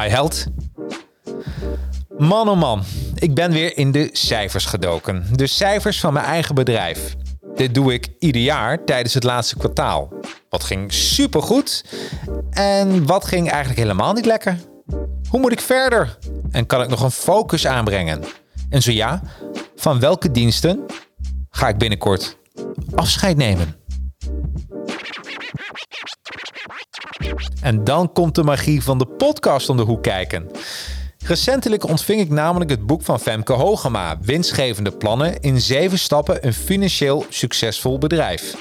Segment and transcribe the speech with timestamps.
[0.00, 0.44] Hi held.
[2.18, 2.82] Man oh man,
[3.14, 5.26] ik ben weer in de cijfers gedoken.
[5.32, 7.16] De cijfers van mijn eigen bedrijf.
[7.54, 10.12] Dit doe ik ieder jaar tijdens het laatste kwartaal.
[10.48, 11.84] Wat ging supergoed
[12.50, 14.58] en wat ging eigenlijk helemaal niet lekker?
[15.28, 16.18] Hoe moet ik verder?
[16.50, 18.22] En kan ik nog een focus aanbrengen?
[18.70, 19.22] En zo ja,
[19.76, 20.84] van welke diensten
[21.50, 22.38] ga ik binnenkort
[22.94, 23.76] afscheid nemen?
[27.66, 30.50] En dan komt de magie van de podcast om de hoek kijken.
[31.24, 36.52] Recentelijk ontving ik namelijk het boek van Femke Hogema, Winstgevende plannen in zeven stappen een
[36.52, 38.56] financieel succesvol bedrijf.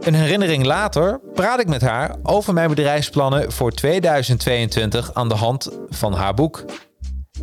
[0.00, 5.68] Een herinnering later praat ik met haar over mijn bedrijfsplannen voor 2022 aan de hand
[5.88, 6.64] van haar boek.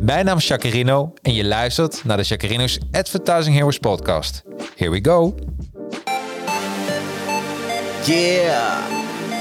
[0.00, 4.42] Mijn naam is Jacarino en je luistert naar de Jacarino's Advertising Heroes podcast.
[4.76, 5.34] Here we go.
[8.04, 8.99] Yeah,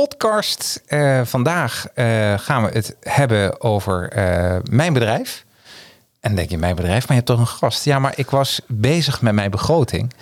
[0.00, 0.82] podcast.
[0.88, 5.44] Uh, vandaag uh, gaan we het hebben over uh, mijn bedrijf.
[6.20, 7.84] En denk je, mijn bedrijf, maar je hebt toch een gast.
[7.84, 10.12] Ja, maar ik was bezig met mijn begroting.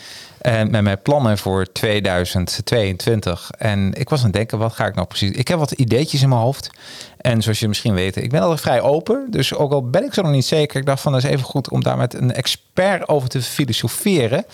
[0.40, 3.50] En met mijn plannen voor 2022.
[3.58, 5.30] En ik was aan het denken, wat ga ik nou precies...
[5.30, 6.70] Ik heb wat ideetjes in mijn hoofd.
[7.16, 9.26] En zoals je misschien weet, ik ben altijd vrij open.
[9.30, 11.44] Dus ook al ben ik zo nog niet zeker, ik dacht van, dat is even
[11.44, 14.44] goed om daar met een expert over te filosoferen.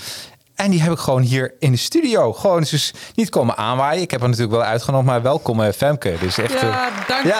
[0.58, 2.32] En die heb ik gewoon hier in de studio.
[2.32, 4.02] Gewoon dus niet komen aanwaaien.
[4.02, 6.14] Ik heb er natuurlijk wel uitgenodigd, maar welkom uh, Femke.
[6.20, 7.38] Dus echt, ja, dankjewel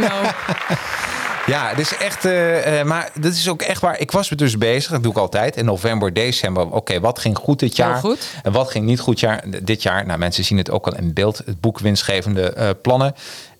[0.00, 0.34] ja.
[1.46, 4.00] Ja, dus echt, uh, uh, maar dat is ook echt waar.
[4.00, 6.66] Ik was dus bezig, dat doe ik altijd, in november, december.
[6.66, 7.96] Oké, okay, wat ging goed dit jaar?
[7.96, 8.30] Goed.
[8.42, 10.06] En wat ging niet goed jaar, dit jaar?
[10.06, 13.14] Nou, mensen zien het ook al in beeld, het boek Winstgevende Plannen.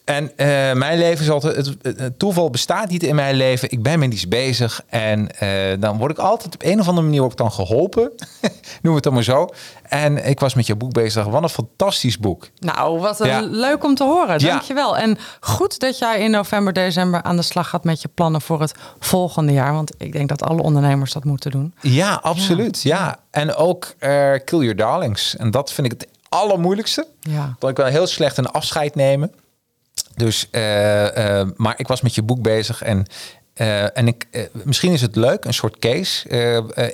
[0.09, 3.71] En uh, mijn leven is altijd, het, het, toeval bestaat niet in mijn leven.
[3.71, 7.07] Ik ben met iets bezig en uh, dan word ik altijd op een of andere
[7.07, 8.13] manier ook dan geholpen.
[8.83, 9.49] Noem het dan maar zo.
[9.83, 11.25] En ik was met je boek bezig.
[11.25, 12.49] Wat een fantastisch boek.
[12.59, 13.41] Nou, wat ja.
[13.41, 14.39] leuk om te horen.
[14.39, 14.97] Dankjewel.
[14.97, 15.03] Ja.
[15.03, 18.61] En goed dat jij in november, december aan de slag gaat met je plannen voor
[18.61, 19.73] het volgende jaar.
[19.73, 21.75] Want ik denk dat alle ondernemers dat moeten doen.
[21.81, 22.83] Ja, absoluut.
[22.83, 22.97] Ja.
[22.97, 23.19] ja.
[23.31, 25.37] En ook uh, Kill Your Darlings.
[25.37, 27.07] En dat vind ik het allermoeilijkste.
[27.21, 27.57] Ja.
[27.59, 29.33] Want ik wil heel slecht een afscheid nemen.
[30.19, 33.07] Dus, uh, uh, maar ik was met je boek bezig en,
[33.57, 36.29] uh, en ik, misschien is het leuk, een soort case.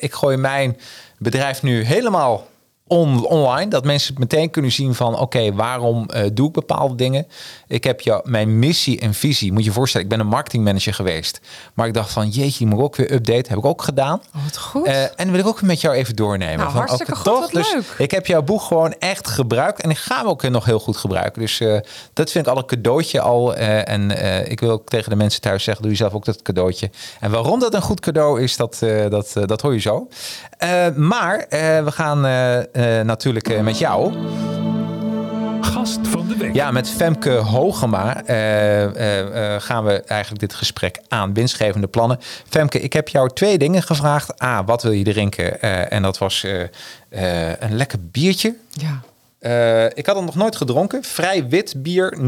[0.00, 0.76] ik gooi mijn
[1.18, 2.46] bedrijf nu helemaal
[2.86, 3.70] on, online.
[3.70, 7.26] Dat mensen meteen kunnen zien van oké, okay, waarom uh, doe ik bepaalde dingen.
[7.66, 9.52] Ik heb jou, mijn missie en visie.
[9.52, 11.40] Moet je je voorstellen, ik ben een marketingmanager geweest.
[11.74, 13.48] Maar ik dacht van jeetje, die moet ik ook weer updaten.
[13.48, 14.22] Heb ik ook gedaan.
[14.34, 14.86] Oh, wat goed.
[14.86, 16.58] Uh, en wil ik ook met jou even doornemen.
[16.58, 17.50] Nou, van, hartstikke okay, goed, toch?
[17.50, 17.94] Dus leuk.
[17.98, 19.82] ik heb jouw boek gewoon echt gebruikt.
[19.82, 21.40] En ik ga hem ook nog heel goed gebruiken.
[21.40, 21.80] Dus uh,
[22.12, 23.54] dat vind ik al een cadeautje al.
[23.54, 24.10] en
[24.50, 26.90] ik wil ook tegen de mensen thuis zeggen, doe jezelf ook dat cadeautje.
[27.20, 28.78] En waarom dat een goed cadeau is, dat,
[29.08, 30.08] dat, dat hoor je zo.
[30.96, 31.46] Maar
[31.84, 32.20] we gaan
[33.06, 34.12] natuurlijk uh, met jou.
[35.60, 36.54] Gast van de week.
[36.54, 41.34] Ja, met Femke Hogema uh, uh, gaan we eigenlijk dit gesprek aan.
[41.34, 42.18] Winstgevende plannen.
[42.48, 44.42] Femke, ik heb jou twee dingen gevraagd.
[44.42, 45.60] A, wat wil je drinken?
[45.90, 46.46] en dat was
[47.10, 48.54] een lekker biertje.
[48.70, 49.00] Ja.
[49.46, 51.02] Uh, ik had het nog nooit gedronken.
[51.02, 52.18] Vrij wit bier,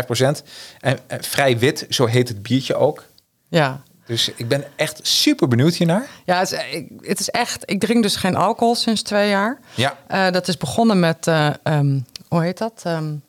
[0.00, 0.42] 0,5 procent.
[0.80, 3.04] En uh, vrij wit, zo heet het biertje ook.
[3.48, 3.82] Ja.
[4.06, 6.06] Dus ik ben echt super benieuwd hiernaar.
[6.24, 7.62] Ja, het is, het is echt.
[7.70, 9.58] Ik drink dus geen alcohol sinds twee jaar.
[9.74, 9.96] Ja.
[10.10, 12.82] Uh, dat is begonnen met, uh, um, hoe heet dat?
[12.86, 13.22] Um,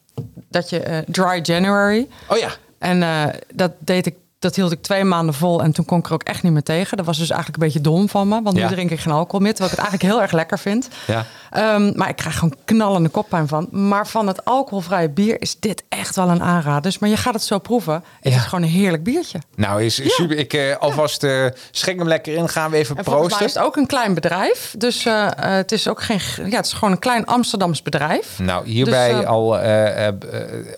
[0.49, 2.07] dat je uh, dry January.
[2.27, 2.49] Oh ja.
[2.79, 4.15] En dat deed ik.
[4.39, 6.63] Dat hield ik twee maanden vol en toen kon ik er ook echt niet meer
[6.63, 6.97] tegen.
[6.97, 8.67] Dat was dus eigenlijk een beetje dom van me, want Ja.
[8.67, 10.87] nu drink ik geen alcohol meer, terwijl ik het eigenlijk heel erg lekker vind.
[11.07, 11.25] Ja.
[11.57, 13.67] Um, maar ik krijg gewoon knallende koppijn van.
[13.71, 16.81] Maar van het alcoholvrije bier is dit echt wel een aanrader.
[16.81, 18.03] Dus, maar je gaat het zo proeven.
[18.21, 18.39] Het Ja.
[18.39, 19.39] is gewoon een heerlijk biertje.
[19.55, 20.37] Nou, is super.
[20.37, 22.49] Ik eh, alvast eh schenk hem lekker in.
[22.49, 23.45] Gaan we even En volgens mij proosten.
[23.45, 24.75] is het ook een klein bedrijf.
[24.77, 26.19] Dus eh, het is ook geen.
[26.49, 28.39] Ja, het is gewoon een klein Amsterdams bedrijf.
[28.39, 29.57] Nou, hierbij Dus, al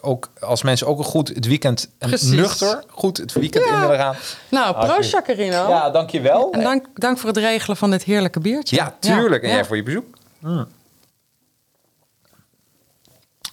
[0.01, 2.29] ook als mensen ook een goed het weekend en Precies.
[2.29, 3.73] nuchter goed het weekend Ja.
[3.73, 4.15] in willen gaan.
[4.49, 5.69] Nou, proost Hartstikke- Jacarino.
[5.69, 6.51] Ja, dankjewel.
[6.51, 8.75] En dank, dank voor het regelen van dit heerlijke biertje.
[8.75, 9.43] Ja, tuurlijk.
[9.43, 10.05] En jij voor je bezoek.
[10.39, 10.67] Mm.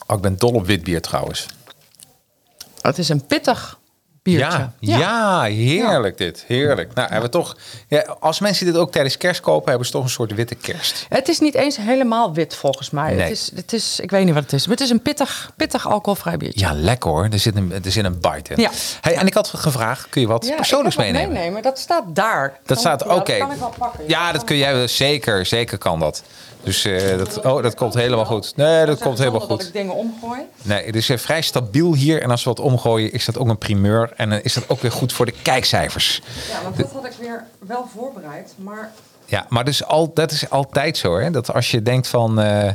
[0.07, 1.47] Oh, ik ben dol op wit bier trouwens.
[2.81, 3.79] Het is een pittig
[4.23, 4.71] biertje.
[4.79, 5.43] Ja, ja.
[5.43, 6.45] heerlijk dit.
[6.47, 6.95] Heerlijk.
[6.95, 7.57] Nou, hebben we toch.
[7.89, 11.07] Ja, als mensen dit ook tijdens kerst kopen, hebben ze toch een soort witte kerst.
[11.09, 13.15] Het is niet eens helemaal wit volgens mij.
[13.15, 13.21] Nee.
[13.23, 14.67] Het, is, het is, ik weet niet wat het is.
[14.67, 16.61] Maar het is een pittig, pittig alcoholvrij biertje.
[16.61, 17.29] Ja, lekker hoor.
[17.31, 18.61] Er zit een, er zit een bite in.
[18.61, 18.71] Ja.
[19.01, 21.33] Hey, en ik had gevraagd, kun je wat Ja, persoonlijks wat meenemen?
[21.33, 21.63] meenemen.
[21.63, 22.59] Dat staat daar.
[22.67, 23.39] Dat staat, ja, oké.
[23.39, 24.05] Dat kan ik wel pakken.
[24.07, 24.87] Ja, dat kun jij.
[24.89, 26.23] Zeker, zeker kan dat.
[26.65, 28.57] Dus eh, dat, oh, dat komt helemaal goed.
[28.57, 29.73] Nee, dat komt helemaal Dat ik goed.
[29.73, 30.41] dingen omgooi.
[30.63, 32.23] Nee, het is eh, vrij stabiel hier.
[32.23, 34.13] En als we wat omgooien, is dat ook een primeur.
[34.17, 36.23] En dan is dat ook weer goed voor de kijkcijfers.
[36.51, 38.53] Ja, want dat had ik weer wel voorbereid.
[38.57, 38.91] Maar
[39.27, 41.31] Ja, maar dus al, dat is altijd zo, hè?
[41.31, 42.41] Dat als je denkt van.
[42.41, 42.75] eh, eh,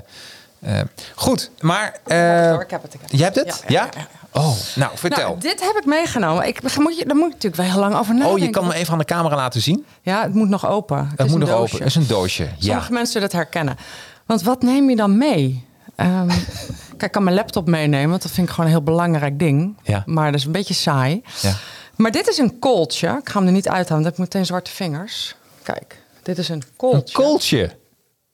[1.16, 2.00] goed, maar.
[2.06, 2.94] eh, Hoor, ik heb het.
[2.94, 3.20] Ik heb het.
[3.20, 3.64] jij hebt het?
[3.68, 3.84] Ja, Ja?
[3.84, 4.27] ja, ja, ja.
[4.38, 5.28] Oh, nou, vertel.
[5.28, 6.48] Nou, dit heb ik meegenomen.
[6.48, 8.40] Ik, moet je, daar moet ik natuurlijk wel heel lang over nadenken.
[8.40, 9.86] oh, je kan me even aan de camera laten zien.
[10.02, 11.12] Ja, het moet nog open.
[11.16, 11.62] Het, moet een nog doosje.
[11.74, 11.78] open.
[11.78, 12.44] Het is een doosje.
[12.44, 12.50] Ja.
[12.60, 13.78] Sommige mensen zullen het herkennen.
[14.26, 15.66] Want wat neem je dan mee?
[15.96, 16.28] Ehm,
[16.90, 19.78] kijk, ik kan mijn laptop meenemen, want dat vind ik gewoon een heel belangrijk ding.
[19.84, 20.04] Ja.
[20.06, 21.22] Maar dat is een beetje saai.
[21.42, 21.54] Ja.
[21.96, 23.08] Maar dit is een kooltje.
[23.08, 25.36] Ik ga hem er niet uithalen, want ik meteen zwarte vingers.
[25.64, 27.14] Kijk, dit is een Een kooltje.
[27.16, 27.76] kooltje.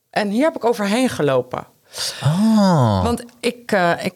[0.09, 1.65] En hier heb ik overheen gelopen.
[2.23, 3.03] Oh.
[3.03, 4.13] Want ik, eh, ik,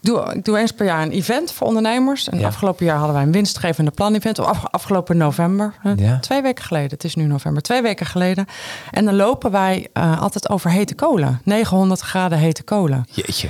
[0.00, 2.28] doe, ik doe eens per jaar een event voor ondernemers.
[2.28, 2.46] En Ja.
[2.46, 4.38] afgelopen jaar hadden wij een winstgevende plan-event.
[4.38, 5.74] Af- afgelopen november.
[5.96, 6.18] Ja.
[6.18, 6.90] Twee weken geleden.
[6.90, 7.62] Het is nu november.
[7.62, 8.46] Twee weken geleden.
[8.90, 11.40] En dan lopen wij eh, altijd over hete kolen.
[11.44, 13.04] 900 graden hete kolen.
[13.10, 13.48] Jeetje.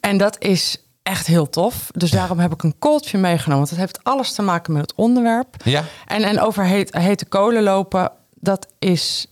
[0.00, 1.88] En dat is echt heel tof.
[1.94, 3.56] Dus daarom heb ik een kooltje meegenomen.
[3.56, 5.56] Want het heeft alles te maken met het onderwerp.
[5.64, 5.84] Ja.
[6.06, 9.26] En, en over heet, hete kolen lopen, dat is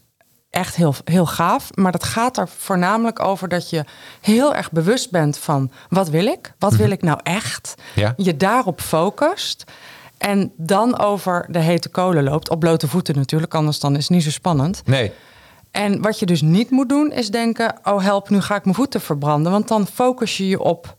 [0.51, 1.71] echt heel, heel gaaf.
[1.75, 3.85] Maar dat gaat er voornamelijk over dat je
[4.21, 5.71] heel erg bewust bent van...
[5.89, 6.55] wat wil ik?
[6.59, 7.75] Wat wil ik nou echt?
[7.95, 8.15] Ja.
[8.17, 9.65] Je daarop focust...
[10.19, 12.51] En dan over de hete kolen loopt.
[12.51, 14.83] Op blote voeten natuurlijk, anders dan is het niet zo spannend.
[14.85, 15.13] Nee.
[15.71, 18.77] En wat je dus niet moet doen, is denken: oh help, nu ga ik mijn
[18.77, 19.53] voeten verbranden.
[19.53, 20.95] Want dan focus je je op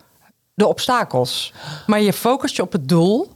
[0.53, 1.53] de obstakels.
[1.87, 3.31] Maar je focust je op het doel.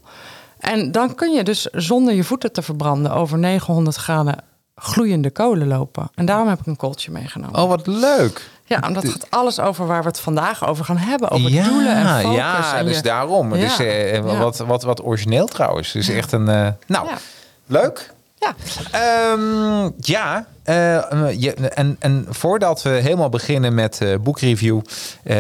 [0.60, 4.44] En dan kun je dus zonder je voeten te verbranden over 900 graden
[4.76, 6.10] gloeiende kolen lopen.
[6.16, 7.62] En daarom heb ik een kooltje meegenomen.
[7.62, 8.50] Oh, wat leuk.
[8.66, 11.30] Ja, en dat gaat alles over waar we het vandaag over gaan hebben.
[11.30, 12.36] Over doelen en focus.
[12.38, 13.56] Ja, en dus je- daarom.
[13.56, 14.22] Ja, Dus eh, ja.
[14.22, 15.92] wat, wat, wat origineel trouwens.
[15.92, 16.48] Dus echt een...
[16.50, 17.18] eh, nou, Ja.
[17.66, 18.12] leuk.
[18.40, 18.56] Ja,
[18.92, 24.82] Ehm, ja, eh, je, en, en voordat we helemaal beginnen met de boekreview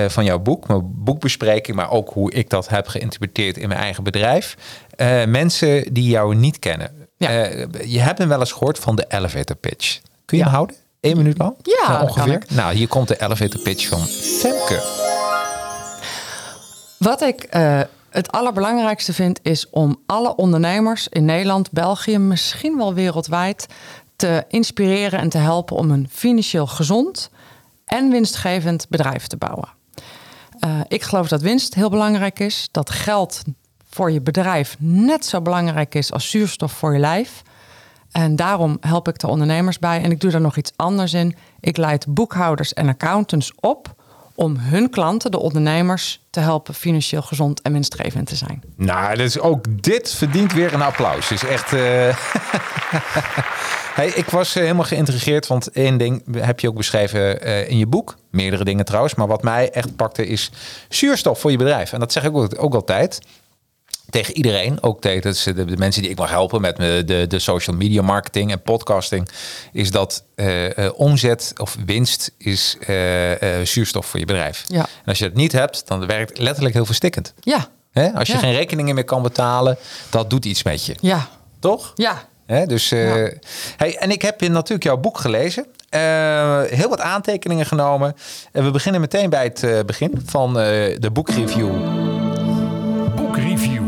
[0.07, 4.03] van jouw boek, mijn boekbespreking, maar ook hoe ik dat heb geïnterpreteerd in mijn eigen
[4.03, 4.55] bedrijf.
[5.27, 7.02] mensen die jou niet kennen.
[7.23, 7.29] Ja.
[7.45, 9.99] Eh, je hebt hem wel eens gehoord van de elevator pitch.
[10.25, 10.43] Kun je Ja.
[10.43, 10.75] hem houden?
[11.01, 11.55] Eén minuut lang?
[11.61, 12.43] Ja, Nou, ongeveer.
[12.49, 13.99] Nou, hier komt de elevator pitch van
[14.39, 15.01] Femke.
[16.97, 22.93] Wat ik eh, het allerbelangrijkste vind, is om alle ondernemers in Nederland, België, misschien wel
[22.93, 23.65] wereldwijd,
[24.15, 27.29] te inspireren en te helpen om een financieel gezond
[27.85, 29.69] en winstgevend bedrijf te bouwen.
[30.59, 33.41] Eh, ik geloof dat winst heel belangrijk is, dat geld
[33.93, 37.41] voor je bedrijf net zo belangrijk is als zuurstof voor je lijf.
[38.11, 40.01] En daarom help ik de ondernemers bij.
[40.01, 41.35] En ik doe daar nog iets anders in.
[41.59, 43.95] Ik leid boekhouders en accountants op
[44.35, 48.63] om hun klanten, de ondernemers, te helpen financieel gezond en winstgevend te zijn.
[48.75, 51.27] Nou, dus ook dit verdient weer een applaus.
[51.27, 51.73] Dus echt.
[51.73, 51.79] eh,
[53.99, 57.77] hey, ik was eh, helemaal geïntrigeerd, want één ding heb je ook beschreven eh, in
[57.77, 58.17] je boek.
[58.29, 60.51] Meerdere dingen trouwens, maar wat mij echt pakte is
[60.89, 61.93] zuurstof voor je bedrijf.
[61.93, 63.19] En dat zeg ik ook, ook altijd.
[64.13, 65.21] Tegen iedereen, ook tegen
[65.55, 68.61] de, de mensen die ik mag helpen met me- de, de social media marketing en
[68.61, 69.29] podcasting,
[69.71, 72.95] is dat eh, eh, omzet of winst is eh,
[73.63, 74.63] zuurstof voor je bedrijf.
[74.67, 74.79] Ja.
[74.79, 77.33] En als je het niet hebt, dan werkt letterlijk heel verstikkend.
[77.39, 78.11] Ja, Hè?
[78.13, 78.39] Als je Ja.
[78.39, 79.77] geen rekeningen meer kan betalen,
[80.09, 80.95] dat doet iets met je.
[80.99, 81.27] ja,
[81.59, 81.91] Toch?
[81.95, 82.27] ja.
[82.45, 82.65] Hè?
[82.65, 83.29] Dus, Ja.
[83.77, 85.65] hey, en ik heb in natuurlijk jouw boek gelezen.
[86.69, 88.15] Heel wat aantekeningen genomen.
[88.51, 91.71] En we beginnen meteen bij het begin van de boekreview.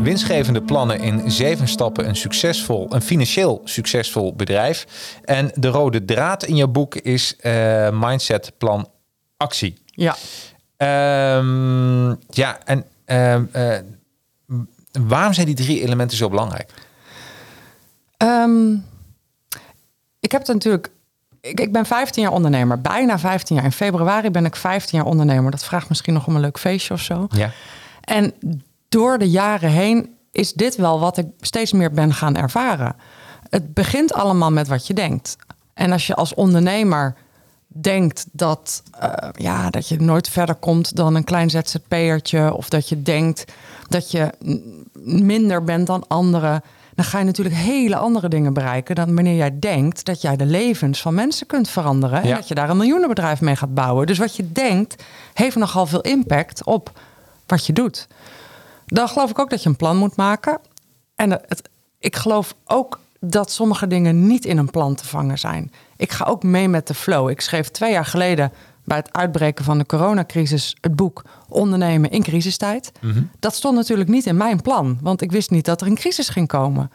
[0.06, 4.86] Winstgevende plannen in zeven stappen een succesvol, een financieel succesvol bedrijf.
[5.24, 8.88] En de rode draad in jouw boek is eh, mindset, plan,
[9.36, 9.78] actie.
[9.84, 10.16] Ja.
[10.76, 13.78] Ehm, ja, en ehm, eh,
[15.00, 16.70] waarom zijn die drie elementen zo belangrijk?
[18.16, 18.72] Ehm,
[20.20, 20.90] ik heb het natuurlijk.
[21.40, 23.64] Ik, ik ben 15 jaar ondernemer, bijna 15 jaar.
[23.64, 25.50] In februari ben ik 15 jaar ondernemer.
[25.50, 27.26] Dat vraagt misschien nog om een leuk feestje of zo.
[27.30, 27.50] Ja.
[28.00, 28.34] En
[28.88, 32.96] door de jaren heen is dit wel wat ik steeds meer ben gaan ervaren.
[33.48, 35.36] Het begint allemaal met wat je denkt.
[35.74, 37.14] En als je als ondernemer
[37.66, 42.54] denkt dat, eh, ja, dat je nooit verder komt dan een klein ZZP'ertje...
[42.54, 43.52] of dat je denkt
[43.88, 44.30] dat je
[45.02, 46.62] minder bent dan anderen...
[46.94, 48.94] dan ga je natuurlijk hele andere dingen bereiken...
[48.94, 52.22] dan wanneer jij denkt dat jij de levens van mensen kunt veranderen...
[52.22, 52.34] en Ja.
[52.34, 54.06] dat je daar een miljoenenbedrijf mee gaat bouwen.
[54.06, 55.02] Dus wat je denkt
[55.34, 57.00] heeft nogal veel impact op
[57.46, 58.08] wat je doet.
[58.86, 60.58] Dan geloof ik ook dat je een plan moet maken.
[61.14, 65.72] En het, ik geloof ook dat sommige dingen niet in een plan te vangen zijn.
[65.96, 67.28] Ik ga ook mee met de flow.
[67.28, 68.52] Ik schreef twee jaar geleden
[68.84, 72.92] bij het uitbreken van de coronacrisis het boek Ondernemen in crisistijd.
[73.38, 76.28] Dat stond natuurlijk niet in mijn plan, want ik wist niet dat er een crisis
[76.28, 76.90] ging komen.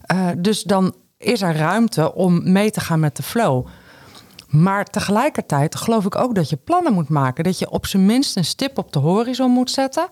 [0.00, 3.66] Eh, dus dan is er ruimte om mee te gaan met de flow.
[4.48, 7.44] Maar tegelijkertijd geloof ik ook dat je plannen moet maken.
[7.44, 10.08] Dat je op zijn minst een stip op de horizon moet zetten.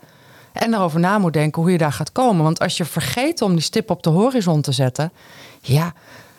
[0.56, 2.44] En erover na moet denken hoe je daar gaat komen.
[2.44, 5.12] Want als je vergeet om die stip op de horizon te zetten.
[5.60, 5.92] Ja,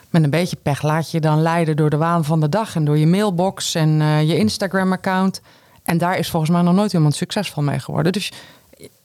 [0.09, 2.75] met een beetje pech laat je je dan leiden door de waan van de dag.
[2.75, 5.41] En door je mailbox en eh, je Instagram-account.
[5.83, 8.11] En daar is volgens mij nog nooit iemand succesvol mee geworden.
[8.11, 8.31] Dus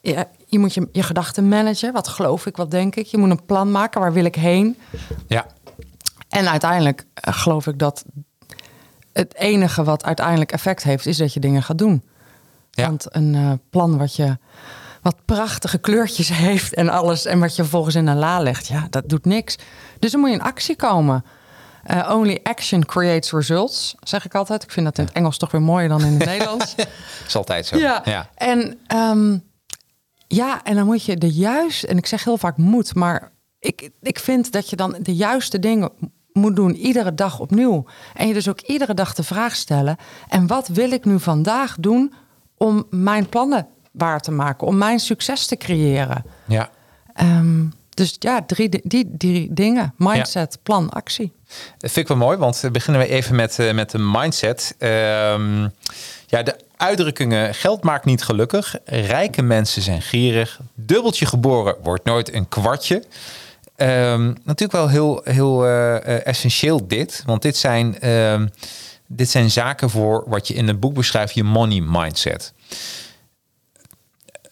[0.01, 1.93] je, je moet je, je gedachten managen.
[1.93, 3.07] Wat geloof ik, wat denk ik.
[3.07, 4.01] Je moet een plan maken.
[4.01, 4.79] Waar wil ik heen?
[5.27, 5.47] Ja,
[6.29, 8.05] En uiteindelijk eh, geloof ik dat
[9.13, 12.03] het enige wat uiteindelijk effect heeft, is dat je dingen gaat doen.
[12.71, 12.87] Ja.
[12.87, 14.37] Want een eh, plan wat je
[15.03, 18.87] wat prachtige kleurtjes heeft en alles, en wat je vervolgens in een la legt, ja,
[18.91, 19.59] dat doet niks.
[19.99, 21.25] Dus dan moet je in actie komen.
[21.83, 24.63] Eh, only action creates results, zeg ik altijd.
[24.63, 26.75] Ik vind dat in het Engels toch weer mooier dan in het Nederlands.
[27.27, 27.77] is altijd zo.
[27.77, 28.03] Ja.
[28.05, 28.29] ja.
[28.35, 29.39] En ehm,
[30.27, 33.91] ja, en dan moet je de juiste, en ik zeg heel vaak moet, maar ik,
[34.01, 35.91] ik vind dat je dan de juiste dingen
[36.33, 37.85] moet doen, iedere dag opnieuw.
[38.15, 39.97] En je dus ook iedere dag de vraag stellen:
[40.29, 42.13] en wat wil ik nu vandaag doen
[42.57, 46.25] om mijn plannen waar te maken, om mijn succes te creëren?
[46.47, 46.71] ja.
[47.15, 51.33] Ehm, dus ja, drie, di- die drie dingen: mindset, plan, actie.
[51.79, 54.75] Dat vind ik wel mooi, want we beginnen we even met, eh, met de mindset.
[54.79, 55.61] Ehm,
[56.27, 58.77] ja, de uitdrukkingen geld maakt niet gelukkig.
[58.85, 60.61] Rijke mensen zijn gierig.
[60.75, 63.03] Dubbeltje geboren wordt nooit een kwartje.
[63.77, 67.23] Ehm, natuurlijk wel heel, heel eh, eh, essentieel dit.
[67.27, 67.97] Want dit zijn,
[69.07, 72.53] dit zijn zaken voor wat je in het boek beschrijft, je money mindset.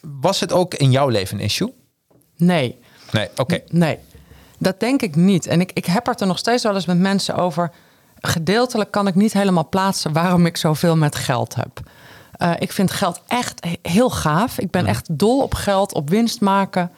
[0.00, 1.72] Was het ook in jouw leven een issue?
[2.36, 2.78] Nee.
[3.12, 3.60] Nee, oké.
[3.68, 3.98] Nee,
[4.58, 5.46] dat denk ik niet.
[5.46, 7.70] En ik, ik heb het er nog steeds wel eens met mensen over.
[8.20, 11.80] Gedeeltelijk kan ik niet helemaal plaatsen waarom ik zoveel met geld heb.
[12.32, 14.58] Eh, ik vind geld echt he- heel gaaf.
[14.58, 16.90] Ik ben echt dol op geld, op winst maken.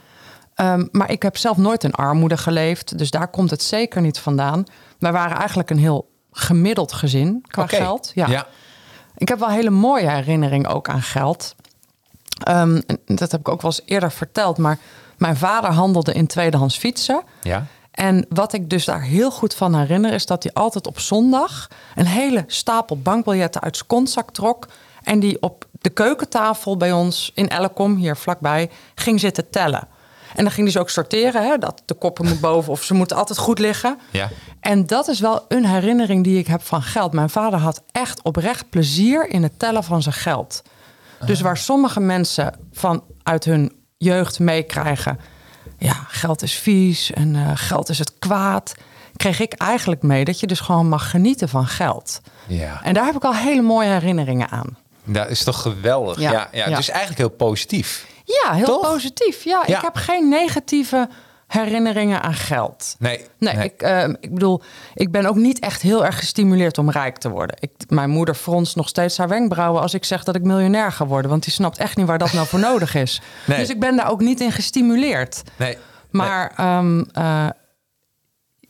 [0.54, 2.98] Ehm, maar ik heb zelf nooit in armoede geleefd.
[2.98, 4.64] Dus daar komt het zeker niet vandaan.
[4.98, 8.12] Wij waren eigenlijk een heel gemiddeld gezin qua geld.
[8.14, 8.46] ja.
[9.16, 11.54] Ik heb wel hele mooie herinneringen ook aan geld.
[12.38, 14.58] En dat heb ik ook wel eens eerder verteld.
[14.58, 14.78] Maar
[15.18, 17.22] mijn vader handelde in tweedehands fietsen.
[17.42, 17.66] Ja.
[17.90, 20.12] En wat ik dus daar heel goed van herinner...
[20.12, 24.68] is dat hij altijd op zondag een hele stapel bankbiljetten uit zijn kontzak trok...
[25.02, 29.88] en die op de keukentafel bij ons in Ellecom, hier vlakbij, ging zitten tellen.
[30.34, 32.72] En dan ging hij ze ook sorteren, hè, dat de koppen moet boven...
[32.72, 33.98] of ze moeten altijd goed liggen.
[34.10, 34.28] Ja.
[34.60, 37.12] En dat is wel een herinnering die ik heb van geld.
[37.12, 40.62] Mijn vader had echt oprecht plezier in het tellen van zijn geld.
[41.26, 45.18] Dus waar sommige mensen van uit hun jeugd meekrijgen...
[45.78, 48.74] ja, geld is vies en eh, geld is het kwaad...
[49.16, 52.20] kreeg ik eigenlijk mee dat je dus gewoon mag genieten van geld.
[52.46, 52.80] Ja.
[52.82, 54.76] En daar heb ik al hele mooie herinneringen aan.
[55.04, 56.20] Dat is toch geweldig.
[56.20, 56.76] Ja, Ja, ja, ja.
[56.76, 58.06] Dus eigenlijk heel positief.
[58.24, 58.80] Ja, heel Toch?
[58.90, 59.44] positief.
[59.44, 59.76] Ja, Ja.
[59.76, 61.08] ik heb geen negatieve
[61.52, 62.96] herinneringen aan geld.
[62.98, 63.26] Nee.
[63.38, 64.62] Nee, Ik, eh, ik bedoel,
[64.94, 67.56] ik ben ook niet echt heel erg gestimuleerd om rijk te worden.
[67.60, 71.06] Ik, mijn moeder fronst nog steeds haar wenkbrauwen als ik zeg dat ik miljonair ga
[71.06, 71.30] worden.
[71.30, 73.20] Want die snapt echt niet waar dat nou voor nodig is.
[73.46, 73.58] Nee.
[73.58, 75.42] Dus ik ben daar ook niet in gestimuleerd.
[75.56, 75.76] nee.
[76.10, 77.48] Maar ehm, eh,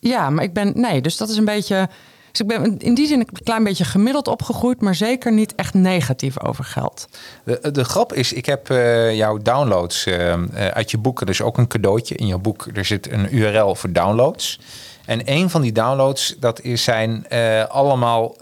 [0.00, 1.88] ja, maar ik ben, nee, dus dat is een beetje.
[2.32, 5.74] Dus ik ben in die zin een klein beetje gemiddeld opgegroeid, maar zeker niet echt
[5.74, 7.08] negatief over geld.
[7.44, 11.26] De, de grap is, ik heb eh, jouw downloads eh, eh, uit je boeken.
[11.26, 12.66] Is ook een cadeautje in jouw boek.
[12.74, 14.60] Er zit een URL voor downloads.
[15.04, 17.26] En een van die downloads, dat is, zijn
[17.68, 18.36] allemaal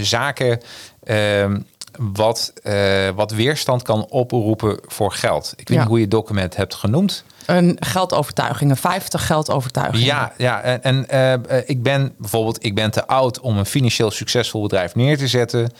[0.00, 0.60] zaken
[1.06, 1.54] eh,
[1.98, 5.52] wat, eh, wat weerstand kan oproepen voor geld.
[5.56, 5.78] Ik weet Ja.
[5.78, 7.24] niet hoe je het document hebt genoemd.
[7.46, 10.06] Een geldovertuigingen, 50 geldovertuigingen.
[10.06, 14.10] Ja, ja en, en eh, ik ben bijvoorbeeld ik ben te oud om een financieel
[14.10, 15.72] succesvol bedrijf neer te zetten.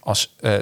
[0.00, 0.52] Als, eh,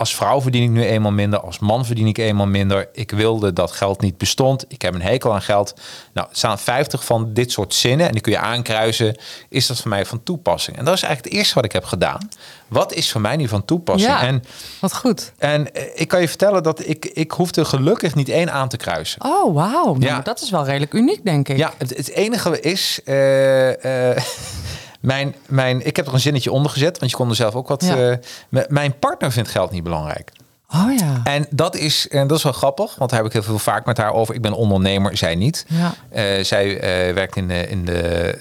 [0.00, 2.88] als vrouw verdien ik nu eenmaal minder, als man verdien ik eenmaal minder.
[2.92, 4.64] Ik wilde dat geld niet bestond.
[4.68, 5.74] Ik heb een hekel aan geld.
[6.12, 9.18] Nou, er staan 50 van dit soort zinnen en die kun je aankruisen.
[9.48, 10.76] Is dat voor mij van toepassing?
[10.78, 12.28] En dat is eigenlijk het eerste wat ik heb gedaan.
[12.68, 14.12] Wat is voor mij nu van toepassing?
[14.12, 14.44] Ja, En,
[14.80, 15.32] wat goed.
[15.38, 18.76] en eh, ik kan je vertellen dat ik, ik hoefde gelukkig niet één aan te
[18.76, 19.24] kruisen.
[19.24, 19.84] Oh, wauw.
[19.84, 20.20] Nou, Ja.
[20.20, 21.56] Dat is wel redelijk uniek, denk ik.
[21.56, 23.00] Ja, het, het enige is.
[23.04, 24.22] eh, eh,
[25.00, 27.68] mijn, mijn, ik heb er een zinnetje onder gezet, want je kon er zelf ook
[27.68, 27.84] wat.
[27.84, 28.10] Ja.
[28.50, 30.32] eh, mijn partner vindt geld niet belangrijk.
[30.74, 31.20] Oh ja.
[31.24, 33.86] En dat is, en dat is wel grappig, want daar heb ik heel veel vaak
[33.86, 34.34] met haar over.
[34.34, 35.66] Ik ben ondernemer, zij niet.
[35.68, 35.94] Ja.
[36.10, 38.38] Eh, zij eh, werkt in de, in de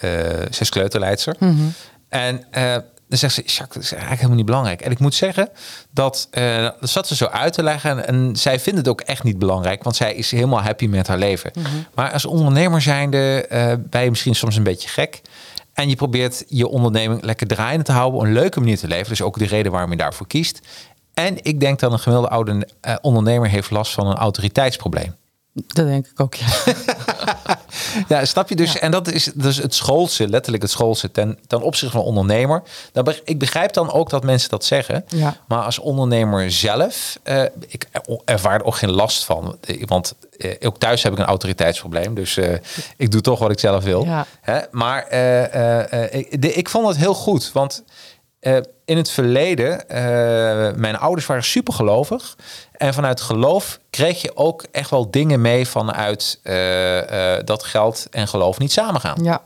[0.50, 1.36] zij is kleuterleidster.
[1.40, 1.54] Mhm.
[2.10, 2.46] En
[3.08, 4.82] dan zegt ze, Jacques, dat is eigenlijk helemaal niet belangrijk.
[4.82, 5.50] En ik moet zeggen,
[5.92, 7.90] dat, dat zat ze zo uit te leggen.
[7.90, 11.08] En, en zij vindt het ook echt niet belangrijk, want zij is helemaal happy met
[11.08, 11.52] haar leven.
[11.56, 11.68] Mhm.
[11.96, 13.46] Maar als ondernemer zijnde
[13.90, 15.22] ben je misschien soms een beetje gek.
[15.80, 19.10] En je probeert je onderneming lekker draaiende te houden, een leuke manier te leven.
[19.10, 20.60] Dus ook de reden waarom je daarvoor kiest.
[21.14, 25.16] En ik denk dat een gemiddelde oude eh, ondernemer heeft last van een autoriteitsprobleem.
[25.54, 26.48] Dat denk ik ook, ja.
[28.08, 28.74] Ja, snap je dus?
[28.74, 28.80] Ja.
[28.80, 32.64] En dat is dus het schoolse, letterlijk het schoolse ten, ten opzichte van ondernemer.
[32.92, 35.06] Dan ik begrijp dan ook dat mensen dat zeggen.
[35.08, 35.38] Ja.
[35.48, 37.88] Maar als ondernemer zelf, eh, ik
[38.26, 39.58] ervaar er ook geen last van.
[39.62, 42.14] Eh, Want eh, ook thuis heb ik een autoriteitsprobleem.
[42.14, 42.54] Dus eh,
[42.98, 44.06] ik doe toch wat ik zelf wil.
[44.06, 44.26] Ja.
[44.42, 44.60] Hè?
[44.72, 47.52] Maar eh, eh, de- ik vond het heel goed.
[47.52, 47.84] Want
[48.40, 52.36] eh, in het verleden, eh, mijn ouders waren super gelovig.
[52.72, 58.28] En vanuit geloof kreeg je ook echt wel dingen mee vanuit eh, dat geld en
[58.28, 59.24] geloof niet samengaan.
[59.24, 59.42] ja.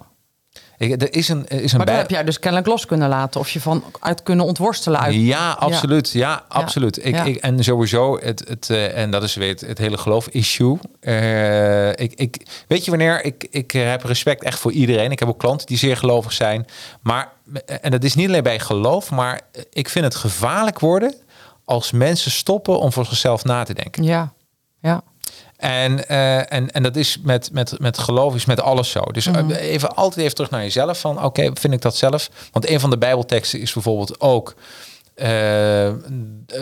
[0.84, 2.86] Ik, er is een, er is een Maar daar bij- heb jij dus kennelijk los
[2.86, 3.40] kunnen laten.
[3.40, 5.00] Of je van uit kunnen ontworstelen.
[5.00, 5.16] Uit.
[5.16, 6.12] Ja, absoluut.
[6.12, 7.06] Ja, absoluut.
[7.06, 7.24] Ik, Ja.
[7.24, 10.78] Ik, en sowieso, het, het, eh, en dat is weer het, het hele geloof-issue.
[11.00, 13.26] Eh, ik, ik, weet je wanneer?
[13.26, 15.12] Ik, ik heb respect echt voor iedereen.
[15.12, 16.66] Ik heb ook klanten die zeer gelovig zijn.
[17.02, 17.32] Maar,
[17.66, 21.16] eh, en dat is niet alleen bij geloof, maar ik vind het gevaarlijk worden
[21.66, 24.04] als mensen stoppen om voor zichzelf na te denken.
[24.04, 24.34] Ja.
[24.82, 25.02] Ja.
[25.64, 29.02] En, eh, en, en dat is met, met, met geloof is met alles zo.
[29.02, 29.52] Dus Mhm.
[29.52, 32.30] eh, even altijd even terug naar jezelf van oké, vind ik dat zelf?
[32.52, 34.56] Want een van de Bijbelteksten is bijvoorbeeld ook
[35.14, 35.92] eh,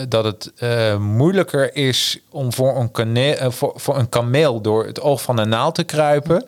[0.08, 0.52] dat het
[1.00, 5.76] moeilijker is om voor een, voor, voor een kameel door het oog van een naald
[5.76, 6.46] te kruipen,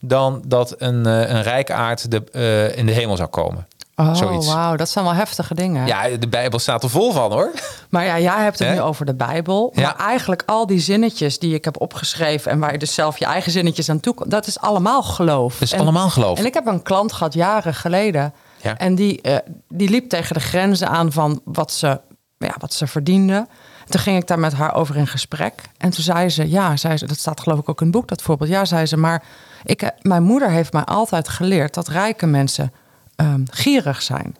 [0.00, 3.66] dan dat een, een rijkaard de, in de hemel zou komen.
[3.96, 4.76] Oh, wauw.
[4.76, 5.86] Dat zijn wel heftige dingen.
[5.86, 7.50] Ja, de Bijbel staat er vol van hoor.
[7.90, 9.72] Maar ja, jij hebt het nu over de Bijbel.
[9.74, 9.82] Ja.
[9.82, 12.50] Maar eigenlijk al die zinnetjes die ik heb opgeschreven...
[12.50, 14.14] en waar je dus zelf je eigen zinnetjes aan toe...
[14.26, 15.52] dat is allemaal geloof.
[15.52, 16.38] Dat is En- allemaal geloof.
[16.38, 18.34] En ik heb een klant gehad jaren geleden.
[18.62, 18.76] Ja.
[18.78, 19.36] En die, eh,
[19.68, 22.00] die liep tegen de grenzen aan van wat ze,
[22.38, 23.46] ja, wat ze verdiende.
[23.88, 25.54] Toen ging ik daar met haar over in gesprek.
[25.78, 28.08] En toen zei ze, ja, zei ze, dat staat geloof ik ook in het boek,
[28.08, 28.50] dat voorbeeld.
[28.50, 29.22] Ja, zei ze, maar
[29.64, 32.72] ik, eh, mijn moeder heeft mij altijd geleerd dat rijke mensen
[33.16, 34.36] ehm, gierig zijn.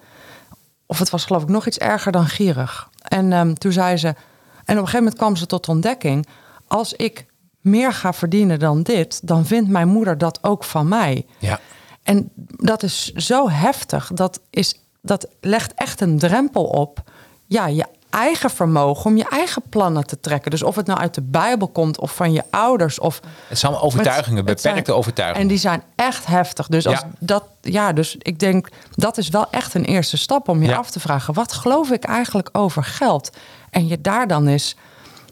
[0.87, 2.91] Of het was geloof ik nog iets erger dan gierig.
[3.03, 6.27] En ehm, toen zei ze, en op een gegeven moment kwam ze tot de ontdekking,
[6.67, 7.27] als ik
[7.61, 11.27] meer ga verdienen dan dit, dan vindt mijn moeder dat ook van mij.
[11.39, 11.61] Ja.
[12.03, 14.11] En dat is zo heftig.
[14.15, 17.11] Dat, is, dat legt echt een drempel op.
[17.47, 20.51] Ja, je eigen vermogen om je eigen plannen te trekken.
[20.51, 22.99] Dus of het nou uit de Bijbel komt of van je ouders.
[22.99, 25.43] Of Het zijn allemaal overtuigingen, beperkte zijn- overtuigingen.
[25.43, 26.67] En die zijn echt heftig.
[26.67, 27.09] Dus, als Ja.
[27.19, 30.77] dat, ja, dus ik denk dat is wel echt een eerste stap om je Ja.
[30.77, 33.31] af te vragen: wat geloof ik eigenlijk over geld?
[33.71, 34.77] En je daar dan eens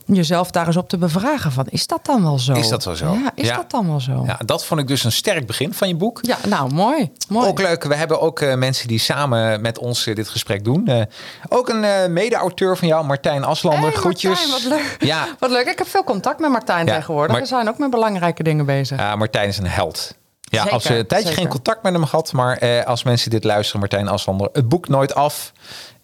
[0.06, 2.52] jezelf daar eens op te bevragen van is dat dan wel zo?
[2.52, 3.12] Is dat wel zo?
[3.12, 3.56] Ja, is Ja.
[3.56, 4.22] dat dan wel zo?
[4.26, 6.18] Ja, dat vond ik dus een sterk begin van je boek.
[6.22, 7.10] Ja, nou mooi.
[7.28, 7.48] mooi.
[7.48, 7.84] Ook leuk.
[7.84, 10.86] We hebben ook eh, mensen die samen met ons eh, dit gesprek doen.
[10.86, 11.02] Eh,
[11.48, 13.82] ook een mede-auteur van jou, Martijn Aslander.
[13.90, 14.48] Hey, Groetjes.
[14.50, 14.96] Martijn, wat leuk.
[15.08, 15.66] Ja, Wat leuk.
[15.66, 17.32] Ik heb veel contact met Martijn Ja, tegenwoordig.
[17.32, 18.98] maar- We zijn ook met belangrijke dingen bezig.
[18.98, 20.14] ja, Martijn is een held.
[20.40, 21.42] Ja, Zeker, als we een tijdje zeker.
[21.42, 24.88] geen contact met hem gehad, maar eh, als mensen dit luisteren, Martijn Aslander, het boek
[24.88, 25.52] nooit af.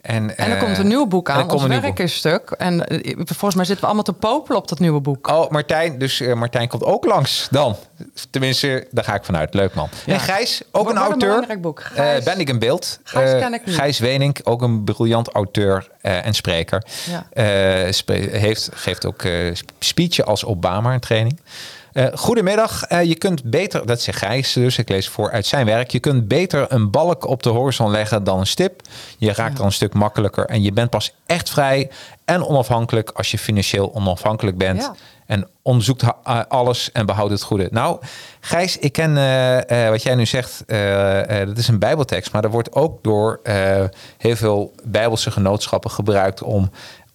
[0.00, 1.50] En, en er eh, komt een nieuw boek aan.
[1.50, 1.98] Ons een werk boek.
[1.98, 2.50] is stuk.
[2.50, 5.28] En eh, volgens mij zitten we allemaal te popelen op dat nieuwe boek.
[5.28, 5.98] Oh, Martijn.
[5.98, 7.76] Dus eh, Martijn komt ook langs dan.
[8.30, 9.54] Tenminste, daar ga ik vanuit.
[9.54, 9.88] Leuk man.
[10.06, 10.12] Ja.
[10.14, 11.28] En Gijs, ook een wat een auteur.
[11.28, 11.82] belangrijk boek.
[11.82, 12.98] Gijs- Eh, ben ik in beeld.
[13.04, 13.74] Gijs Eh, ken ik niet.
[13.74, 16.82] Gijs Wenink, ook een briljant auteur eh, en spreker.
[17.10, 17.26] Ja.
[17.32, 17.92] Eh,
[18.30, 21.40] heeft, geeft ook eh speechen als Obama een training.
[21.92, 22.84] Eh, goedemiddag.
[22.84, 25.90] Eh, je kunt beter, dat zegt Gijs dus, ik lees voor uit zijn werk.
[25.90, 28.82] Je kunt beter een balk op de horizon leggen dan een stip.
[29.18, 31.90] Je raakt dan een stuk makkelijker en je bent pas echt vrij
[32.24, 34.80] en onafhankelijk als je financieel onafhankelijk bent.
[34.82, 34.94] Ja.
[35.26, 37.68] En onderzoekt eh, alles en behoudt het goede.
[37.70, 38.00] Nou,
[38.40, 39.14] Gijs, ik ken
[39.90, 40.64] wat jij nu zegt.
[41.46, 43.40] dat is een Bijbeltekst, maar er wordt ook door
[44.18, 46.70] heel veel Bijbelse genootschappen gebruikt om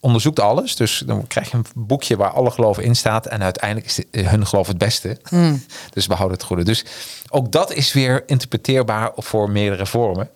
[0.05, 0.75] onderzoekt alles.
[0.75, 3.25] Dus dan krijg je een boekje waar alle geloven in staat.
[3.25, 5.17] En uiteindelijk is de- hun geloof het beste.
[5.93, 6.63] dus behoud het goede.
[6.63, 6.85] Dus
[7.29, 10.29] ook dat is weer interpreteerbaar voor meerdere vormen.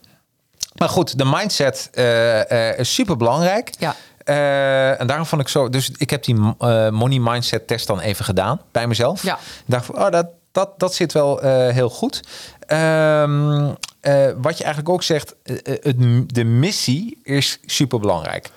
[0.76, 3.72] Maar goed, de mindset eh, eh, is super belangrijk.
[3.80, 3.96] Ja.
[4.24, 5.70] Eh, en daarom vond ik zo.
[5.70, 9.24] Dus ik heb die eh, money mindset test dan even gedaan bij mezelf.
[9.24, 9.36] Ja.
[9.36, 12.22] Ik dacht van, oh, dat, dat, dat zit wel eh, heel goed.
[12.66, 18.50] Ehm, eh, wat je eigenlijk ook zegt, eh, eh, het, de missie is super belangrijk.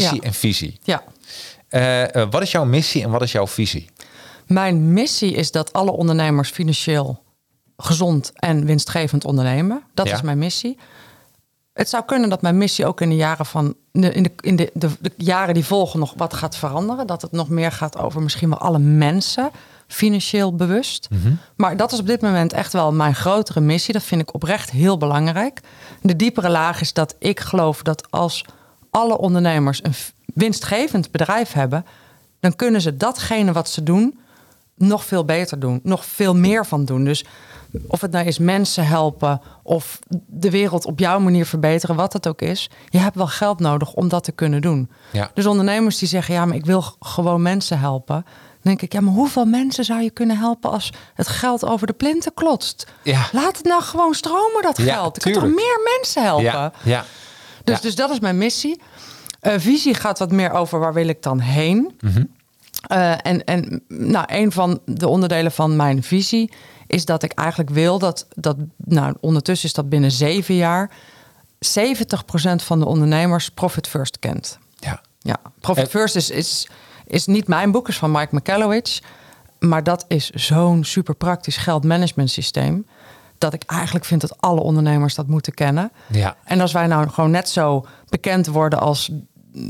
[0.00, 0.78] Missie en visie.
[0.82, 1.02] Ja.
[1.68, 3.90] Eh, eh, wat is jouw missie en wat is jouw visie?
[4.46, 7.22] Mijn missie is dat alle ondernemers financieel
[7.76, 9.82] gezond en winstgevend ondernemen.
[9.94, 10.14] Dat Ja.
[10.14, 10.78] is mijn missie.
[11.72, 14.32] Het zou kunnen dat mijn missie ook in de jaren van in de, in de,
[14.42, 17.06] de, de, de jaren die volgen nog wat gaat veranderen.
[17.06, 19.50] Dat het nog meer gaat over misschien wel alle mensen
[19.86, 21.08] financieel bewust.
[21.56, 23.92] Maar dat is op dit moment echt wel mijn grotere missie.
[23.92, 25.60] Dat vind ik oprecht heel belangrijk.
[26.02, 28.44] De diepere laag is dat ik geloof dat als
[28.94, 29.94] alle ondernemers een
[30.34, 31.86] winstgevend bedrijf hebben,
[32.40, 34.18] dan kunnen ze datgene wat ze doen
[34.76, 37.04] nog veel beter doen, nog veel meer van doen.
[37.04, 37.24] Dus
[37.86, 42.28] of het nou is mensen helpen of de wereld op jouw manier verbeteren, wat het
[42.28, 44.90] ook is, je hebt wel geld nodig om dat te kunnen doen.
[45.12, 45.30] Ja.
[45.34, 48.24] Dus ondernemers die zeggen, ja, maar ik wil gewoon mensen helpen.
[48.24, 51.86] Dan denk ik, ja, maar hoeveel mensen zou je kunnen helpen als het geld over
[51.86, 52.86] de plinten klotst?
[53.02, 53.28] Ja.
[53.32, 55.16] Laat het nou gewoon stromen, dat Ja, geld.
[55.16, 56.44] Ik kan toch meer mensen helpen?
[56.44, 57.04] Ja, ja.
[57.64, 57.80] Dus, Ja.
[57.82, 58.80] dus dat is mijn missie.
[59.40, 61.98] Eh, visie gaat wat meer over waar wil ik dan heen.
[62.86, 66.52] Eh, en en nou, een van de onderdelen van mijn visie
[66.86, 70.90] is dat ik eigenlijk wil dat, dat nou, ondertussen is dat binnen zeven jaar
[71.58, 74.58] 70% van de ondernemers Profit First kent.
[74.78, 75.00] ja.
[75.18, 76.68] Ja, Profit En- First is, is,
[77.06, 79.00] is niet mijn boek, is van Mike McCallowich.
[79.58, 82.86] Maar dat is zo'n super praktisch geldmanagement systeem.
[83.38, 85.92] Dat ik eigenlijk vind dat alle ondernemers dat moeten kennen.
[86.06, 86.36] Ja.
[86.44, 89.10] En als wij nou gewoon net zo bekend worden als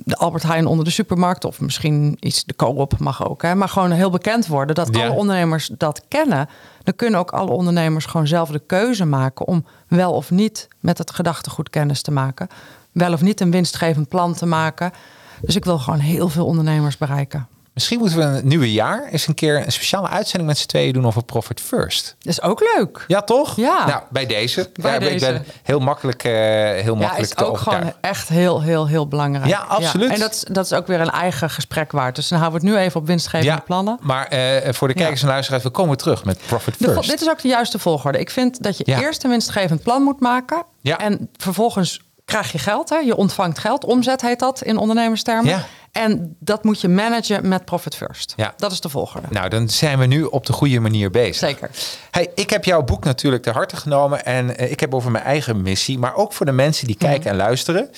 [0.05, 3.69] de Albert Heijn onder de supermarkt, of misschien iets de co-op mag ook, hè, maar
[3.69, 5.05] gewoon heel bekend worden dat Ja.
[5.07, 6.49] alle ondernemers dat kennen,
[6.83, 10.99] dan kunnen ook alle ondernemers gewoon zelf de keuze maken om wel of niet met
[10.99, 12.49] het gedachtegoed kennis te maken,
[12.93, 14.93] wel of niet een winstgevend plan te maken.
[15.41, 17.47] Dus ik wil gewoon heel veel ondernemers bereiken.
[17.75, 20.93] Misschien moeten we het nieuwe jaar eens een keer een speciale uitzending met z'n tweeën
[20.93, 22.17] doen over Profit First.
[22.19, 23.05] Dat is ook leuk.
[23.09, 23.57] Ja, toch?
[23.57, 23.87] Ja.
[23.87, 24.71] Nou, bij deze.
[24.81, 25.25] Bij ja, Ik deze.
[25.33, 27.87] ben heel makkelijk, eh, heel Ja, makkelijk is te ook overtuigen.
[27.87, 29.47] gewoon echt heel, heel, heel belangrijk.
[29.47, 30.11] Ja, absoluut.
[30.13, 32.17] En dat is, dat is ook weer een eigen gesprek waard.
[32.17, 33.99] Dus dan houden we het nu even op winstgevende plannen.
[34.03, 37.11] maar eh, voor de kijkers en luisteraars, we komen terug met Profit De First.
[37.11, 38.19] dit is ook de juiste volgorde.
[38.19, 39.01] Ik vind dat je Ja.
[39.01, 40.63] eerst een winstgevend plan moet maken.
[40.81, 40.99] Ja.
[40.99, 42.89] En vervolgens krijg je geld.
[42.89, 42.97] Hè?
[42.97, 43.85] Je ontvangt geld.
[43.85, 45.51] Omzet heet dat in ondernemerstermen.
[45.51, 45.65] Ja.
[45.95, 48.33] En dat moet je managen met Profit First.
[48.37, 48.55] Ja.
[48.57, 49.27] Dat is de volgorde.
[49.31, 51.49] Nou, dan zijn we nu op de goede manier bezig.
[51.49, 51.71] Zeker.
[52.11, 55.25] Hey, ik heb jouw boek natuurlijk ter harte genomen en eh, ik heb over mijn
[55.25, 57.91] eigen missie, maar ook voor de mensen die kijken en luisteren.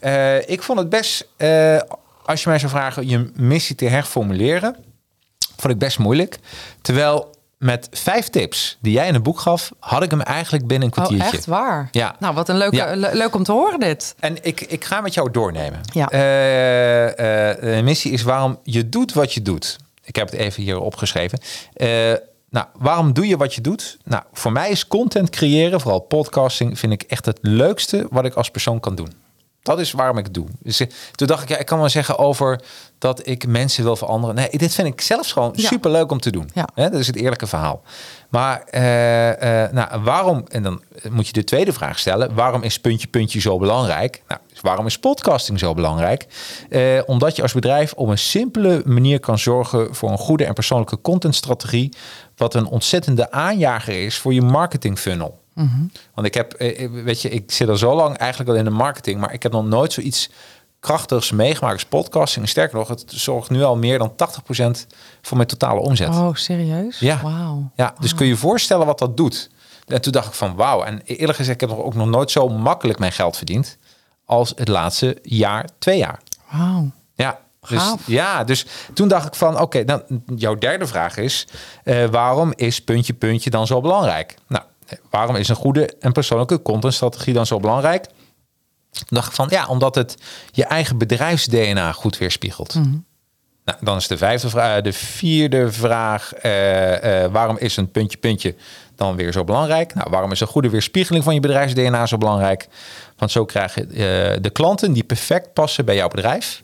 [0.00, 1.80] Eh, ik vond het best, eh,
[2.24, 4.76] als je mij zou vragen je missie te herformuleren,
[5.56, 6.38] vond ik best moeilijk.
[6.82, 7.33] Terwijl
[7.64, 10.94] met vijf tips die jij in het boek gaf, had ik hem eigenlijk binnen een
[10.98, 11.36] Oh, kwartiertje.
[11.36, 11.88] echt waar?
[11.90, 12.16] Ja.
[12.18, 12.94] Nou, wat een leuke, Ja.
[12.96, 14.14] le- leuk om te horen dit.
[14.18, 15.80] En ik, ik ga met jou doornemen.
[15.92, 16.08] Ja.
[16.10, 19.76] Eh, eh, de missie is waarom je doet wat je doet.
[20.02, 21.38] Ik heb het even hier opgeschreven.
[21.74, 21.88] Eh,
[22.50, 23.98] nou, waarom doe je wat je doet?
[24.04, 28.34] Nou, voor mij is content creëren, vooral podcasting, vind ik echt het leukste wat ik
[28.34, 29.12] als persoon kan doen.
[29.64, 30.46] Dat is waarom ik het doe.
[30.62, 32.60] Dus, eh, toen dacht ik, ja, ik kan wel zeggen over
[32.98, 34.34] dat ik mensen wil veranderen.
[34.34, 35.68] Nee, dit vind ik zelfs gewoon Ja.
[35.68, 36.50] super leuk om te doen.
[36.54, 36.68] Ja.
[36.74, 37.82] Dat is het eerlijke verhaal.
[38.28, 42.78] Maar eh, eh, nou, waarom, en dan moet je de tweede vraag stellen, waarom is
[42.80, 44.22] puntje puntje zo belangrijk?
[44.28, 46.26] Nou, dus waarom is podcasting zo belangrijk?
[47.06, 51.00] Omdat je als bedrijf op een simpele manier kan zorgen voor een goede en persoonlijke
[51.00, 51.96] contentstrategie,
[52.36, 55.42] wat een ontzettende aanjager is voor je marketing funnel.
[56.14, 58.70] Want ik heb, eh, weet je, ik zit al zo lang eigenlijk al in de
[58.70, 60.30] marketing, maar ik heb nog nooit zoiets
[60.80, 62.44] krachtigs meegemaakt als podcasting.
[62.44, 64.86] En sterker nog, het zorgt nu al meer dan 80%
[65.22, 66.08] voor mijn totale omzet.
[66.08, 66.98] Oh, serieus?
[66.98, 67.20] Ja.
[67.76, 69.50] Ja, dus kun je je voorstellen wat dat doet.
[69.86, 70.82] En toen dacht ik van wauw.
[70.82, 73.78] En eerlijk gezegd, ik heb ook nog nooit zo makkelijk mijn geld verdiend
[74.24, 76.20] als het laatste jaar, twee jaar.
[76.50, 76.90] Wauw.
[77.14, 77.42] Ja.
[77.68, 78.06] Dus, Gaaf.
[78.06, 80.02] ja, dus toen dacht ik van, oké, dan
[80.36, 81.46] jouw derde vraag is,
[81.84, 84.34] eh, waarom is puntje puntje dan zo belangrijk?
[84.48, 84.73] Nou, eh,
[85.10, 88.04] waarom is een goede en persoonlijke contentstrategie dan zo belangrijk?
[88.90, 90.16] Toen dacht ik van, ja, omdat het
[90.50, 92.74] je eigen bedrijfs-DNA goed weerspiegelt.
[93.64, 98.18] Nou, dan is de vijfde vraag, de vierde vraag, eh, eh, waarom is een puntje
[98.18, 98.54] puntje
[98.96, 99.94] dan weer zo belangrijk?
[99.94, 102.68] Nou, waarom is een goede weerspiegeling van je bedrijfs-DNA zo belangrijk?
[103.16, 106.62] Want zo krijg je eh, de klanten die perfect passen bij jouw bedrijf.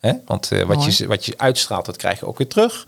[0.00, 0.12] Hè?
[0.24, 0.94] Want wat, Mooi.
[0.96, 2.86] je, wat je uitstraalt, dat krijg je ook weer terug.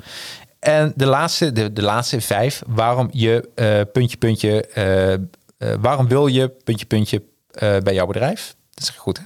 [0.63, 5.21] En de laatste, de, de laatste vijf, waarom je eh, puntje puntje, eh, eh,
[5.81, 7.23] waarom wil je puntje puntje
[7.83, 8.55] bij jouw bedrijf?
[8.75, 9.19] Dat is goed.
[9.19, 9.25] Hè?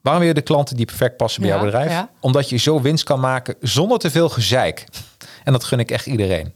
[0.00, 1.90] Waarom wil je de klanten die perfect passen bij Ja, jouw bedrijf?
[1.90, 2.10] ja.
[2.20, 4.84] Omdat je zo winst kan maken zonder te veel gezeik.
[5.44, 6.54] En dat gun ik echt iedereen.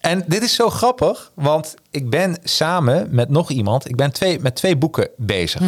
[0.00, 4.40] En dit is zo grappig, want ik ben samen met nog iemand, ik ben twee,
[4.40, 5.62] met twee boeken bezig.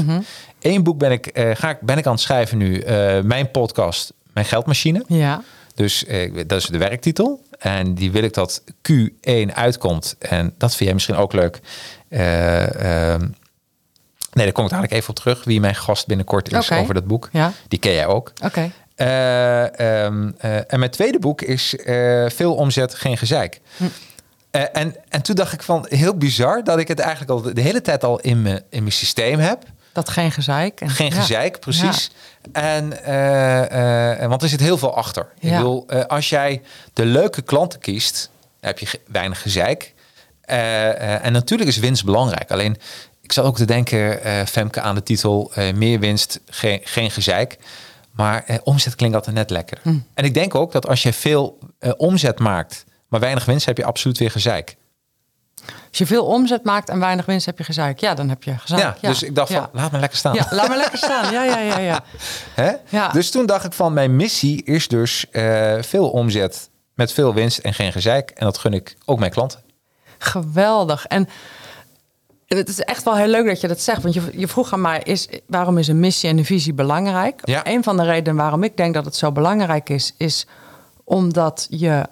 [0.61, 2.83] Eén boek ben ik, ga ik, ben ik aan het schrijven nu,
[3.23, 5.05] mijn podcast, Mijn Geldmachine.
[5.07, 5.42] Ja.
[5.77, 7.43] Dus eh, dat is de werktitel.
[7.59, 10.17] En die wil ik dat Q1 uitkomt.
[10.19, 11.61] En dat vind jij misschien ook leuk.
[12.09, 13.21] Eh, ehm,
[14.33, 15.45] nee, daar kom ik dadelijk even op terug.
[15.45, 17.29] Wie mijn gast binnenkort is over dat boek.
[17.33, 17.53] Ja.
[17.69, 18.33] Die ken jij ook.
[18.45, 18.71] Oké.
[18.95, 21.75] Eh, ehm, eh, en mijn tweede boek is
[22.27, 23.61] Veel omzet, geen gezeik.
[23.77, 23.85] Hm.
[24.51, 27.61] En, en toen dacht ik van heel bizar dat ik het eigenlijk al de, de
[27.61, 29.65] hele tijd al in mijn, in mijn systeem heb.
[29.97, 30.81] Dat geen gezeik.
[30.81, 31.21] En- Geen ja.
[31.21, 32.11] gezeik, precies.
[32.53, 35.27] En, eh, eh, want er zit heel veel achter.
[35.41, 35.57] Ik Ja.
[35.57, 38.31] bedoel, eh, als jij de leuke klanten kiest,
[38.61, 39.95] heb je weinig gezeik.
[40.41, 42.51] En natuurlijk is winst belangrijk.
[42.51, 42.77] Alleen,
[43.23, 47.59] ik zat ook te denken, Femke, aan de titel meer winst, geen, geen gezeik.
[48.11, 49.79] Maar omzet klinkt altijd net lekker.
[49.83, 49.99] Hm.
[50.15, 51.59] En ik denk ook dat als je veel
[51.97, 54.77] omzet maakt, maar weinig winst, heb je absoluut weer gezeik.
[55.88, 58.00] Als je veel omzet maakt en weinig winst, heb je gezeik.
[58.00, 58.96] Ja, dan heb je gezeik.
[59.00, 59.68] Ja, dus ik dacht van, Ja.
[59.72, 60.35] laat me lekker staan.
[60.35, 61.33] Ja, laat maar lekker staan.
[61.33, 62.02] Ja, ja, ja, ja.
[62.55, 62.72] Hè?
[63.12, 67.59] Dus toen dacht ik van mijn missie is dus eh, veel omzet met veel winst
[67.59, 68.31] en geen gezeik.
[68.31, 69.61] En dat gun ik ook mijn klanten.
[70.18, 71.07] Geweldig.
[71.07, 71.29] En
[72.46, 74.02] het is echt wel heel leuk dat je dat zegt.
[74.02, 77.40] Want je, je vroeg aan mij, is, waarom is een missie en een visie belangrijk?
[77.44, 77.66] Ja.
[77.66, 80.14] Een van de redenen waarom ik denk dat het zo belangrijk is...
[80.16, 80.46] is
[81.05, 82.07] omdat je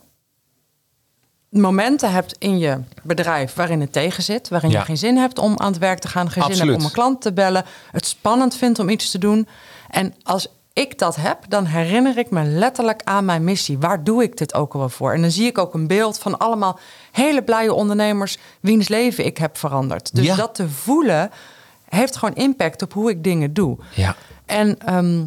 [1.55, 4.49] momenten hebt in je bedrijf waarin het tegen zit.
[4.49, 4.79] Waarin Ja.
[4.79, 6.31] je geen zin hebt om aan het werk te gaan.
[6.31, 7.65] Geen zin hebt om een klant te bellen.
[7.91, 9.49] Het spannend vindt om iets te doen.
[9.91, 13.79] En als ik dat heb, dan herinner ik me letterlijk aan mijn missie.
[13.79, 15.13] Waar doe ik dit ook alweer voor?
[15.13, 16.79] En dan zie ik ook een beeld van allemaal
[17.13, 18.39] hele blije ondernemers...
[18.61, 20.15] wiens leven ik heb veranderd.
[20.15, 20.37] Dus Ja.
[20.37, 21.31] dat te voelen
[21.89, 23.79] heeft gewoon impact op hoe ik dingen doe.
[23.95, 24.17] Ja.
[24.47, 25.25] En, ehm,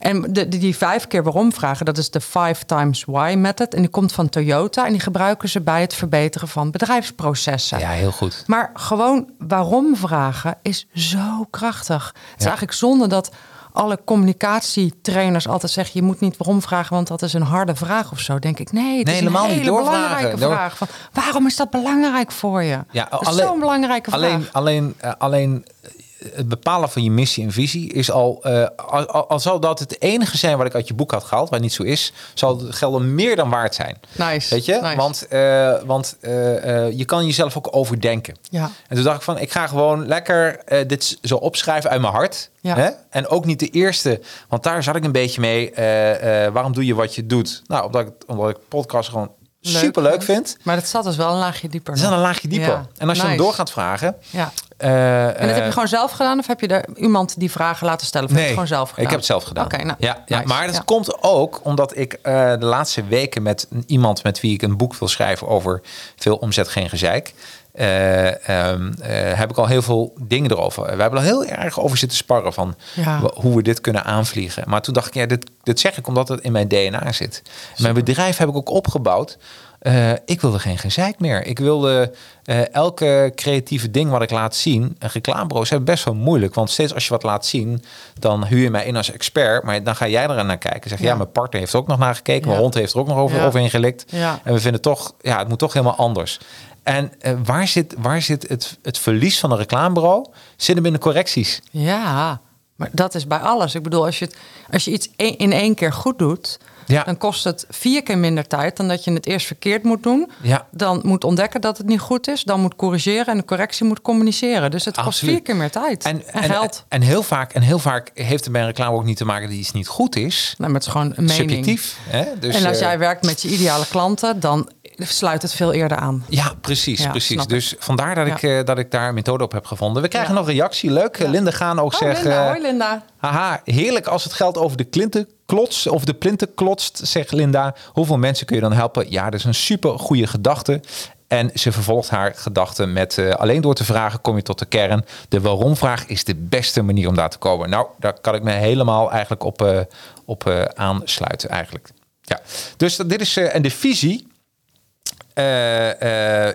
[0.00, 3.74] en de, die, die vijf keer waarom vragen, dat is de five times why method.
[3.74, 7.78] En die komt van Toyota en die gebruiken ze bij het verbeteren van bedrijfsprocessen.
[7.78, 8.44] Ja, heel goed.
[8.46, 12.06] Maar gewoon waarom vragen is zo krachtig.
[12.30, 13.30] Het is eigenlijk zonde dat
[13.72, 16.00] alle communicatietrainers altijd zeggen...
[16.00, 18.38] je moet niet waarom vragen, want dat is een harde vraag of zo.
[18.38, 19.58] Denk ik, nee, het Nee, is helemaal een niet.
[19.58, 20.00] hele Doorvragen.
[20.02, 20.76] belangrijke Door- vraag.
[20.76, 22.78] Van, waarom is dat belangrijk voor je?
[22.90, 24.22] Ja, alleen- zo'n belangrijke vraag.
[24.22, 25.90] Alleen, alleen, eh, alleen eh,
[26.34, 30.36] het bepalen van je missie en visie is al, eh, al, al- dat het enige
[30.36, 33.14] zijn wat ik uit je boek had gehaald, waar niet zo is, zal het gelden
[33.14, 33.96] meer dan waard zijn.
[34.12, 34.78] Nice, Weet je?
[34.82, 34.96] nice.
[34.96, 38.36] Want, eh, want eh, eh, je kan jezelf ook overdenken.
[38.50, 38.70] Ja.
[38.88, 42.12] En toen dacht ik van, ik ga gewoon lekker eh, dit zo opschrijven uit mijn
[42.12, 42.50] hart.
[42.60, 42.76] Ja.
[42.76, 42.90] Hè?
[43.10, 45.70] En ook niet de eerste, want daar zat ik een beetje mee.
[45.70, 47.62] eh, eh, waarom doe je wat je doet?
[47.66, 49.30] Nou, omdat ik, omdat ik podcast gewoon
[49.62, 50.50] Leuk super leuk vindt.
[50.50, 50.64] vind.
[50.64, 51.92] Maar dat zat dus wel een laagje dieper.
[51.92, 52.68] Het is dan een laagje dieper.
[52.68, 53.42] Ja, En als je dan nice.
[53.44, 54.16] door gaat vragen.
[54.30, 54.52] Ja.
[54.80, 56.38] Eh, En dat heb eh, je gewoon zelf gedaan?
[56.38, 58.26] Of heb je er iemand die vragen laten stellen?
[58.28, 59.04] Of heb je het gewoon zelf gedaan?
[59.04, 59.64] ik heb het zelf gedaan.
[59.64, 60.82] Oké, nou, ja, ja, maar dat Ja.
[60.84, 64.94] komt ook omdat ik eh, de laatste weken met iemand met wie ik een boek
[64.94, 65.80] wil schrijven over
[66.16, 67.34] veel omzet, geen gezeik.
[67.74, 70.82] eh, ehm, eh, heb ik al heel veel dingen erover.
[70.96, 73.20] We hebben er heel erg over zitten sparren van Ja.
[73.34, 74.64] hoe we dit kunnen aanvliegen.
[74.66, 77.42] Maar toen dacht ik, ja, dit, dit zeg ik omdat het in mijn DNA zit.
[77.76, 79.38] Mijn bedrijf heb ik ook opgebouwd.
[79.80, 81.46] Eh, ik wilde geen gezeik meer.
[81.46, 82.12] Ik wilde
[82.44, 84.96] eh, elke creatieve ding wat ik laat zien.
[84.98, 86.54] En reclamebureaus hebben best wel moeilijk.
[86.54, 87.82] Want steeds als je wat laat zien,
[88.18, 89.62] dan huur je mij in als expert.
[89.64, 90.90] Maar dan ga jij er naar kijken.
[90.90, 91.14] Zeg ja, Ja.
[91.14, 92.48] mijn partner heeft er ook nog naar gekeken.
[92.48, 93.44] Mijn hond heeft er ook nog over, Ja.
[93.46, 94.12] overheen gelikt.
[94.44, 96.40] En we vinden toch, ja, het moet toch helemaal anders.
[96.82, 100.26] En eh, waar zit, waar zit het, het verlies van een reclamebureau?
[100.56, 101.62] Zit hem in de correcties.
[101.70, 102.40] Ja,
[102.76, 103.74] maar dat is bij alles.
[103.74, 104.36] Ik bedoel, als je, het,
[104.70, 106.58] als je iets e- in één keer goed doet...
[106.90, 107.02] Ja.
[107.04, 108.76] dan kost het vier keer minder tijd...
[108.76, 110.30] dan dat je het eerst verkeerd moet doen.
[110.42, 110.66] Ja.
[110.70, 112.42] Dan moet ontdekken dat het niet goed is.
[112.44, 114.70] Dan moet corrigeren en de correctie moet communiceren.
[114.70, 115.34] Dus het kost Absoluut.
[115.34, 116.84] vier keer meer tijd en, geld.
[116.88, 119.48] En, heel vaak, en heel vaak heeft het bij een reclame ook niet te maken
[119.48, 120.54] dat iets niet goed is.
[120.58, 121.50] Nou, maar het is gewoon een mening.
[121.50, 121.96] Subjectief.
[122.08, 122.24] Hè?
[122.38, 124.40] Dus, en als eh, jij werkt met je ideale klanten...
[124.40, 126.24] dan sluit het veel eerder aan.
[126.28, 127.46] Ja, precies, Ja, precies.
[127.46, 128.34] Dus vandaar dat, Ja.
[128.34, 130.02] ik, eh, dat ik daar een methode op heb gevonden.
[130.02, 130.38] We krijgen Ja.
[130.40, 130.90] nog reactie.
[130.90, 131.18] Leuk.
[131.18, 132.22] Linda Gaan ook Oh, zegt...
[132.22, 132.40] Linda.
[132.42, 133.02] eh, Hoi, Linda.
[133.20, 137.74] Haha, heerlijk als het geld over de klinten klotst of de plinten klotst, zegt Linda.
[137.86, 139.10] Hoeveel mensen kun je dan helpen?
[139.10, 140.80] Ja, dat is een super goede gedachte.
[141.28, 144.66] En ze vervolgt haar gedachten met eh, alleen door te vragen kom je tot de
[144.66, 145.04] kern.
[145.28, 147.70] De waarom-vraag is de beste manier om daar te komen.
[147.70, 149.80] Nou, daar kan ik me helemaal eigenlijk op, eh,
[150.24, 151.88] op eh, aansluiten eigenlijk.
[152.22, 152.40] Ja,
[152.76, 154.28] dus dit is en de visie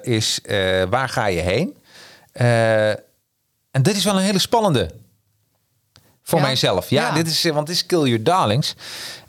[0.02, 0.42] is
[0.90, 1.76] waar ga je heen?
[3.72, 4.90] En dit is wel een hele spannende
[6.28, 6.46] voor Ja.
[6.46, 6.90] mijzelf.
[6.90, 7.14] Ja, Ja.
[7.14, 8.76] dit is, want dit is Kill Your Darlings.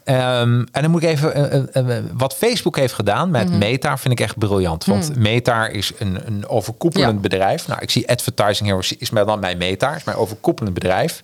[0.04, 3.58] Ehm, en dan moet ik even, eh, eh, eh, wat Facebook heeft gedaan met Mhm.
[3.58, 4.84] Meta vind ik echt briljant.
[4.84, 7.20] Want Meta is een, een overkoepelend Ja.
[7.20, 7.68] bedrijf.
[7.68, 11.22] Nou, ik zie Advertising Heroes is mij dan mijn Meta, is mijn overkoepelend bedrijf.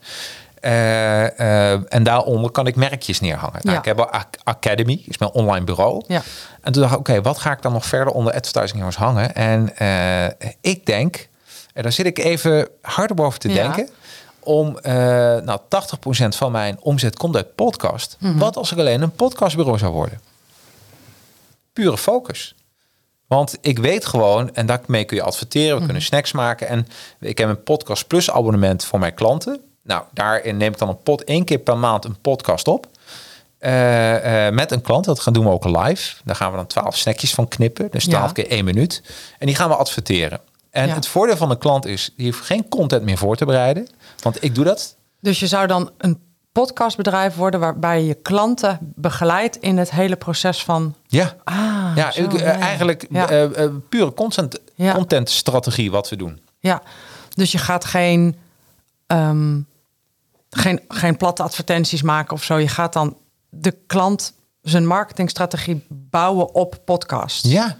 [1.88, 3.60] En daaronder kan ik merkjes neerhangen.
[3.62, 3.78] Nou.
[3.78, 4.10] Ik heb wel
[4.44, 6.04] Academy, is mijn online bureau.
[6.06, 6.22] Ja.
[6.60, 9.34] En toen dacht ik, oké, wat ga ik dan nog verder onder advertising heroes hangen?
[9.34, 9.72] En
[10.60, 11.28] ik denk,
[11.74, 13.88] en daar zit ik even harder boven te denken,
[14.44, 14.92] om, eh
[15.36, 18.16] nou, 80% van mijn omzet komt uit podcast.
[18.18, 18.38] Mhm.
[18.38, 20.20] Wat als ik alleen een podcastbureau zou worden?
[21.72, 22.54] Pure focus.
[23.26, 25.84] Want ik weet gewoon, en daarmee kun je adverteren, we Mhm.
[25.84, 26.68] kunnen snacks maken.
[26.68, 26.88] En
[27.20, 29.60] ik heb een podcast plus abonnement voor mijn klanten.
[29.82, 32.86] Nou, daarin neem ik dan een pot één keer per maand een podcast op.
[33.58, 35.04] Eh, met een klant.
[35.04, 36.16] Dat gaan doen we ook live.
[36.24, 37.88] Daar gaan we dan 12 snackjes van knippen.
[37.90, 38.32] Dus 12 Ja.
[38.32, 39.02] keer één minuut.
[39.38, 40.40] En die gaan we adverteren.
[40.70, 40.94] En Ja.
[40.94, 43.88] het voordeel van de klant is, die hoeft geen content meer voor te bereiden.
[44.22, 44.96] Want ik doe dat.
[45.20, 46.18] Dus je zou dan een
[46.52, 50.94] podcastbedrijf worden waarbij je klanten begeleidt in het hele proces van.
[51.06, 53.28] Ja, Ah, ja, zo, ik, eh, ja, eigenlijk Ja.
[53.28, 54.94] eh, eh, pure content, Ja.
[54.94, 56.40] contentstrategie wat we doen.
[56.58, 56.82] Ja,
[57.34, 58.36] dus je gaat geen,
[59.06, 59.60] ehm,
[60.50, 62.56] geen, geen platte advertenties maken of zo.
[62.58, 63.16] Je gaat dan
[63.48, 64.32] de klant
[64.62, 67.46] zijn marketingstrategie bouwen op podcast.
[67.46, 67.76] Ja.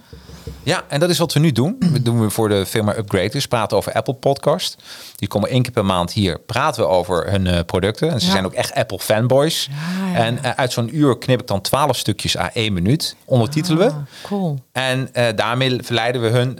[0.63, 1.75] Ja, en dat is wat we nu doen.
[1.91, 3.47] We doen we voor de firma Upgraders.
[3.47, 4.75] Praten over Apple Podcast.
[5.15, 6.39] Die komen één keer per maand hier.
[6.39, 8.09] Praten we over hun eh, producten.
[8.11, 8.31] En ze Ja.
[8.31, 9.69] zijn ook echt Apple fanboys.
[9.71, 13.15] Ja, ja, En eh, uit zo'n uur knip ik dan twaalf stukjes à één minuut.
[13.25, 13.85] Ondertitelen we.
[13.93, 14.59] Ah, cool.
[14.71, 16.59] En eh, daarmee verleiden we hun,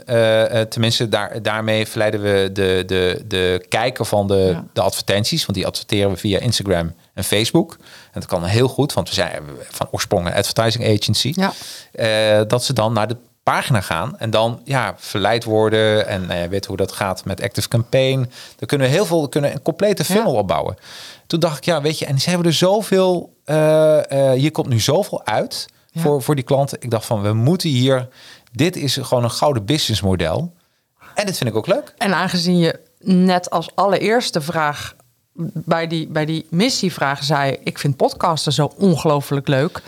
[0.68, 5.46] tenminste daar, daarmee verleiden we de, de, de kijker van de, de advertenties.
[5.46, 7.72] Want die adverteren we via Instagram en Facebook.
[8.12, 11.32] En dat kan heel goed, want we zijn van oorsprong een advertising agency.
[11.36, 12.44] Ja.
[12.44, 16.06] Dat ze dan naar de pagina gaan en dan ja, verleid worden.
[16.06, 18.18] En nou ja, weet hoe dat gaat met Active Campaign.
[18.56, 20.38] Dan kunnen we heel veel, kunnen een complete funnel Ja.
[20.38, 20.76] opbouwen.
[21.26, 24.80] Toen dacht ik, ja, weet je, en ze hebben er zoveel, eh, hier komt nu
[24.80, 26.00] zoveel uit Ja.
[26.00, 26.78] voor, voor die klanten.
[26.80, 28.08] Ik dacht van, we moeten hier,
[28.52, 30.54] dit is gewoon een gouden businessmodel.
[31.14, 31.94] En dit vind ik ook leuk.
[31.96, 34.94] En aangezien je net als allereerste vraag
[35.54, 39.82] bij die, bij die missievraag zei: Ik vind podcasten zo ongelooflijk leuk.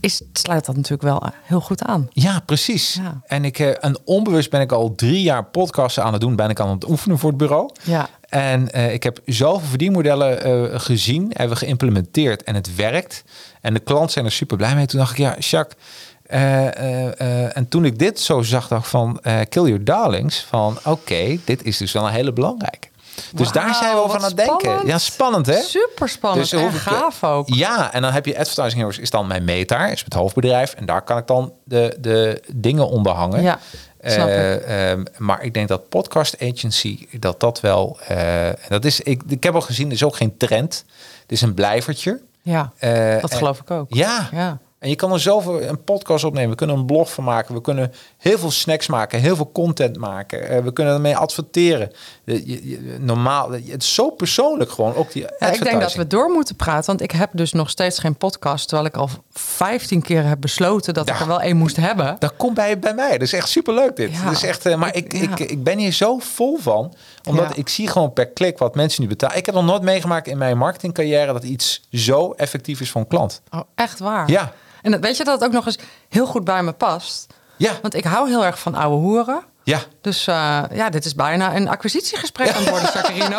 [0.00, 2.08] Is, sluit dat natuurlijk wel heel goed aan.
[2.12, 2.94] Ja, precies.
[2.94, 3.20] Ja.
[3.26, 6.36] En ik, eh, en onbewust ben ik al drie jaar podcasten aan het doen.
[6.36, 7.70] Ben ik aan het oefenen voor het bureau.
[7.82, 8.08] Ja.
[8.28, 13.24] En eh, ik heb zoveel verdienmodellen eh, gezien, hebben we geïmplementeerd en het werkt.
[13.60, 14.86] En de klanten zijn er super blij mee.
[14.86, 15.82] Toen dacht ik, ja, Jacques.
[16.22, 19.84] eh, eh, eh, en toen ik dit zo zag, dacht ik van eh, Kill Your
[19.84, 20.40] Darlings.
[20.48, 22.88] Van oké, dit is dus wel een hele belangrijke.
[23.34, 24.86] Dus daar zijn we over aan het denken.
[24.86, 25.60] Ja, spannend hè?
[25.62, 27.48] Super spannend en hoef ik- gaaf ook.
[27.48, 30.72] Ja, en dan heb je Advertising Heroes is dan mijn metaar, is het hoofdbedrijf.
[30.74, 33.42] En daar kan ik dan de, de dingen onder hangen.
[33.42, 33.58] Ja.
[34.00, 37.98] Eh, ehm, maar ik denk dat podcast agency, dat dat wel...
[38.08, 40.84] eh, dat is, ik, ik heb al gezien, het is ook geen trend.
[41.22, 42.20] Het is een blijvertje.
[42.42, 43.86] Ja, Eh, dat en- geloof ik ook.
[43.94, 44.28] Ja.
[44.32, 44.58] Ja.
[44.78, 46.50] En je kan er zoveel een podcast opnemen.
[46.50, 47.54] We kunnen een blog van maken.
[47.54, 49.20] We kunnen heel veel snacks maken.
[49.20, 50.48] Heel veel content maken.
[50.48, 51.90] Eh, we kunnen ermee adverteren.
[52.34, 53.50] Je- je- normaal.
[53.50, 54.94] Het is zo persoonlijk gewoon.
[54.94, 57.70] Ook die Ja, ik denk dat we door moeten praten, want ik heb dus nog
[57.70, 61.56] steeds geen podcast, terwijl ik al 15 keer heb besloten dat ik er wel één
[61.56, 62.16] moest hebben.
[62.18, 63.10] Dat komt bij, bij mij.
[63.10, 64.12] Dat is echt superleuk dit.
[64.12, 64.24] Ja.
[64.24, 66.94] Dat is echt, eh, maar ik, ik, ik ben hier zo vol van.
[67.28, 69.36] Omdat ik zie gewoon per klik wat mensen nu betalen.
[69.36, 71.32] Ik heb nog nooit meegemaakt in mijn marketingcarrière...
[71.32, 73.42] dat iets zo effectief is voor een klant.
[73.50, 74.30] Oh, echt waar?
[74.30, 74.52] Ja.
[74.82, 77.26] En weet je dat het ook nog eens heel goed bij me past?
[77.56, 77.72] Ja.
[77.82, 79.42] Want ik hou heel erg van oude hoeren.
[79.70, 79.80] Ja.
[80.00, 83.38] Dus eh, ja, dit is bijna een acquisitiegesprek aan het worden, Jacarino.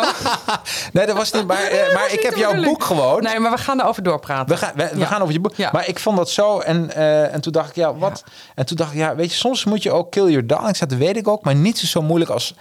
[0.92, 1.46] Nee, dat was niet.
[1.46, 3.22] Maar, eh, maar ik heb jouw boek gewoon.
[3.22, 4.48] Nee, maar we gaan erover doorpraten.
[4.54, 5.06] We gaan, we, we Ja.
[5.06, 5.54] gaan over je boek.
[5.54, 5.68] Ja.
[5.72, 6.58] Maar ik vond dat zo.
[6.58, 8.24] En, eh, en toen dacht ik, ja, wat?
[8.54, 10.78] En toen dacht ik, ja, weet je, soms moet je ook kill your darlings.
[10.78, 11.44] Dat weet ik ook.
[11.44, 12.54] Maar niet zo moeilijk als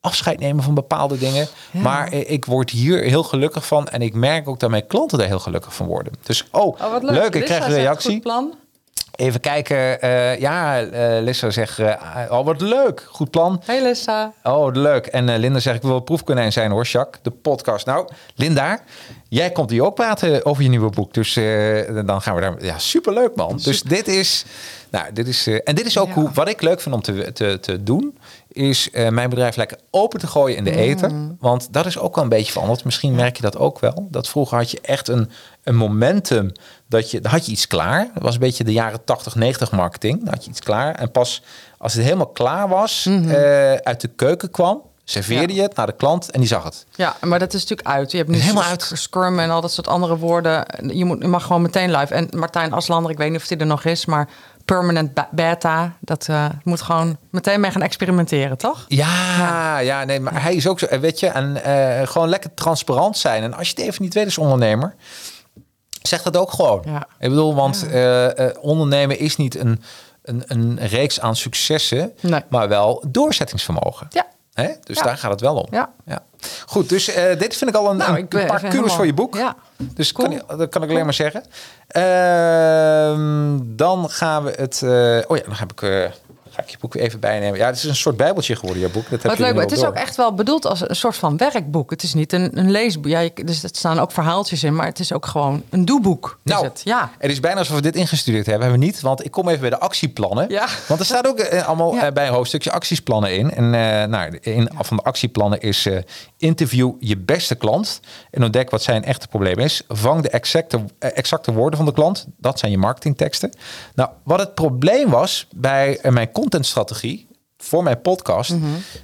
[0.00, 1.48] afscheid nemen van bepaalde dingen.
[1.70, 3.88] Maar ik word hier heel gelukkig van.
[3.88, 6.12] En ik merk ook dat mijn klanten er heel gelukkig van worden.
[6.22, 7.12] Dus, oh, Oh, wat leuk.
[7.12, 7.34] leuk.
[7.34, 8.10] Ik krijg een reactie.
[8.12, 8.54] Goed plan.
[9.16, 10.00] Even kijken.
[10.00, 11.92] eh, ja, eh Lissa zegt, eh,
[12.28, 13.06] oh, wat leuk.
[13.10, 13.62] Goed plan.
[13.64, 14.32] Hey Lissa.
[14.42, 15.06] Oh, leuk.
[15.06, 17.22] En Linda zegt, ik wil proefkonijn zijn hoor, Jacques.
[17.22, 17.86] De podcast.
[17.86, 18.78] Nou, Linda,
[19.28, 21.14] jij komt hier ook praten over je nieuwe boek.
[21.14, 21.34] Dus
[22.06, 22.64] dan gaan we daar...
[22.64, 23.60] Ja, superleuk man.
[23.62, 24.44] Dus dit is...
[24.90, 25.46] Nou, dit is...
[25.46, 26.12] en dit is ook Ja.
[26.14, 28.18] hoe, wat ik leuk vind om te, te, te doen...
[28.54, 31.10] is eh, mijn bedrijf lekker open te gooien in de ether.
[31.38, 32.84] Want dat is ook wel een beetje veranderd.
[32.84, 34.06] Misschien merk je dat ook wel.
[34.10, 35.30] Dat vroeger had je echt een,
[35.62, 36.52] een momentum...
[36.88, 37.20] dat je...
[37.22, 38.08] Had je iets klaar.
[38.14, 40.24] Dat was een beetje de jaren 80, 90 marketing.
[40.24, 40.94] Dan had je iets klaar.
[40.94, 41.42] En pas
[41.78, 43.06] als het helemaal klaar was...
[43.06, 44.82] eh, uit de keuken kwam...
[45.04, 45.60] serveerde Ja.
[45.60, 46.86] je het naar de klant en die zag het.
[46.96, 48.10] Ja, maar dat is natuurlijk uit.
[48.10, 48.90] Je hebt nu Helemaal uit.
[48.94, 50.64] Scrum en al dat soort andere woorden.
[50.92, 52.14] Je, moet, je mag gewoon meteen live.
[52.14, 54.28] En Martijn Aslander, ik weet niet of hij er nog is, maar
[54.64, 58.84] permanent beta, dat eh, moet gewoon meteen mee gaan experimenteren, toch?
[58.88, 62.54] Ja, ja, nee, maar hij is ook zo, eh, weet je, en eh, gewoon lekker
[62.54, 63.42] transparant zijn.
[63.42, 64.94] En als je het even niet weet als ondernemer,
[66.02, 66.82] zeg dat ook gewoon.
[66.86, 67.06] Ja.
[67.18, 67.86] Ik bedoel, want
[68.60, 69.82] ondernemen is niet een,
[70.22, 72.42] een, een reeks aan successen, Nee.
[72.48, 74.06] maar wel doorzettingsvermogen.
[74.10, 74.26] Ja.
[74.52, 74.68] Hè?
[74.84, 75.66] Dus daar gaat het wel om.
[75.70, 75.90] Ja.
[76.66, 79.14] Goed, dus eh, dit vind ik al een, Nou, een ben paar kudos voor je
[79.14, 79.34] boek.
[79.36, 79.56] Ja.
[79.76, 80.28] Dus Cool.
[80.46, 81.42] kan, dat kan ik alleen maar zeggen.
[81.88, 84.82] Ehm, dan gaan we het...
[84.82, 86.04] eh, oh ja, dan heb ik, eh,
[86.54, 87.58] ga ik je boek even bijnemen.
[87.58, 89.02] Ja, het is een soort bijbeltje geworden, je boek.
[89.10, 89.88] Dat heb Wat leuk, het is door.
[89.88, 91.90] ook echt wel bedoeld als een soort van werkboek.
[91.90, 93.06] Het is niet een, een leesboek.
[93.06, 96.38] Ja, je- dus er staan ook verhaaltjes in, maar het is ook gewoon een doeboek.
[96.44, 96.80] Is Nou, het.
[96.84, 97.10] Ja.
[97.18, 98.62] Het is bijna alsof we dit ingestudeerd hebben.
[98.64, 100.48] Hebben we niet, want ik kom even bij de actieplannen.
[100.48, 100.66] Ja.
[100.88, 102.06] Want er staat ook eh, allemaal Ja.
[102.06, 103.50] eh, bij een hoofdstukje actiesplannen in.
[103.50, 105.98] En eh nou, een van de actieplannen is eh,
[106.38, 108.00] interview je beste klant.
[108.30, 109.82] En ontdek wat zijn echte probleem is.
[109.88, 112.26] Vang de exacte, exacte woorden van de klant.
[112.36, 113.52] Dat zijn je marketingteksten.
[113.94, 117.26] Nou, wat het probleem was bij mijn contentstrategie
[117.58, 118.54] voor mijn podcast.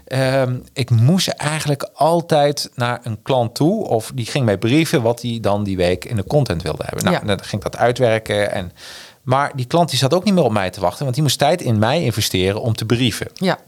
[0.05, 3.87] ehm, ik moest eigenlijk altijd naar een klant toe.
[3.87, 7.05] Of die ging mij brieven wat hij dan die week in de content wilde hebben.
[7.05, 7.27] Nou, Ja.
[7.27, 8.53] dan ging ik dat uitwerken.
[8.53, 8.73] En,
[9.23, 11.03] maar die klant die zat ook niet meer op mij te wachten.
[11.03, 13.27] Want die moest tijd in mij investeren om te brieven.
[13.35, 13.59] Ja.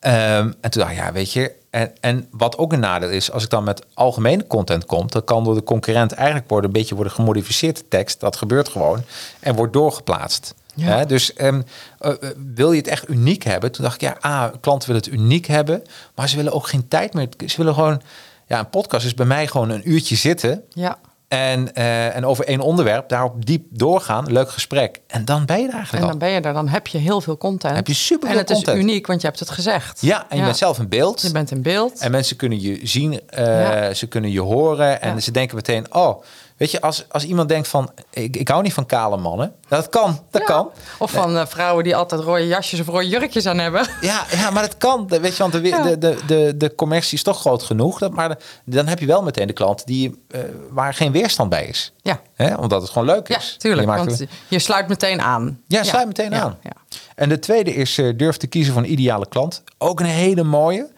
[0.00, 1.52] Ehm, en toen dacht ik, ja, weet je.
[1.70, 5.24] En, en wat ook een nadeel is, als ik dan met algemene content kom, dan
[5.24, 8.20] kan door de concurrent eigenlijk worden een beetje worden gemodificeerd de tekst.
[8.20, 9.02] Dat gebeurt gewoon
[9.40, 10.54] en wordt doorgeplaatst.
[10.76, 11.04] Ja.
[11.04, 11.62] Dus ehm,
[11.98, 12.16] eh, eh,
[12.54, 13.72] wil je het echt uniek hebben?
[13.72, 15.82] Toen dacht ik, ja, ah, klanten willen het uniek hebben,
[16.14, 17.28] maar ze willen ook geen tijd meer.
[17.46, 18.02] Ze willen gewoon,
[18.46, 20.62] ja, een podcast is bij mij gewoon een uurtje zitten.
[20.68, 20.98] Ja.
[21.28, 25.00] En, eh, en over één onderwerp, daarop diep doorgaan, leuk gesprek.
[25.06, 26.18] En dan ben je er eigenlijk En al.
[26.18, 27.74] dan ben je er, dan heb je heel veel content.
[27.76, 28.76] Heb je superveel En het content.
[28.76, 30.00] is uniek, want je hebt het gezegd.
[30.00, 31.20] Ja, en je bent zelf een beeld.
[31.22, 31.98] Je bent in beeld.
[32.00, 33.94] En mensen kunnen je zien, Ja.
[33.94, 36.22] ze kunnen je horen en ze denken meteen, oh,
[36.56, 39.88] weet je, als, als iemand denkt van, ik, ik hou niet van kale mannen, dat
[39.88, 40.46] kan, dat Ja.
[40.46, 40.70] kan.
[40.98, 43.86] Of van eh, vrouwen die altijd rode jasjes of rode jurkjes aan hebben.
[44.00, 45.82] Ja, ja, maar dat kan, weet je, want de, Ja.
[45.82, 49.22] de, de, de, de commercie is toch groot genoeg, dat, maar dan heb je wel
[49.22, 50.40] meteen de klant die, eh,
[50.70, 51.92] waar geen weerstand bij is.
[52.02, 52.20] Ja.
[52.34, 52.54] Hè?
[52.54, 53.54] Omdat het gewoon leuk Ja, is.
[53.58, 53.82] tuurlijk.
[53.82, 55.60] Je maakt Want er- je sluit meteen aan.
[55.66, 56.58] Ja, sluit meteen Ja, aan.
[56.62, 56.70] ja.
[57.14, 59.62] En de tweede is eh, durf te kiezen voor een ideale klant.
[59.78, 60.88] Ook een hele mooie.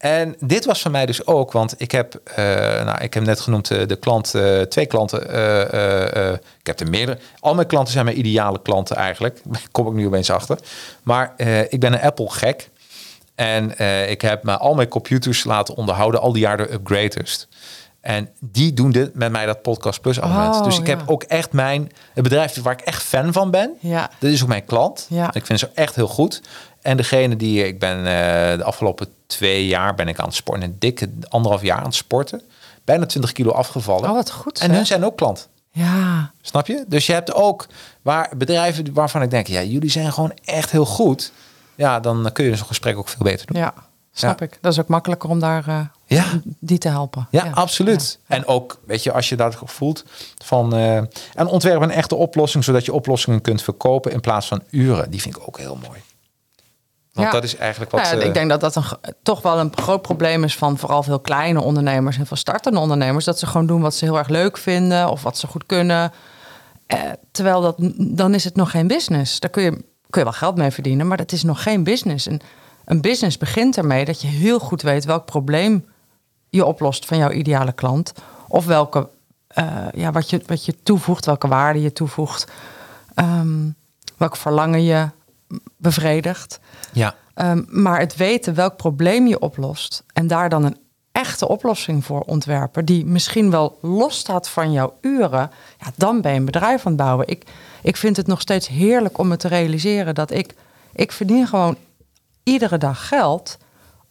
[0.00, 2.44] En dit was voor mij dus ook, want ik heb, eh,
[2.84, 5.20] nou, ik heb net genoemd eh, de klant, eh, twee klanten.
[6.60, 7.18] ik heb er meerdere.
[7.40, 9.40] Al mijn klanten zijn mijn ideale klanten eigenlijk.
[9.44, 10.58] Daar kom ik nu opeens achter.
[11.02, 11.34] Maar
[11.68, 12.70] ik ben een Apple gek.
[13.34, 13.78] En
[14.10, 17.46] ik heb me al mijn computers laten onderhouden, al die jaren de upgraders.
[18.00, 20.56] En die doen dit met mij dat Podcast Plus abonnement.
[20.56, 23.72] Oh, dus ik heb ook echt mijn, het bedrijf waar ik echt fan van ben.
[23.80, 24.10] Ja.
[24.18, 25.06] Dat is ook mijn klant.
[25.08, 25.34] Ja.
[25.34, 26.42] Ik vind ze echt heel goed.
[26.82, 30.62] En degene die ik ben eh, de afgelopen twee jaar ben ik aan het sporten.
[30.64, 32.42] Een dikke anderhalf jaar aan het sporten.
[32.84, 34.08] Bijna 20 kilo afgevallen.
[34.08, 35.48] Oh, wat goed, En hun zijn ook klant.
[35.72, 36.32] Ja.
[36.40, 36.84] Snap je?
[36.88, 37.66] Dus je hebt ook
[38.02, 41.32] waar bedrijven waarvan ik denk, ja, jullie zijn gewoon echt heel goed.
[41.74, 43.56] Ja, dan kun je zo'n gesprek ook veel beter doen.
[43.60, 43.74] Ja,
[44.12, 44.46] snap Ja.
[44.46, 44.58] ik.
[44.60, 46.24] Dat is ook makkelijker om daar eh, Ja.
[46.58, 47.26] die te helpen.
[47.30, 48.18] Ja, absoluut.
[48.26, 48.36] Ja.
[48.36, 50.04] En ook, weet je, als je dat voelt
[50.44, 50.74] van...
[50.74, 50.96] eh
[51.34, 55.10] en ontwerp een echte oplossing, zodat je oplossingen kunt verkopen in plaats van uren.
[55.10, 55.98] Die vind ik ook heel mooi.
[57.12, 57.32] Want Ja.
[57.32, 58.02] dat is eigenlijk wat...
[58.02, 58.84] Nou ja, eh, ik denk dat dat een,
[59.22, 63.24] toch wel een groot probleem is van vooral veel kleine ondernemers en van startende ondernemers.
[63.24, 66.12] Dat ze gewoon doen wat ze heel erg leuk vinden of wat ze goed kunnen.
[66.86, 66.98] Eh,
[67.32, 69.40] terwijl dat, dan is het nog geen business.
[69.40, 69.70] Daar kun je,
[70.10, 72.26] kun je wel geld mee verdienen, maar dat is nog geen business.
[72.26, 72.40] En
[72.84, 75.84] een business begint ermee dat je heel goed weet welk probleem
[76.48, 78.12] je oplost van jouw ideale klant.
[78.48, 79.08] Of welke,
[79.46, 82.46] eh, ja, wat, je, wat je toevoegt, welke waarde je toevoegt.
[83.14, 83.68] ehm,
[84.16, 85.08] welk verlangen je
[85.80, 86.60] bevredigt.
[86.92, 90.76] ja, Ehm, maar het weten welk probleem je oplost en daar dan een
[91.12, 96.38] echte oplossing voor ontwerpen, die misschien wel losstaat van jouw uren, ja, dan ben je
[96.38, 97.28] een bedrijf aan het bouwen.
[97.28, 97.44] Ik,
[97.82, 100.54] ik vind het nog steeds heerlijk om me te realiseren dat ik,
[100.92, 101.76] ik verdien gewoon
[102.42, 103.58] iedere dag geld.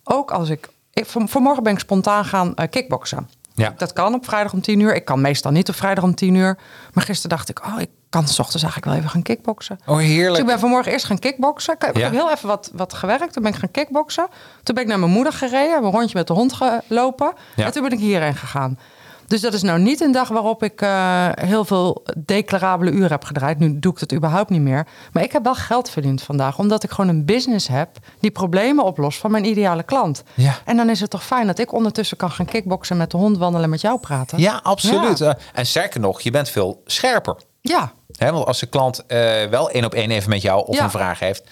[0.04, 3.30] Ook als ik, ik van, vanmorgen ben ik spontaan gaan eh, kickboksen.
[3.54, 3.74] Ja.
[3.78, 4.96] Dat kan op vrijdag om tien uur.
[4.96, 6.58] Ik kan meestal niet op vrijdag om tien uur.
[6.94, 9.80] Maar gisteren dacht ik, oh, ik kan s ochtends eigenlijk wel even gaan kickboksen.
[9.86, 10.38] oh Dus heerlijk.
[10.40, 11.74] ik ben vanmorgen eerst gaan kickboksen.
[11.74, 12.10] Ik heb, Ja.
[12.10, 13.34] heel even wat, wat gewerkt.
[13.34, 14.28] Toen ben ik gaan kickboksen.
[14.64, 15.74] Toen ben ik naar mijn moeder gereden.
[15.74, 17.34] Heb een rondje met de hond gelopen.
[17.56, 17.66] Ja.
[17.66, 18.80] En toen ben ik hierheen gegaan.
[19.28, 23.24] Dus dat is nou niet een dag waarop ik eh, heel veel declarabele uren heb
[23.24, 23.60] gedraaid.
[23.60, 24.88] Nu doe ik dat überhaupt niet meer.
[25.14, 26.60] Maar ik heb wel geld verdiend vandaag.
[26.60, 27.90] Omdat ik gewoon een business heb
[28.20, 30.24] die problemen oplost van mijn ideale klant.
[30.34, 30.54] Ja.
[30.66, 33.38] En dan is het toch fijn dat ik ondertussen kan gaan kickboksen met de hond
[33.38, 34.40] wandelen en met jou praten.
[34.40, 35.18] Ja, absoluut.
[35.18, 35.30] Ja.
[35.36, 37.36] Eh, En sterker nog, je bent veel scherper.
[37.62, 40.84] Ja, Want als de klant eh, wel één op één even met jou of Ja.
[40.84, 41.44] een vraag heeft,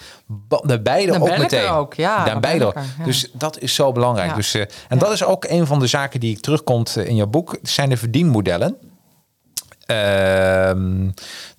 [0.62, 1.70] de beide Dan ook meteen.
[1.70, 2.74] ook, ja, dan dan beide ook.
[2.76, 3.04] ja.
[3.04, 4.30] Dus dat is zo belangrijk.
[4.30, 4.36] Ja.
[4.36, 7.28] Dus, eh, en dat is ook een van de zaken die terugkomt eh, in jouw
[7.28, 8.78] boek, zijn de verdienmodellen.
[9.86, 11.10] Ehm,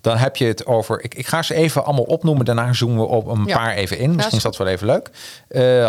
[0.01, 1.03] dan heb je het over.
[1.03, 2.45] Ik, ik ga ze even allemaal opnoemen.
[2.45, 4.15] Daarna zoomen we op een paar even in.
[4.15, 5.09] Misschien is is dat wel even leuk.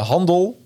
[0.02, 0.58] Handel,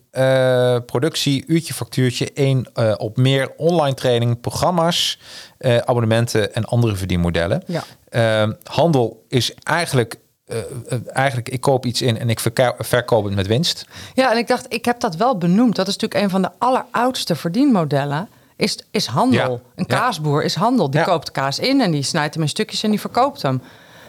[0.86, 2.30] productie, uurtje, factuurtje.
[2.34, 2.66] één
[2.98, 5.18] op meer online training, programma's,
[5.60, 7.62] abonnementen en andere verdienmodellen.
[7.66, 7.82] Ja.
[8.14, 12.40] Ehm, handel is eigenlijk eh, eh, eigenlijk, ik koop iets in en ik
[12.78, 13.86] verkoop het met winst.
[14.14, 15.76] Ja, en ik dacht, ik heb dat wel benoemd.
[15.76, 18.28] Dat is natuurlijk een van de alleroudste verdienmodellen.
[18.56, 19.50] Is, is handel.
[19.52, 19.60] Ja.
[19.74, 19.96] Een Ja.
[19.98, 20.90] kaasboer is handel.
[20.90, 21.06] Die Ja.
[21.06, 23.62] koopt kaas in en die snijdt hem in stukjes en die verkoopt hem.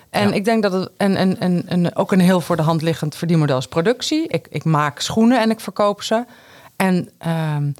[0.09, 2.81] En ik denk dat het en, en, en, en ook een heel voor de hand
[2.81, 4.27] liggend verdienmodel is productie.
[4.27, 6.25] Ik, ik maak schoenen en ik verkoop ze.
[6.75, 7.71] En, ehm,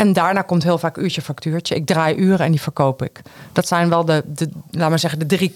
[0.00, 1.74] en daarna komt heel vaak uurtje factuurtje.
[1.74, 3.20] Ik draai uren en die verkoop ik.
[3.52, 5.54] Dat zijn wel de, de laat maar zeggen, de drie,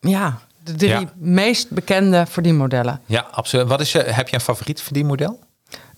[0.00, 1.04] ja, de drie Ja.
[1.16, 3.00] meest bekende verdienmodellen.
[3.06, 3.66] Ja, absoluut.
[3.66, 5.38] Wat is je, heb je een favoriet verdienmodel?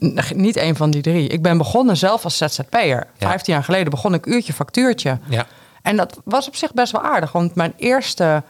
[0.05, 1.29] N- Niet één van die drie.
[1.29, 3.07] Ik ben begonnen zelf als ZZP'er.
[3.19, 3.29] Ja.
[3.29, 5.19] Vijftien jaar geleden begon ik uurtje factuurtje.
[5.29, 5.47] Ja.
[5.83, 7.33] En dat was op zich best wel aardig.
[7.33, 8.43] Want mijn eerste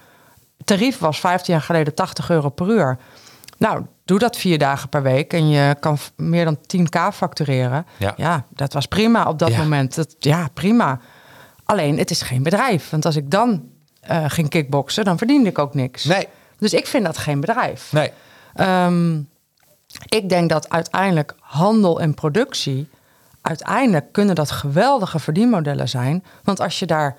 [0.64, 2.98] tarief was 15 jaar geleden 80 euro per uur.
[3.58, 7.86] Nou, doe dat vier dagen per week en je kan meer dan 10k factureren.
[8.16, 8.44] Ja.
[8.48, 9.58] dat was prima op dat Ja.
[9.58, 9.94] moment.
[9.94, 11.00] Dat, ja, prima.
[11.64, 12.90] Alleen, het is geen bedrijf.
[12.90, 13.62] Want als ik dan
[14.00, 16.04] eh, ging kickboksen, dan verdiende ik ook niks.
[16.04, 16.28] Nee.
[16.58, 17.92] Dus ik vind dat geen bedrijf.
[17.92, 18.10] Nee.
[18.54, 19.16] Ehm,
[20.08, 22.88] ik denk dat uiteindelijk handel en productie...
[23.42, 26.24] uiteindelijk kunnen dat geweldige verdienmodellen zijn.
[26.44, 27.16] Want als je daar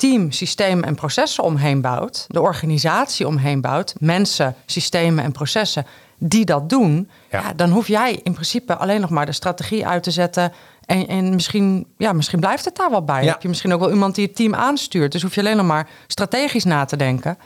[0.00, 2.24] team, systemen en processen omheen bouwt...
[2.28, 3.94] de organisatie omheen bouwt...
[3.98, 5.86] mensen, systemen en processen
[6.18, 7.10] die dat doen...
[7.30, 7.40] Ja.
[7.40, 7.52] Ja.
[7.52, 10.52] dan hoef jij in principe alleen nog maar de strategie uit te zetten...
[10.86, 13.24] En, en misschien, ja, misschien blijft het daar wel bij.
[13.24, 13.32] Ja.
[13.32, 15.12] Heb je misschien ook wel iemand die het team aanstuurt.
[15.12, 17.38] Dus hoef je alleen nog maar strategisch na te denken.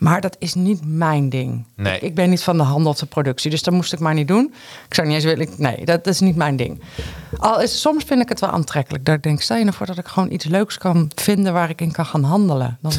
[0.00, 1.64] Maar dat is niet mijn ding.
[1.76, 1.94] Nee.
[1.96, 4.14] Ik, ik ben niet van de handel of de productie, dus dat moest ik maar
[4.14, 4.54] niet doen.
[4.88, 5.48] Ik zou niet eens willen.
[5.56, 6.82] Nee, dat, is niet mijn ding.
[7.38, 9.04] Al is soms vind ik het wel aantrekkelijk.
[9.04, 11.70] Dat ik denk, stel je nou voor dat ik gewoon iets leuks kan vinden waar
[11.70, 12.78] ik in kan gaan handelen.
[12.82, 12.92] Dan...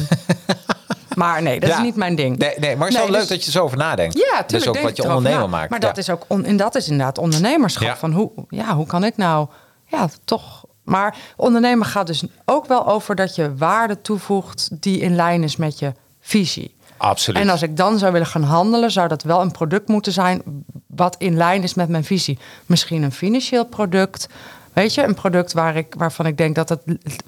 [1.16, 1.76] maar nee, dat Ja.
[1.76, 2.38] is niet mijn ding.
[2.38, 4.18] Nee, nee maar het is Nee, wel dus- leuk dat je zo over nadenkt.
[4.18, 4.48] Ja, tuurlijk.
[4.48, 5.70] Dat is ook wat je ik ondernemer maakt.
[5.70, 5.86] Maar Ja.
[5.86, 7.86] dat is ook on, en dat is inderdaad ondernemerschap.
[7.88, 7.96] Ja.
[7.96, 9.48] Van hoe, ja, hoe kan ik nou,
[9.86, 10.64] ja, toch.
[10.84, 15.56] Maar ondernemen gaat dus ook wel over dat je waarde toevoegt die in lijn is
[15.56, 16.74] met je visie.
[17.02, 17.40] Absoluut.
[17.42, 20.42] En als ik dan zou willen gaan handelen, zou dat wel een product moeten zijn
[20.86, 22.38] wat in lijn is met mijn visie.
[22.66, 24.28] Misschien een financieel product.
[24.72, 26.80] Weet je, een product waar ik, waarvan ik denk dat het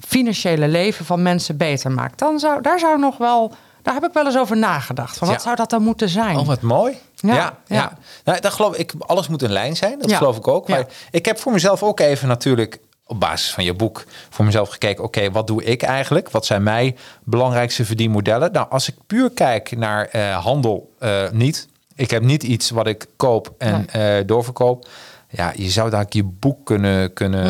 [0.07, 2.19] financiële leven van mensen beter maakt.
[2.19, 5.17] Dan zou, daar zou nog wel, daar heb ik wel eens over nagedacht.
[5.17, 5.43] Van wat Ja.
[5.43, 6.37] zou dat dan moeten zijn?
[6.37, 6.93] Oh, wat mooi.
[7.15, 7.75] Ja, Ja, ja.
[7.75, 7.97] ja.
[8.23, 8.93] Nou, dat geloof ik.
[8.99, 9.99] Alles moet in lijn zijn.
[9.99, 10.67] Dat geloof ik ook.
[10.67, 14.69] Maar ik heb voor mezelf ook even natuurlijk op basis van je boek voor mezelf
[14.69, 15.03] gekeken.
[15.03, 16.29] Oké, wat doe ik eigenlijk?
[16.29, 18.51] Wat zijn mijn belangrijkste verdienmodellen?
[18.51, 21.67] Nou, als ik puur kijk naar eh, handel, eh, niet.
[21.95, 24.87] Ik heb niet iets wat ik koop en eh, doorverkoop.
[25.29, 27.45] Ja, je zou daar je boek kunnen, kunnen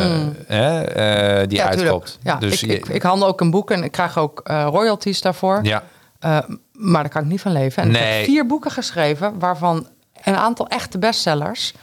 [0.46, 1.70] hè, eh, die Hmm.
[1.70, 2.18] Ja, uitkoopt.
[2.22, 5.20] Ja, dus ik, je- ik, ik handel ook een boek en ik krijg ook royalties
[5.20, 5.60] daarvoor.
[5.62, 5.82] ja,
[6.72, 7.82] maar daar kan ik niet van leven.
[7.82, 8.16] En ik Nee.
[8.16, 9.86] heb vier boeken geschreven, waarvan
[10.24, 11.74] een aantal echte bestsellers.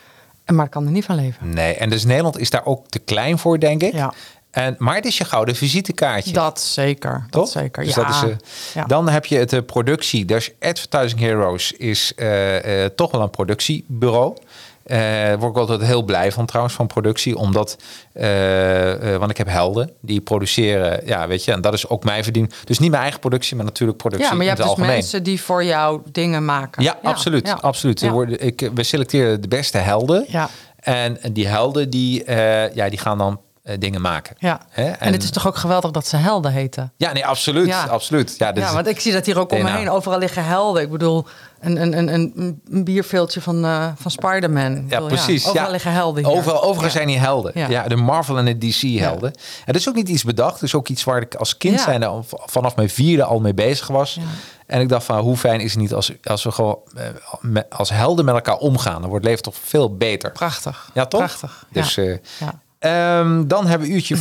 [0.46, 1.50] En maar ik kan er niet van leven.
[1.50, 1.76] nee.
[1.76, 3.94] En dus Nederland is daar ook te klein voor, denk ik.
[3.94, 4.14] Ja.
[4.54, 6.34] En, maar het is je gouden visitekaartje.
[6.34, 7.26] Dat zeker.
[7.30, 7.44] Toch?
[7.44, 7.84] Dat zeker.
[7.84, 8.04] Dus ja.
[8.04, 8.36] dat is, eh,
[8.74, 8.86] Ja.
[8.86, 10.26] Dan heb je het eh, productie.
[10.26, 14.38] Dus Advertising Heroes is eh, toch wel een productiebureau.
[14.84, 17.38] Eh word ik altijd heel blij van trouwens, van productie.
[17.38, 17.78] Omdat,
[18.14, 21.02] eh, eh, want ik heb helden die produceren.
[21.06, 22.52] Ja, weet je, en dat is ook mijn verdien.
[22.64, 24.92] Dus niet mijn eigen productie, maar natuurlijk productie ja, maar je hebt dus algemeen.
[24.92, 26.84] mensen die voor jou dingen maken.
[26.84, 27.48] Ja, absoluut.
[27.48, 27.54] ja.
[27.54, 28.00] absoluut.
[28.00, 28.12] Ja.
[28.12, 30.26] worden, ik, we selecteren de beste helden.
[30.28, 30.50] Ja.
[30.80, 32.32] En die helden die,
[32.74, 33.40] ja, die gaan dan
[33.80, 34.36] dingen maken.
[34.40, 34.62] Ja.
[34.70, 34.90] Hè?
[34.90, 36.94] En, het is toch ook geweldig dat ze helden heten.
[36.98, 37.68] Ja, nee, absoluut.
[37.68, 37.84] Ja.
[37.84, 38.36] absoluut.
[38.38, 39.90] Ja, Ja, want ik zie dat hier ook om me heen.
[39.90, 40.82] Overal liggen helden.
[40.82, 41.26] Ik bedoel,
[41.66, 42.32] een, een,
[42.70, 44.86] een, bierveeltje van, eh van Spider-Man.
[44.90, 45.46] Ja, precies.
[45.48, 45.72] Overal ja.
[45.72, 46.34] liggen helden hier.
[46.38, 46.90] Overal, overal Ja.
[46.94, 47.52] zijn die helden.
[47.70, 47.88] Ja.
[47.88, 49.32] De Marvel en de DC helden.
[49.34, 50.54] En dat is ook niet iets bedacht.
[50.54, 53.54] Dat is ook iets waar ik als kind zijn al- vanaf mijn vierde al mee
[53.54, 54.20] bezig was.
[54.68, 57.04] En ik dacht van hoe fijn is het niet als, als we gewoon eh,
[57.42, 59.02] met- als helden met elkaar omgaan.
[59.02, 60.32] Dan wordt het leven toch veel beter.
[60.32, 60.90] Prachtig.
[60.94, 61.20] Ja, toch?
[61.20, 61.66] Prachtig.
[61.72, 62.62] Dus, eh, Ja.
[62.80, 64.16] Ehm, dan hebben we uurtje,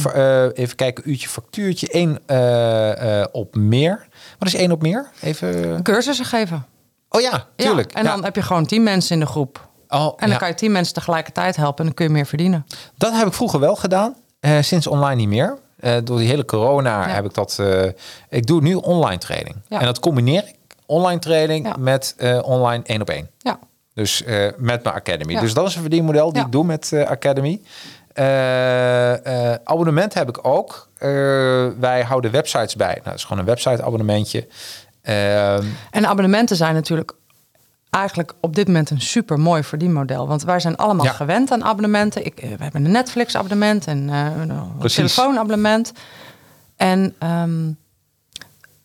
[0.55, 1.88] even kijken, uurtje factuurtje.
[1.88, 2.18] één
[3.32, 4.07] op meer.
[4.38, 5.11] Wat is één op meer?
[5.20, 5.82] Even.
[5.82, 6.66] Cursussen geven.
[7.12, 7.92] Oh ja, tuurlijk.
[7.92, 9.68] Ja, en dan heb je gewoon tien mensen in de groep.
[9.88, 10.36] Oh, En dan ja.
[10.36, 12.66] kan je tien mensen tegelijkertijd helpen en dan kun je meer verdienen.
[12.96, 15.58] Dat heb ik vroeger wel gedaan, eh, sinds online niet meer.
[15.80, 17.58] Eh, door die hele corona heb ik dat.
[17.58, 17.84] eh,
[18.28, 19.56] ik doe nu online training.
[19.68, 19.78] Ja.
[19.80, 20.54] En dat combineer ik
[20.86, 23.30] online training met online één op één.
[23.38, 23.58] Ja.
[23.94, 24.22] Dus
[24.56, 25.32] met mijn Academy.
[25.32, 25.40] Ja.
[25.40, 27.60] Dus dat is een verdienmodel die ik doe met Academy.
[29.64, 30.88] Abonnement heb ik ook.
[31.78, 32.92] Wij houden websites bij.
[32.94, 34.46] Nou, dat is gewoon een website abonnementje.
[35.03, 37.12] Ehm, En abonnementen zijn natuurlijk
[37.90, 40.26] eigenlijk op dit moment een super mooi verdienmodel.
[40.28, 41.12] Want wij zijn allemaal Ja.
[41.12, 42.24] gewend aan abonnementen.
[42.24, 45.92] Ik, eh, we hebben een Netflix abonnement en eh, een telefoonabonnement.
[46.76, 47.70] En, ehm,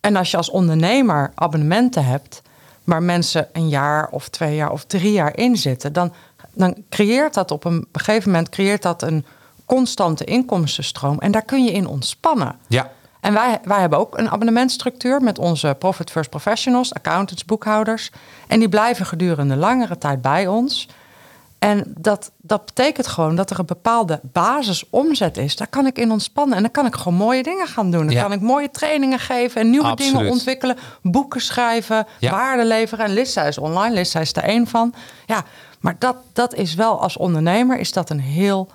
[0.01, 2.41] en als je als ondernemer abonnementen hebt,
[2.83, 6.13] waar mensen een jaar of twee jaar of drie jaar in zitten, dan,
[6.53, 9.25] dan creëert dat op een gegeven moment creëert dat een
[9.65, 11.19] constante inkomstenstroom.
[11.19, 12.55] En daar kun je in ontspannen.
[12.67, 12.91] ja.
[13.27, 18.11] En wij, wij hebben ook een abonnementstructuur met onze Profit First Professionals, accountants, boekhouders.
[18.47, 20.87] En die blijven gedurende langere tijd bij ons.
[21.59, 25.55] En dat, dat betekent gewoon dat er een bepaalde basisomzet is.
[25.55, 26.55] Daar kan ik in ontspannen.
[26.55, 28.05] En dan kan ik gewoon mooie dingen gaan doen.
[28.05, 28.21] Dan Ja.
[28.21, 30.13] kan ik mooie trainingen geven en nieuwe Absoluut.
[30.13, 30.77] dingen ontwikkelen.
[31.01, 32.31] Boeken schrijven, Ja.
[32.31, 33.05] waarde leveren.
[33.05, 33.93] En Lissa is online.
[33.95, 34.93] Lissa is er één van.
[35.25, 35.43] Ja,
[35.79, 38.69] maar dat, dat is wel als ondernemer is dat een heel,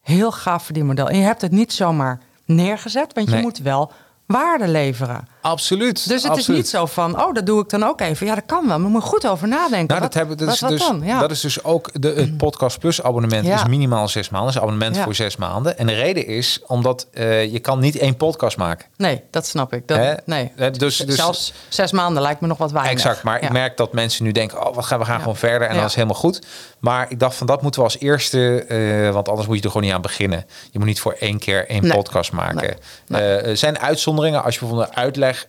[0.00, 1.08] heel gaaf verdienmodel.
[1.08, 3.12] En je hebt het niet zomaar neergezet.
[3.12, 3.92] Want je moet wel
[4.26, 5.28] waarde leveren.
[5.50, 6.08] Absoluut.
[6.08, 8.26] Dus het is niet zo van, oh, dat doe ik dan ook even.
[8.26, 8.78] Ja, dat kan wel.
[8.78, 9.86] Maar moet goed over nadenken.
[9.86, 11.00] Nou, Wat- dat, hebben, dat, wat- is wat dus, dan?
[11.04, 11.18] Ja.
[11.20, 13.54] dat is dus ook de, het Podcast Plus abonnement Ja.
[13.54, 14.50] is minimaal zes maanden.
[14.50, 15.02] is abonnement Ja.
[15.02, 15.78] voor zes maanden.
[15.78, 18.86] En de reden is omdat eh, je kan niet één podcast maken.
[18.96, 19.88] Nee, dat snap ik.
[19.88, 20.52] Dat, nee.
[20.56, 22.92] Eh, dus- dus- Zelfs zes maanden lijkt me nog wat weinig.
[22.92, 25.68] Exact, maar ik merk dat mensen nu denken, oh, wat gaan we gaan gewoon verder
[25.68, 26.40] en dat is helemaal goed.
[26.78, 29.68] Maar ik dacht van dat moeten we als eerste, eh, want anders moet je er
[29.70, 30.44] gewoon niet aan beginnen.
[30.70, 31.92] Je moet niet voor één keer één Nee.
[31.92, 32.76] podcast maken.
[33.06, 33.22] Nee.
[33.22, 34.96] Er zijn uitzonderingen als je bijvoorbeeld een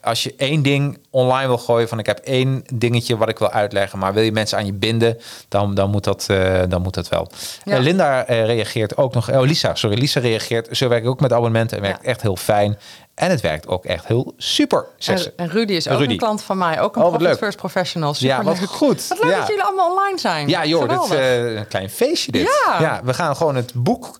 [0.01, 3.51] als je één ding online wil gooien van ik heb één dingetje wat ik wil
[3.51, 5.17] uitleggen, maar wil je mensen aan je binden,
[5.47, 7.27] dan, dan, moet, dat, eh, dan moet dat wel.
[7.63, 7.73] Ja.
[7.75, 10.77] Eh, Linda eh, reageert ook nog, oh Lisa, sorry, Lisa reageert.
[10.77, 12.09] Zo werk ik ook met abonnementen en werkt Ja.
[12.09, 12.77] echt heel fijn.
[13.15, 14.85] En het werkt ook echt heel super.
[15.05, 16.11] En, en Rudy is ook Rudy.
[16.11, 16.81] een klant van mij.
[16.81, 17.37] Ook een Oh, wat Profit leuk.
[17.37, 18.13] First Professional.
[18.17, 19.07] Ja, wat goed.
[19.07, 19.37] Wat leuk Ja.
[19.39, 20.47] dat jullie allemaal online zijn.
[20.47, 21.59] Ja, joh, dit is Geweldig.
[21.59, 22.41] een klein feestje dit.
[22.79, 23.01] Ja.
[23.03, 24.19] we gaan gewoon het boek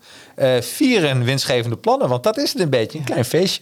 [0.59, 2.09] vieren, winstgevende plannen.
[2.09, 3.61] Want dat is het een beetje, een klein feestje.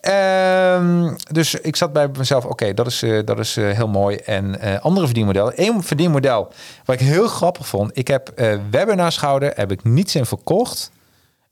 [0.00, 4.16] Ehm, dus ik zat bij mezelf, oké, dat is, eh, dat is eh, heel mooi.
[4.16, 5.52] En eh, andere verdienmodellen.
[5.56, 6.52] Eén verdienmodel
[6.84, 7.90] wat ik heel grappig vond.
[7.98, 8.32] Ik heb
[8.70, 10.90] webinars gehouden, heb ik niets in verkocht.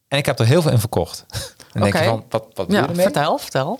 [0.08, 1.24] En ik heb er heel veel in verkocht.
[1.72, 3.78] En denk je van, wat, wat Ja, vertel, vertel.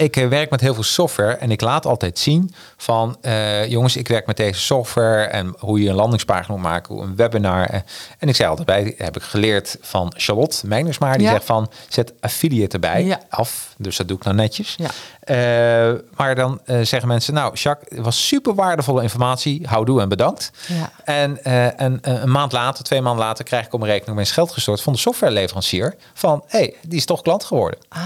[0.00, 3.96] Ik eh, werk met heel veel software en ik laat altijd zien van eh, jongens,
[3.96, 7.66] ik werk met deze software en hoe je een landingspagina moet maken, hoe een webinar.
[7.66, 7.80] eh.
[8.18, 11.30] En ik zei altijd bij, heb ik geleerd van Charlotte Meijnersma, die Ja.
[11.32, 13.20] zegt van zet affiliate erbij Ja.
[13.28, 13.74] af.
[13.78, 14.74] Dus dat doe ik nou netjes.
[14.78, 14.90] Ja.
[15.30, 20.08] Eh, maar dan eh, zeggen mensen, nou Jacques, het was super waardevolle informatie, houdoe en
[20.08, 20.50] bedankt.
[20.66, 20.90] Ja.
[21.04, 24.28] En, eh, en een maand later, twee maanden later, krijg ik op mijn rekening mijn
[24.28, 27.78] geld gestort van de softwareleverancier van, hé, hey, die is toch klant geworden.
[27.88, 28.00] Ah,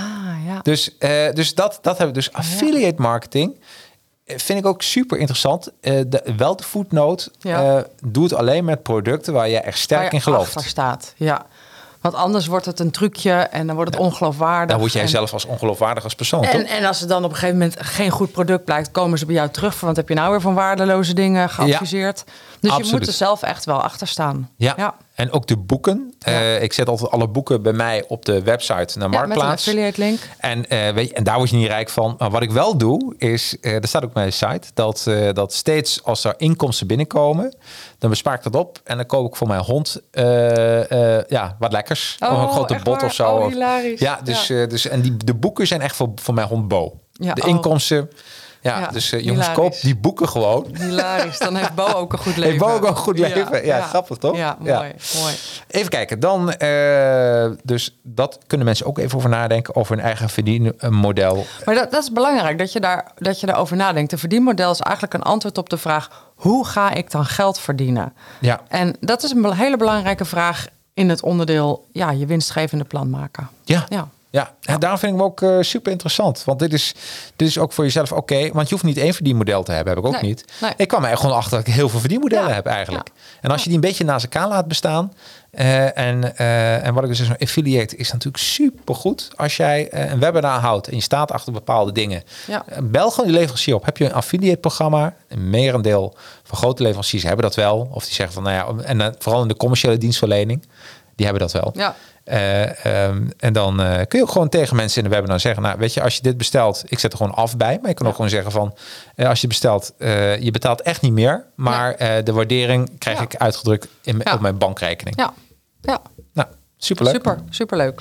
[0.47, 0.61] ja.
[0.63, 0.97] Dus,
[1.35, 2.21] dus dat, dat hebben we.
[2.23, 3.61] Dus affiliate marketing
[4.27, 5.71] vind ik ook super interessant.
[5.81, 7.31] De, wel de voetnoot.
[7.39, 7.87] Ja.
[8.05, 10.61] doe het alleen met producten waar je echt sterk Waar je in gelooft.
[10.63, 11.15] staat.
[11.17, 11.47] Ja.
[12.05, 14.71] Want anders wordt het een trucje en dan wordt het ongeloofwaardig.
[14.71, 16.69] Dan word jij en, zelf als ongeloofwaardig als persoon, En, toch?
[16.69, 19.35] en als het dan op een gegeven moment geen goed product blijkt, komen ze bij
[19.35, 19.75] jou terug.
[19.75, 22.25] Van wat heb je nou weer van waardeloze dingen geadviseerd?
[22.61, 24.51] dus je moet er zelf echt wel achter staan.
[24.57, 24.75] Ja.
[24.77, 24.95] ja.
[25.15, 26.15] En ook de boeken.
[26.19, 29.29] Eh, ik zet altijd alle boeken bij mij op de website naar Ja, met een
[29.29, 29.67] Marktplaats.
[29.67, 30.19] affiliate link.
[30.39, 32.15] En, eh, weet je, en daar word je niet rijk van.
[32.19, 35.53] Maar wat ik wel doe, is, eh er staat ook op mijn site, dat, dat
[35.53, 37.57] steeds als er inkomsten binnenkomen,
[37.99, 38.81] dan bespaar ik dat op.
[38.85, 40.01] En dan koop ik voor mijn hond
[41.29, 42.17] ja, wat lekkers.
[42.21, 43.05] Oh, een grote echt bot waar?
[43.05, 43.31] of zo.
[43.31, 43.53] Oh.
[43.97, 44.67] Ja, dus, Ja.
[44.67, 46.99] dus en die, de boeken zijn echt voor, voor mijn hond Bo.
[47.13, 47.49] Ja, de oh.
[47.49, 48.11] inkomsten.
[48.65, 49.75] Ja, Ja, dus eh, jongens, hilarisch.
[49.75, 50.67] koop die boeken gewoon.
[50.79, 51.39] Hilarisch.
[51.39, 52.43] Dan heeft Bo ook een goed leven.
[52.43, 53.67] Heeft Bo ook een goed leven?
[53.67, 54.37] Ja, grappig, toch?
[54.37, 54.93] Ja, mooi.
[55.21, 55.35] mooi.
[55.69, 60.29] Even kijken, dan, eh, dus dat kunnen mensen ook even over nadenken, over hun eigen
[60.29, 61.47] verdienmodel.
[61.65, 64.13] Maar dat, dat is belangrijk, dat je, daar, dat je daarover nadenkt.
[64.13, 66.33] Een verdienmodel is eigenlijk een antwoord op de vraag...
[66.35, 68.13] hoe ga ik dan geld verdienen?
[68.41, 68.61] Ja.
[68.69, 71.87] En dat is een hele belangrijke vraag in het onderdeel...
[71.93, 73.49] ja, je winstgevende plan maken.
[73.65, 73.87] Ja.
[73.89, 74.09] Ja.
[74.35, 76.45] Ja, en daarom vind ik hem ook eh, super interessant.
[76.45, 76.95] Want dit is,
[77.37, 78.51] dit is ook voor jezelf oké.
[78.53, 79.95] want je hoeft niet één verdienmodel te hebben.
[79.95, 80.45] Heb ik ook Nee, niet.
[80.61, 80.73] nee.
[80.77, 83.09] Ik kwam er gewoon achter dat ik heel veel verdienmodellen Ja, heb eigenlijk.
[83.15, 83.23] ja.
[83.41, 85.13] En als je die een beetje naast elkaar laat bestaan.
[85.51, 89.31] eh, en, eh, en wat ik dus zeg, affiliate is natuurlijk super goed.
[89.37, 92.23] Als jij een webinar houdt en je staat achter bepaalde dingen.
[92.83, 93.85] Bel gewoon die leverancier op.
[93.85, 95.15] Heb je een affiliate programma?
[95.29, 97.89] Een merendeel van grote leveranciers hebben dat wel.
[97.93, 100.63] Of die zeggen van nou ja, en vooral in de commerciële dienstverlening.
[101.17, 101.71] Die hebben dat wel.
[101.75, 101.95] Ja.
[102.25, 105.63] Eh, ehm, en dan eh, kun je ook gewoon tegen mensen in de webinar zeggen,
[105.63, 107.79] nou weet je, als je dit bestelt, ik zet er gewoon af bij.
[107.81, 108.75] Maar je kan ook gewoon zeggen van,
[109.15, 113.25] eh, als je bestelt, je betaalt echt niet meer, maar de waardering krijg Ja.
[113.25, 115.17] ik uitgedrukt in, op mijn bankrekening.
[115.17, 115.33] Ja,
[115.81, 116.01] ja.
[116.33, 117.15] Nou, superleuk.
[117.15, 118.01] super, superleuk.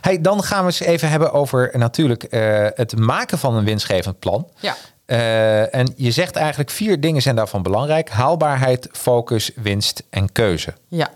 [0.00, 2.26] Hey, dan gaan we eens even hebben over natuurlijk
[2.76, 4.48] het maken van een winstgevend plan.
[4.60, 4.76] Ja.
[5.70, 10.74] En je zegt eigenlijk vier dingen zijn daarvan belangrijk: haalbaarheid, focus, winst en keuze.
[10.88, 11.10] Ja.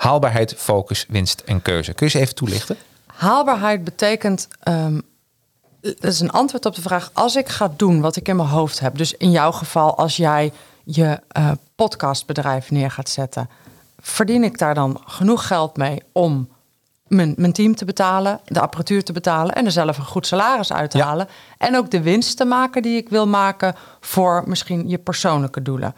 [0.00, 1.92] Haalbaarheid, focus, winst en keuze.
[1.92, 2.76] Kun je ze even toelichten?
[3.06, 4.48] Haalbaarheid betekent.
[4.60, 5.00] ehm,
[5.80, 7.10] dat is een antwoord op de vraag.
[7.12, 8.96] Als ik ga doen wat ik in mijn hoofd heb.
[8.98, 10.52] Dus in jouw geval, als jij
[10.84, 13.48] je eh, podcastbedrijf neer gaat zetten.
[14.00, 16.48] Verdien ik daar dan genoeg geld mee om
[17.06, 20.72] mijn, mijn team te betalen, de apparatuur te betalen en er zelf een goed salaris
[20.72, 21.04] uit te Ja.
[21.04, 21.28] halen.
[21.58, 25.94] En ook de winst te maken die ik wil maken voor misschien je persoonlijke doelen.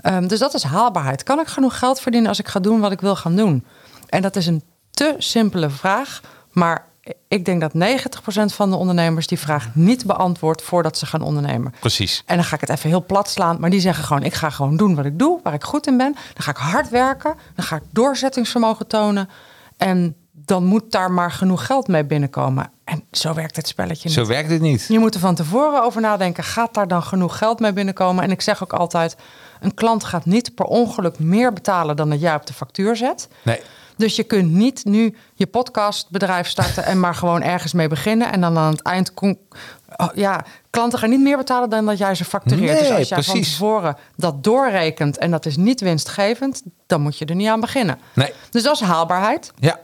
[0.00, 1.22] Ehm, dus dat is haalbaarheid.
[1.22, 3.64] Kan ik genoeg geld verdienen als ik ga doen wat ik wil gaan doen?
[4.08, 6.20] En dat is een te simpele vraag,
[6.52, 6.88] maar
[7.28, 11.74] ik denk dat 90% van de ondernemers die vraag niet beantwoordt voordat ze gaan ondernemen.
[11.80, 12.22] Precies.
[12.26, 13.60] En dan ga ik het even heel plat slaan.
[13.60, 15.96] Maar die zeggen gewoon: ik ga gewoon doen wat ik doe, waar ik goed in
[15.96, 16.12] ben.
[16.12, 17.34] Dan ga ik hard werken.
[17.54, 19.28] Dan ga ik doorzettingsvermogen tonen.
[19.76, 22.70] En dan moet daar maar genoeg geld mee binnenkomen.
[22.84, 24.16] En zo werkt het spelletje niet.
[24.18, 24.86] Zo werkt het niet.
[24.88, 26.44] Je moet er van tevoren over nadenken.
[26.44, 28.24] Gaat daar dan genoeg geld mee binnenkomen?
[28.24, 29.16] En ik zeg ook altijd:
[29.60, 33.28] een klant gaat niet per ongeluk meer betalen dan dat jij op de factuur zet.
[33.42, 33.60] Nee.
[34.00, 38.32] Dus je kunt niet nu je podcastbedrijf starten en maar gewoon ergens mee beginnen.
[38.32, 39.12] En dan aan het eind.
[39.16, 42.78] Oh, ja, klanten gaan niet meer betalen dan dat jij ze factureert.
[42.78, 47.24] dus als jij van tevoren dat doorrekent en dat is niet winstgevend, dan moet je
[47.24, 47.98] er niet aan beginnen.
[48.12, 48.32] Nee.
[48.50, 49.52] Dus dat is haalbaarheid.
[49.58, 49.78] Ja.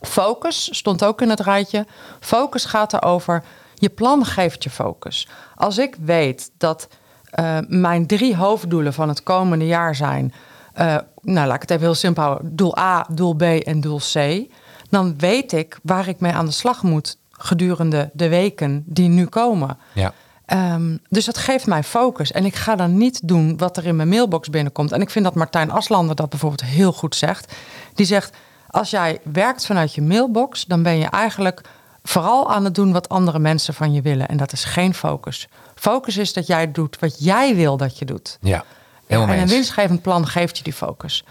[0.00, 1.86] Focus stond ook in het rijtje.
[2.20, 3.42] Focus gaat erover.
[3.74, 5.28] Je plan geeft je focus.
[5.54, 6.88] Als ik weet dat
[7.32, 10.32] eh, mijn drie hoofddoelen van het komende jaar zijn.
[10.72, 12.56] eh, nou, laat ik het even heel simpel houden.
[12.56, 14.46] Doel A, doel B en doel C.
[14.90, 19.26] Dan weet ik waar ik mee aan de slag moet gedurende de weken die nu
[19.26, 19.78] komen.
[19.92, 20.12] Ja.
[20.46, 22.32] Ehm, dus dat geeft mij focus.
[22.32, 24.92] En ik ga dan niet doen wat er in mijn mailbox binnenkomt.
[24.92, 27.52] En ik vind dat Martijn Aslander dat bijvoorbeeld heel goed zegt.
[27.94, 30.64] Die zegt, als jij werkt vanuit je mailbox...
[30.64, 31.60] dan ben je eigenlijk
[32.02, 34.28] vooral aan het doen wat andere mensen van je willen.
[34.28, 35.48] En dat is geen focus.
[35.74, 38.38] Focus is dat jij doet wat jij wil dat je doet.
[38.40, 38.64] Ja.
[39.06, 41.24] Helemaal en een winstgevend plan geeft je die focus.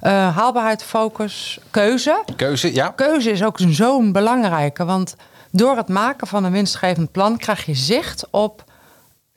[0.00, 2.22] Eh, haalbaarheid, focus, keuze.
[2.36, 2.88] Keuze, ja.
[2.88, 4.84] Keuze is ook zo'n belangrijke.
[4.84, 5.16] Want
[5.50, 8.64] door het maken van een winstgevend plan krijg je zicht op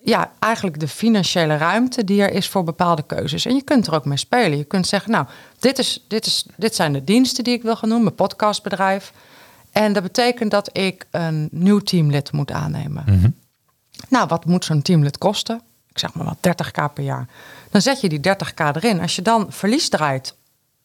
[0.03, 3.45] ja, eigenlijk de financiële ruimte die er is voor bepaalde keuzes.
[3.45, 4.57] En je kunt er ook mee spelen.
[4.57, 5.25] Je kunt zeggen, nou,
[5.59, 9.11] dit, is, dit, is, dit zijn de diensten die ik wil gaan doen, mijn podcastbedrijf.
[9.71, 13.35] En dat betekent dat ik een nieuw teamlid moet aannemen.
[14.09, 15.61] Nou, wat moet zo'n teamlid kosten?
[15.89, 17.27] Ik zeg maar wat 30k per jaar.
[17.69, 19.01] Dan zet je die 30k erin.
[19.01, 20.35] Als je dan verlies draait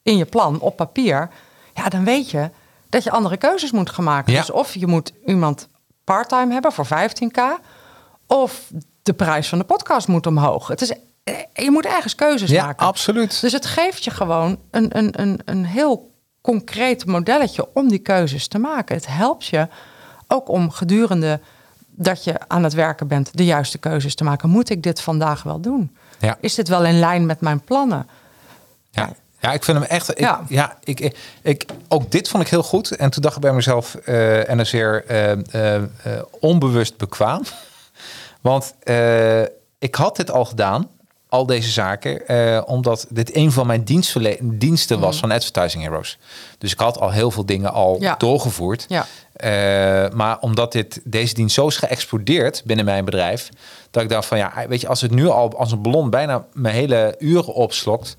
[0.03, 1.29] in je plan op papier,
[1.73, 2.49] ja, dan weet je
[2.89, 4.33] dat je andere keuzes moet gaan maken.
[4.33, 4.39] Ja.
[4.39, 5.67] Dus of je moet iemand
[6.03, 7.41] parttime hebben voor 15k,
[8.25, 8.71] of
[9.03, 10.67] de prijs van de podcast moet omhoog.
[10.67, 10.91] Het is,
[11.23, 12.85] eh, je moet ergens keuzes Ja, maken.
[12.87, 13.41] absoluut.
[13.41, 16.06] Dus het geeft je gewoon een, een, een, een heel
[16.47, 18.95] concreet modelletje om die keuzes te maken.
[18.95, 19.67] Het helpt je
[20.27, 21.39] ook om gedurende
[21.89, 24.49] dat je aan het werken bent de juiste keuzes te maken.
[24.49, 25.97] Moet ik dit vandaag wel doen?
[26.19, 26.37] Ja.
[26.39, 28.07] Is dit wel in lijn met mijn plannen?
[28.91, 29.13] Ja.
[29.39, 30.09] ja, ik vind hem echt.
[30.09, 30.43] Ik, ja.
[30.47, 30.77] Ja.
[30.83, 32.91] ik, ik, ik, ook dit vond ik heel goed.
[32.91, 35.83] En toen dacht ik bij mezelf, eh, en weer eh, eh,
[36.39, 37.41] onbewust bekwaam.
[38.41, 38.73] Want
[39.79, 40.89] ik had dit al gedaan,
[41.29, 43.83] al deze zaken, eh, omdat dit een van mijn
[44.41, 46.17] diensten was van Advertising Heroes.
[46.57, 47.97] Dus ik had al heel veel dingen al.
[47.99, 48.15] Ja.
[48.17, 48.85] doorgevoerd.
[48.87, 49.05] Ja.
[49.33, 53.49] Eh, maar omdat dit, deze dienst zo is geëxplodeerd binnen mijn bedrijf,
[53.91, 56.45] dat ik dacht van ja, weet je, als het nu al als een ballon bijna
[56.53, 58.17] mijn hele uren opslokt,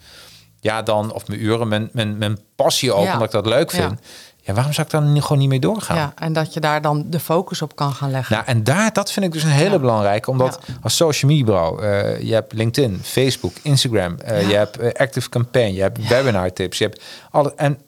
[0.61, 3.12] ja dan, of mijn uren, mijn, mijn, mijn passie ook, Ja.
[3.12, 3.90] omdat ik dat leuk vind.
[3.90, 4.06] Ja.
[4.55, 5.96] Waarom zou ik dan gewoon niet mee doorgaan?
[5.96, 8.34] Ja, en dat je daar dan de focus op kan gaan leggen.
[8.34, 9.78] Nou, en daar, dat vind ik dus een hele Ja.
[9.78, 10.30] belangrijke.
[10.30, 10.74] Omdat Ja.
[10.82, 14.49] als social media bureau, eh, je hebt LinkedIn, Facebook, Instagram, eh, Ja.
[14.49, 17.53] je hebt eh, Active Campaign, je hebt webinar tips, je hebt alle.
[17.57, 17.78] En,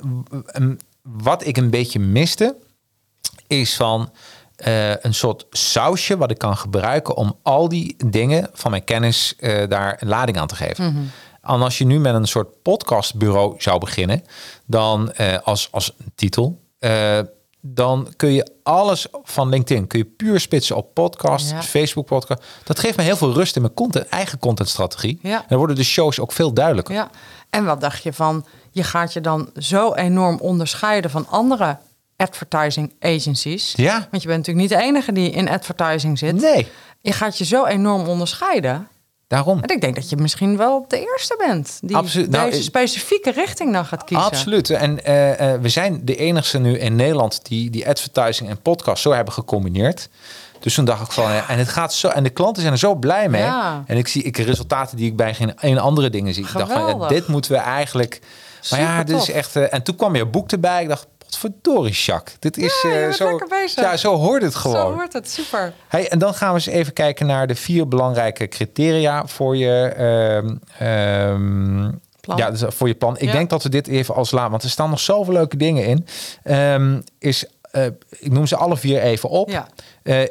[0.46, 2.56] en wat ik een beetje miste,
[3.46, 4.10] is van
[5.00, 9.34] een soort sausje wat ik kan gebruiken om al die dingen van mijn kennis
[9.68, 10.84] daar een lading aan te geven.
[10.92, 11.02] Mhm.
[11.42, 14.22] En als je nu met een soort podcastbureau zou beginnen,
[14.66, 17.18] dan eh, als, als titel, eh,
[17.60, 21.62] dan kun je alles van LinkedIn kun je puur spitsen op podcast, Ja.
[21.62, 22.42] Facebook podcast.
[22.64, 25.18] Dat geeft me heel veel rust in mijn content, eigen contentstrategie.
[25.22, 25.36] Ja.
[25.38, 26.94] En dan worden de shows ook veel duidelijker.
[26.94, 27.10] Ja,
[27.50, 31.78] en wat dacht je van, je gaat je dan zo enorm onderscheiden van andere
[32.16, 33.72] advertising agencies.
[33.76, 34.08] Ja.
[34.10, 36.40] Want je bent natuurlijk niet de enige die in advertising zit.
[36.40, 36.68] Nee,
[37.00, 38.88] Je gaat je zo enorm onderscheiden.
[39.30, 39.58] Daarom.
[39.62, 42.30] En ik denk dat je misschien wel de eerste bent die Absoluut.
[42.30, 44.26] Nou, deze ik- specifieke richting dan gaat kiezen.
[44.26, 44.70] Absoluut.
[44.70, 49.02] En eh, eh, we zijn de enigste nu in Nederland die die advertising en podcast
[49.02, 50.08] zo hebben gecombineerd.
[50.60, 52.78] Dus toen dacht ik van, ja, en het gaat zo, en de klanten zijn er
[52.80, 53.42] zo blij mee.
[53.42, 53.84] Ja.
[53.86, 56.44] En ik zie ik resultaten die ik bij geen een andere dingen zie.
[56.46, 57.08] Ik dacht van, ja, Geweldig.
[57.08, 58.20] dit moeten we eigenlijk.
[58.70, 59.56] Maar ja, dit is echt.
[59.56, 60.82] eh, en toen kwam je boek erbij.
[60.82, 62.36] Ik dacht, potverdorie, Jacques.
[62.38, 63.38] Dit is Ja, eh, zo.
[63.74, 64.76] Ja, zo hoort het gewoon.
[64.76, 65.72] Zo wordt het, super.
[65.88, 69.82] Hey, en dan gaan we eens even kijken naar de vier belangrijke criteria voor je,
[69.96, 71.92] ehm, ehm.
[72.36, 73.14] Ja, dus voor je plan.
[73.18, 73.32] Ik Ja.
[73.32, 76.06] denk dat we dit even als laat, want er staan nog zoveel leuke dingen in.
[76.42, 77.84] Ehm, is, eh,
[78.18, 79.50] ik noem ze alle vier even op.
[79.50, 79.68] Ja.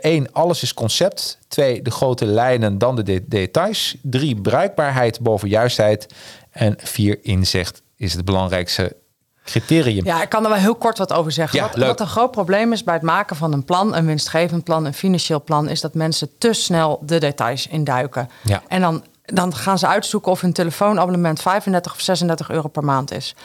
[0.02, 1.38] Eén, alles is concept.
[1.48, 3.96] Twee, de grote lijnen, dan de de- details.
[4.02, 6.14] Drie, bruikbaarheid boven juistheid.
[6.52, 8.96] En vier, inzicht is het belangrijkste
[9.44, 10.06] criterium.
[10.06, 11.60] Ja, ik kan er wel heel kort wat over zeggen.
[11.60, 14.64] Ja, wat, wat een groot probleem is bij het maken van een plan, een winstgevend
[14.64, 18.30] plan, een financieel plan, is dat mensen te snel de details induiken.
[18.44, 18.64] Ja.
[18.68, 23.12] En dan dan gaan ze uitzoeken of hun telefoonabonnement 35 of 36 euro per maand
[23.12, 23.36] is.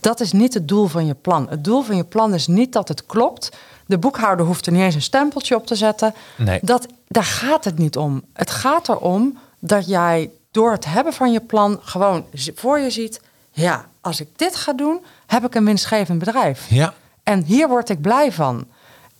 [0.00, 1.46] Dat is niet het doel van je plan.
[1.50, 3.56] Het doel van je plan is niet dat het klopt.
[3.86, 6.14] De boekhouder hoeft er niet eens een stempeltje op te zetten.
[6.36, 6.58] Nee.
[6.62, 8.22] Dat, daar gaat het niet om.
[8.32, 12.24] Het gaat erom dat jij door het hebben van je plan gewoon
[12.54, 16.66] voor je ziet: ja, als ik dit ga doen, heb ik een winstgevend bedrijf.
[16.68, 16.94] Ja.
[17.22, 18.66] En hier word ik blij van.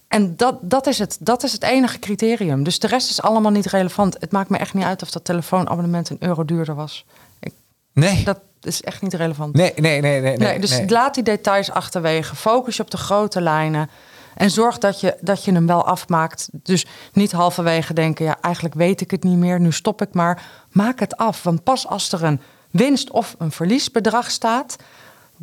[0.09, 2.63] En dat, dat, is het, dat is het enige criterium.
[2.65, 4.17] Dus de rest is allemaal niet relevant.
[4.21, 7.05] Het maakt me echt niet uit of dat telefoonabonnement een euro duurder was.
[7.41, 7.53] Ik,
[7.93, 8.25] Nee.
[8.25, 9.55] dat is echt niet relevant.
[9.55, 10.37] Nee, nee, nee, nee.
[10.37, 10.89] Nee, dus nee.
[10.89, 12.37] laat die details achterwege.
[12.37, 13.91] Focus je op de grote lijnen.
[14.35, 16.49] En zorg dat je, dat je hem wel afmaakt.
[16.53, 18.25] Dus niet halverwege denken...
[18.25, 20.43] ja, eigenlijk weet ik het niet meer, nu stop ik maar.
[20.71, 22.41] Maak het af, want pas als er een
[22.71, 24.77] winst- of een verliesbedrag staat...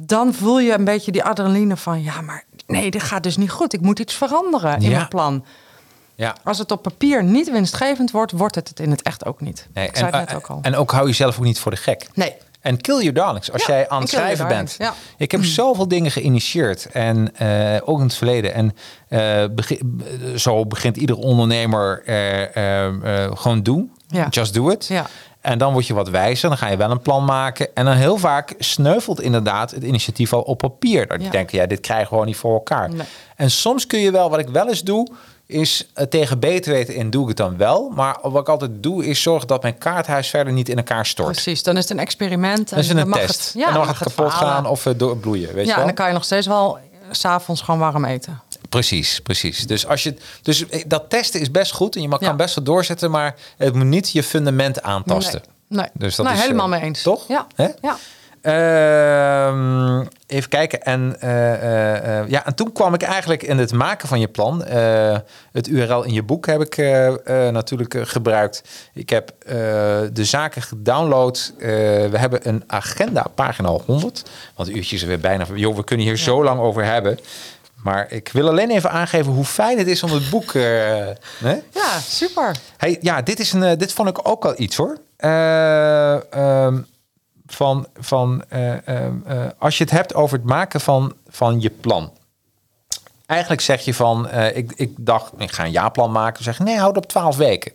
[0.06, 2.04] dan voel je een beetje die adrenaline van...
[2.04, 3.74] ja, maar nee, dit gaat dus niet goed.
[3.74, 4.96] Ik moet iets veranderen in Ja.
[4.96, 5.46] mijn plan.
[6.16, 6.36] Ja.
[6.44, 8.32] Als het op papier niet winstgevend wordt...
[8.32, 9.68] wordt het het in het echt ook niet.
[9.74, 10.60] Nee, ik zei en, het net ook al.
[10.62, 12.08] en ook hou jezelf ook niet voor de gek.
[12.14, 13.52] nee, En kill your darlings.
[13.52, 14.76] Als Ja, jij aan het schrijven bent.
[14.78, 14.94] ja.
[15.18, 16.86] Ik heb zoveel dingen geïnitieerd.
[16.86, 18.54] En eh, ook in het verleden.
[18.54, 18.76] En
[19.08, 20.02] eh, begin-
[20.36, 23.92] zo begint ieder ondernemer eh, eh, eh, gewoon doen.
[24.08, 24.28] Ja.
[24.30, 24.88] Just do it.
[24.88, 25.06] Ja.
[25.42, 26.50] En dan word je wat wijzer.
[26.50, 27.76] Dan ga je wel een plan maken.
[27.76, 31.08] En dan heel vaak sneuvelt inderdaad het initiatief al op papier.
[31.08, 31.30] Dat je Ja.
[31.32, 32.90] denkt, ja, dit krijgen we gewoon niet voor elkaar.
[32.90, 33.08] Nee.
[33.36, 35.08] En soms kun je wel, wat ik wel eens doe,
[35.46, 37.90] is eh, tegen beter weten en doe ik het dan wel.
[37.96, 41.32] Maar wat ik altijd doe, is zorgen dat mijn kaarthuis verder niet in elkaar stort.
[41.32, 41.64] precies.
[41.64, 42.58] Dan is het een experiment.
[42.60, 43.54] En Dat is dan een mag test.
[43.54, 45.54] Het, en dan mag het kapot gaan of uh, doorbloeien.
[45.54, 45.86] Weet ja, je en wel?
[45.86, 46.82] dan kan je nog steeds wel eh,
[47.12, 48.42] s'avonds gewoon warm eten.
[48.70, 49.68] Precies, precies.
[49.68, 52.28] Dus, als je, dus eh, dat testen is best goed en je mag, Ja.
[52.28, 55.42] kan best wel doorzetten, maar het moet niet je fundament aantasten.
[55.68, 55.90] Nee, nee.
[55.94, 57.02] Dus dat nee is, helemaal eh, mee eens.
[57.02, 57.28] toch?
[57.28, 57.48] Ja.
[57.56, 57.68] Hè?
[57.82, 57.98] ja.
[58.42, 60.82] Ehm, even kijken.
[60.84, 64.64] En, eh, ja, en toen kwam ik eigenlijk in het maken van je plan.
[65.52, 66.78] het URL in je boek heb ik
[67.52, 68.64] natuurlijk gebruikt.
[68.94, 69.34] Ik heb
[70.14, 71.54] de zaken gedownload.
[71.58, 74.30] We hebben een agenda, pagina 100.
[74.56, 75.46] Want de uurtjes er weer bijna.
[75.54, 77.20] Joh, we kunnen hier zo lang over hebben.
[77.84, 80.54] Maar ik wil alleen even aangeven hoe fijn het is om het boek.
[80.54, 80.62] eh,
[81.38, 81.60] hè?
[81.74, 82.56] ja, super.
[82.78, 84.98] Hey, ja, dit, is een, eh, dit vond ik ook al iets hoor.
[85.18, 86.82] Eh, ehm,
[87.46, 91.70] van van eh, ehm, eh, als je het hebt over het maken van, van je
[91.70, 92.14] plan.
[93.26, 96.44] Eigenlijk zeg je van, ik, ik dacht, ik ga een jaarplan maken.
[96.44, 97.72] Zeg nee, houd op 12 weken.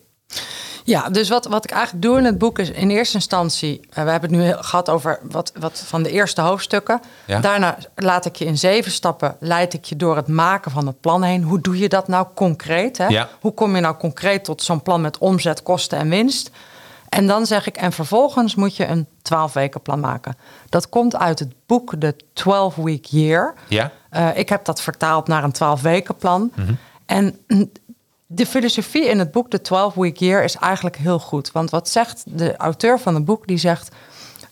[0.86, 3.80] Ja, dus wat, wat ik eigenlijk doe in het boek is in eerste instantie...
[3.90, 7.00] eh, we hebben het nu gehad over wat, wat van de eerste hoofdstukken.
[7.24, 7.40] Ja.
[7.40, 9.36] Daarna laat ik je in zeven stappen...
[9.40, 11.42] leid ik je door het maken van het plan heen.
[11.42, 12.98] Hoe doe je dat nou concreet?
[12.98, 13.06] Hè?
[13.06, 13.28] Ja.
[13.40, 16.50] Hoe kom je nou concreet tot zo'n plan met omzet, kosten en winst?
[17.08, 20.36] En dan zeg ik, en vervolgens moet je een 12 weken plan maken.
[20.68, 23.54] Dat komt uit het boek The 12 Week Year.
[23.68, 23.90] Ja?
[24.10, 26.52] Eh, ik heb dat vertaald naar een 12 weken plan.
[27.06, 27.70] En mm,
[28.34, 31.52] de filosofie in het boek The 12 Week Year is eigenlijk heel goed.
[31.52, 33.46] Want wat zegt de auteur van het boek?
[33.46, 33.94] Die zegt,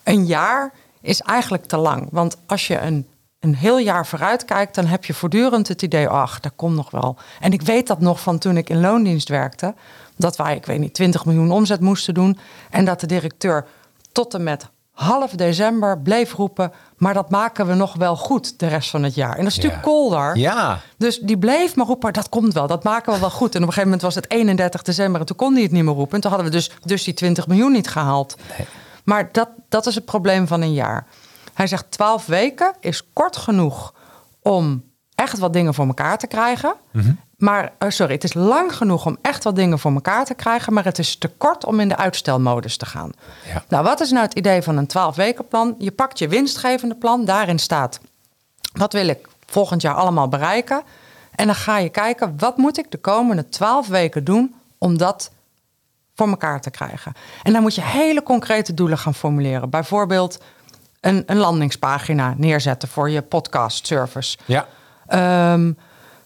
[0.03, 2.07] een jaar is eigenlijk te lang.
[2.11, 3.07] Want als je een,
[3.39, 4.75] een heel jaar vooruit kijkt...
[4.75, 7.17] dan heb je voortdurend het idee, ach, dat komt nog wel.
[7.39, 9.73] En ik weet dat nog van toen ik in loondienst werkte...
[10.15, 12.37] dat wij, ik weet niet, 20 miljoen omzet moesten doen...
[12.69, 13.65] en dat de directeur
[14.11, 16.71] tot en met half december bleef roepen...
[16.97, 19.35] maar dat maken we nog wel goed de rest van het jaar.
[19.37, 20.37] En dat is natuurlijk kolder.
[20.37, 20.79] Ja.
[20.97, 23.55] Dus die bleef maar roepen, dat komt wel, dat maken we wel goed.
[23.55, 25.83] En op een gegeven moment was het 31 december en toen kon hij het niet
[25.83, 26.15] meer roepen.
[26.15, 28.35] En toen hadden we dus, dus die 20 miljoen niet gehaald.
[29.03, 31.05] Maar dat, dat is het probleem van een jaar.
[31.53, 33.93] Hij zegt 12 weken is kort genoeg
[34.41, 34.83] om
[35.15, 36.75] echt wat dingen voor elkaar te krijgen.
[37.37, 40.73] Maar, oh, sorry, het is lang genoeg om echt wat dingen voor elkaar te krijgen.
[40.73, 43.11] Maar het is te kort om in de uitstelmodus te gaan.
[43.53, 43.63] Ja.
[43.67, 45.75] Nou, wat is nou het idee van een 12 weken plan?
[45.77, 47.99] Je pakt je winstgevende plan, daarin staat
[48.73, 50.83] wat wil ik volgend jaar allemaal bereiken?
[51.35, 55.31] En dan ga je kijken, wat moet ik de komende twaalf weken doen om dat
[56.15, 57.13] voor elkaar te krijgen?
[57.43, 59.69] En dan moet je hele concrete doelen gaan formuleren.
[59.69, 60.39] Bijvoorbeeld
[60.99, 64.37] een, een landingspagina neerzetten voor je podcast service.
[64.45, 64.67] Ja.
[65.07, 65.71] Ehm,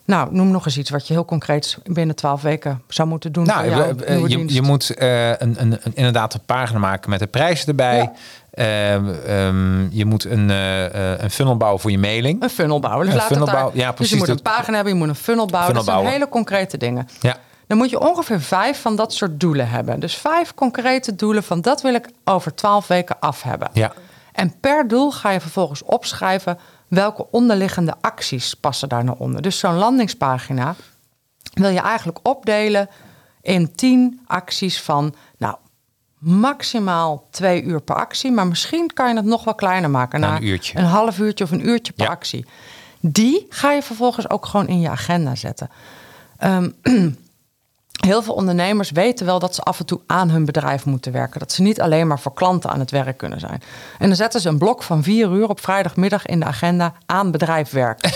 [0.08, 3.46] nou, noem nog eens iets wat je heel concreet binnen twaalf weken zou moeten doen.
[3.46, 7.28] Nou, eh, je, je moet eh, een, een, een, inderdaad een pagina maken met de
[7.28, 7.98] prijzen erbij.
[7.98, 8.14] Ja.
[8.52, 12.44] Ehm, ehm, je moet een, eh, een funnel bouwen voor je mailing.
[12.44, 13.06] Een funnel bouwen.
[13.06, 14.14] Dus, Een laat funnel het daar, bouwen, ja, dus precies.
[14.14, 15.76] je moet een pagina hebben, je moet een funnel bouwen.
[15.76, 16.22] Funnel dat zijn bouwen.
[16.22, 17.08] hele concrete dingen.
[17.20, 17.38] Ja.
[17.68, 20.00] Dan moet je ongeveer vijf van dat soort doelen hebben.
[20.00, 23.70] Dus vijf concrete doelen van dat wil ik over twaalf weken af hebben.
[23.74, 23.94] Ja.
[24.34, 26.58] En per doel ga je vervolgens opschrijven
[26.88, 29.42] welke onderliggende acties passen daar nou onder.
[29.42, 30.76] Dus zo'n landingspagina
[31.54, 32.90] wil je eigenlijk opdelen
[33.42, 35.56] in tien acties van, nou,
[36.18, 38.32] maximaal twee uur per actie.
[38.32, 40.20] Maar misschien kan je het nog wel kleiner maken.
[40.20, 40.78] Naar een uurtje.
[40.78, 42.12] Een half uurtje of een uurtje per Ja.
[42.12, 42.46] actie.
[43.00, 45.70] Die ga je vervolgens ook gewoon in je agenda zetten.
[46.38, 46.70] Ehm,
[48.06, 51.40] heel veel ondernemers weten wel dat ze af en toe aan hun bedrijf moeten werken.
[51.40, 53.62] Dat ze niet alleen maar voor klanten aan het werk kunnen zijn.
[54.00, 57.32] En dan zetten ze een blok van vier uur op vrijdagmiddag in de agenda aan
[57.32, 58.12] bedrijf werken.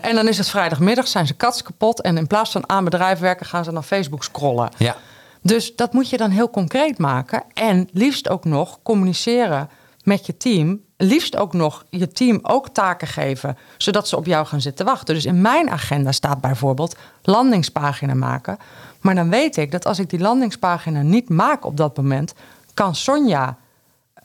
[0.00, 2.00] En dan is het vrijdagmiddag, zijn ze kats kapot.
[2.00, 4.70] En in plaats van aan bedrijf werken, gaan ze naar Facebook scrollen.
[4.76, 4.96] Ja.
[5.42, 7.42] Dus dat moet je dan heel concreet maken.
[7.54, 9.68] En liefst ook nog communiceren
[10.02, 10.80] met je team.
[11.02, 15.14] Liefst ook nog je team ook taken geven, zodat ze op jou gaan zitten wachten.
[15.14, 18.58] Dus in mijn agenda staat bijvoorbeeld landingspagina maken.
[19.00, 22.34] Maar dan weet ik dat als ik die landingspagina niet maak op dat moment,
[22.74, 23.56] kan Sonja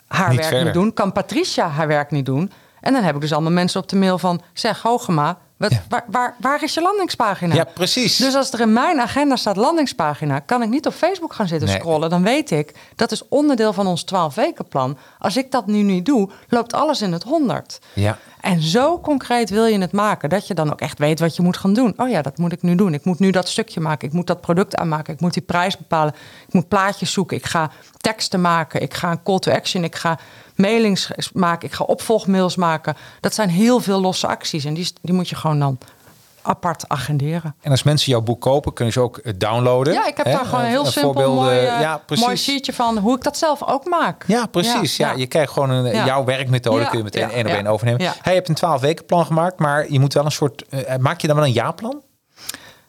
[0.07, 0.65] haar Niet werk verder.
[0.65, 2.51] niet doen, kan Patricia haar werk niet doen.
[2.81, 5.83] En dan heb ik dus allemaal mensen op de mail van, zeg Hogema, wat, Ja.
[5.89, 7.55] waar, waar, waar is je landingspagina?
[7.55, 8.17] Ja, precies.
[8.17, 11.67] Dus als er in mijn agenda staat landingspagina, kan ik niet op Facebook gaan zitten
[11.67, 11.77] Nee.
[11.77, 12.09] scrollen.
[12.09, 14.97] Dan weet ik, dat is onderdeel van ons 12 weken plan.
[15.19, 17.79] Als ik dat nu niet doe, loopt alles in het 100.
[17.93, 18.17] Ja.
[18.41, 21.41] En zo concreet wil je het maken, dat je dan ook echt weet wat je
[21.41, 21.93] moet gaan doen.
[21.97, 22.93] Oh ja, dat moet ik nu doen.
[22.93, 24.07] Ik moet nu dat stukje maken.
[24.07, 25.13] Ik moet dat product aanmaken.
[25.13, 26.13] Ik moet die prijs bepalen.
[26.47, 27.37] Ik moet plaatjes zoeken.
[27.37, 28.81] Ik ga teksten maken.
[28.81, 29.83] Ik ga een call to action.
[29.83, 30.19] Ik ga
[30.55, 31.67] mailings maken.
[31.67, 32.95] Ik ga opvolgmails maken.
[33.19, 34.65] Dat zijn heel veel losse acties.
[34.65, 35.77] En die, die moet je gewoon dan
[36.41, 37.55] apart agenderen.
[37.61, 39.93] En als mensen jouw boek kopen, kunnen ze ook eh, downloaden.
[39.93, 40.31] Ja, ik heb Hè?
[40.31, 42.25] daar gewoon een Eh, heel eh, simpel mooi, eh, ja, precies.
[42.25, 44.23] mooi sheetje van hoe ik dat zelf ook maak.
[44.27, 44.97] Ja, precies.
[44.97, 48.13] Ja, Je krijgt gewoon een, jouw werkmethode, kun je meteen één op één overnemen.
[48.21, 50.65] Hij hebt een 12 weken plan gemaakt, maar je moet wel een soort.
[50.99, 52.01] maak je dan wel een jaarplan?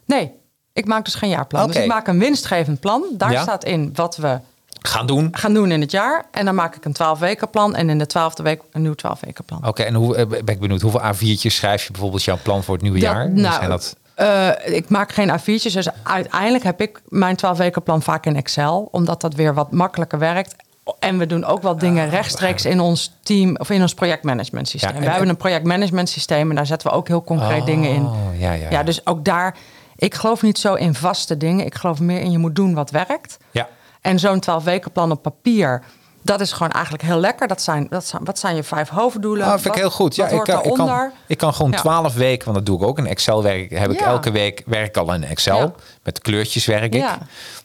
[0.04, 0.32] Nee,
[0.72, 1.66] ik maak dus geen jaarplan.
[1.66, 3.04] Dus ik maak een winstgevend plan.
[3.12, 4.38] Daar staat in wat we
[4.86, 5.28] Gaan doen.
[5.32, 6.24] gaan doen in het jaar.
[6.30, 7.74] En dan maak ik een 12 weken plan.
[7.74, 9.66] En in de twaalfde week een nieuw 12 weken plan.
[9.66, 12.74] Oké, en hoe eh, ben ik benieuwd, hoeveel A4'tjes schrijf je bijvoorbeeld jouw plan voor
[12.74, 13.30] het nieuwe Dat- jaar?
[13.30, 15.72] nou, Zijn dat, eh, ik maak geen A4'tjes.
[15.72, 18.88] Dus uiteindelijk heb ik mijn 12 weken plan vaak in Excel.
[18.90, 20.54] Omdat dat weer wat makkelijker werkt.
[20.98, 24.90] En we doen ook wel dingen rechtstreeks in ons team of in ons projectmanagement systeem.
[24.90, 27.90] Ja, en- we hebben een projectmanagement systeem en daar zetten we ook heel concreet dingen
[27.90, 28.02] in.
[28.04, 28.70] Oh, ja, ja, ja.
[28.70, 29.56] ja, dus ook daar.
[29.96, 31.66] Ik geloof niet zo in vaste dingen.
[31.66, 33.36] Ik geloof meer in je moet doen wat werkt.
[33.50, 33.68] ja.
[34.06, 35.82] En zo'n 12 weken plan op papier,
[36.22, 37.48] dat is gewoon eigenlijk heel lekker.
[37.48, 39.44] Dat zijn, dat zijn, wat zijn je vijf hoofddoelen?
[39.46, 40.14] Ah, vind ik Wat- heel goed.
[40.14, 41.76] Ja, ik kan, ik, kan, ik kan gewoon Ja.
[41.76, 43.42] 12 weken, want dat doe ik ook in Excel.
[43.42, 44.06] Werk, heb ik Ja.
[44.06, 45.58] elke week werk al in Excel.
[45.58, 45.72] Ja.
[46.02, 47.00] Met kleurtjes werk ik.
[47.00, 47.18] Ja.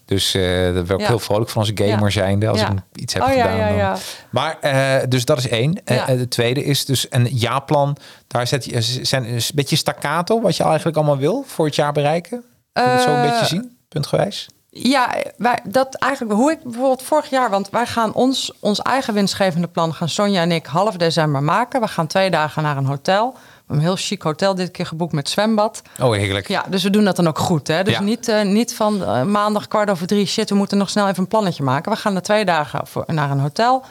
[0.06, 0.42] Dus eh
[0.74, 1.08] daar ben ik Ja.
[1.08, 2.10] heel vrolijk van als gamer Ja.
[2.10, 2.48] zijnde.
[2.48, 2.70] Als Ja.
[2.72, 3.58] ik iets heb Oh, ja, gedaan.
[3.58, 3.78] ja, dan.
[3.78, 3.96] ja.
[4.30, 5.82] Maar uh, dus dat is één.
[5.86, 6.10] Ja.
[6.10, 7.98] Uh, de tweede is dus een jaarplan.
[8.28, 11.92] Daar zet je zijn een beetje staccato wat je eigenlijk allemaal wil voor het jaar
[11.92, 12.44] bereiken.
[12.74, 14.48] Kun je het zo een Eh, beetje zien, puntgewijs?
[14.74, 19.14] Ja, wij, dat eigenlijk hoe ik bijvoorbeeld vorig jaar, want wij gaan ons, ons eigen
[19.14, 21.82] winstgevende plan, gaan Sonja en ik half december maken.
[21.82, 23.36] We gaan twee dagen naar een hotel.
[23.68, 25.82] Een heel chic hotel dit keer geboekt met zwembad.
[26.02, 26.48] Oh, heerlijk.
[26.48, 27.68] Ja, dus we doen dat dan ook goed.
[27.68, 27.84] Hè?
[27.84, 28.02] Dus Ja.
[28.02, 31.22] niet, eh, niet van eh, maandag kwart over drie, shit, we moeten nog snel even
[31.22, 31.92] een plannetje maken.
[31.92, 33.84] We gaan er twee dagen voor, naar een hotel.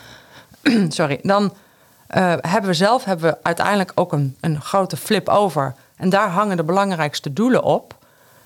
[0.88, 1.52] Sorry, dan
[2.06, 5.74] eh, hebben we zelf hebben we uiteindelijk ook een, een grote flip over.
[5.96, 7.94] En daar hangen de belangrijkste doelen op.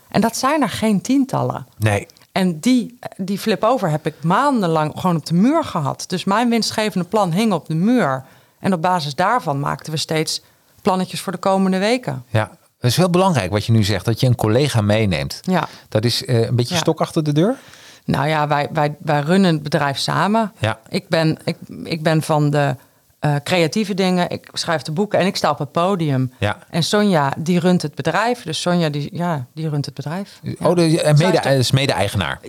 [0.09, 1.66] En dat zijn er geen tientallen.
[1.76, 2.07] Nee.
[2.35, 6.05] En die, die flip over heb ik maandenlang gewoon op de muur gehad.
[6.07, 8.24] Dus mijn winstgevende plan hing op de muur.
[8.59, 10.43] En op basis daarvan maakten we steeds
[10.82, 12.24] plannetjes voor de komende weken.
[12.28, 14.05] Ja, dat is heel belangrijk wat je nu zegt.
[14.05, 15.41] Dat je een collega meeneemt.
[15.43, 15.68] Ja.
[15.89, 16.80] Dat is eh, een beetje Ja.
[16.80, 17.57] stok achter de deur.
[18.05, 20.53] Nou ja, wij, wij, wij runnen het bedrijf samen.
[20.59, 20.78] Ja.
[20.89, 22.76] Ik, ben, ik, ik ben van de
[23.24, 24.30] eh, creatieve dingen.
[24.30, 26.32] Ik schrijf de boeken en ik sta op het podium.
[26.38, 26.58] Ja.
[26.70, 28.42] En Sonja, die runt het bedrijf.
[28.42, 30.40] Dus Sonja, die, ja, die runt het bedrijf.
[30.60, 32.40] Oh, de, en Zij mede, is de- is mede-eigenaar.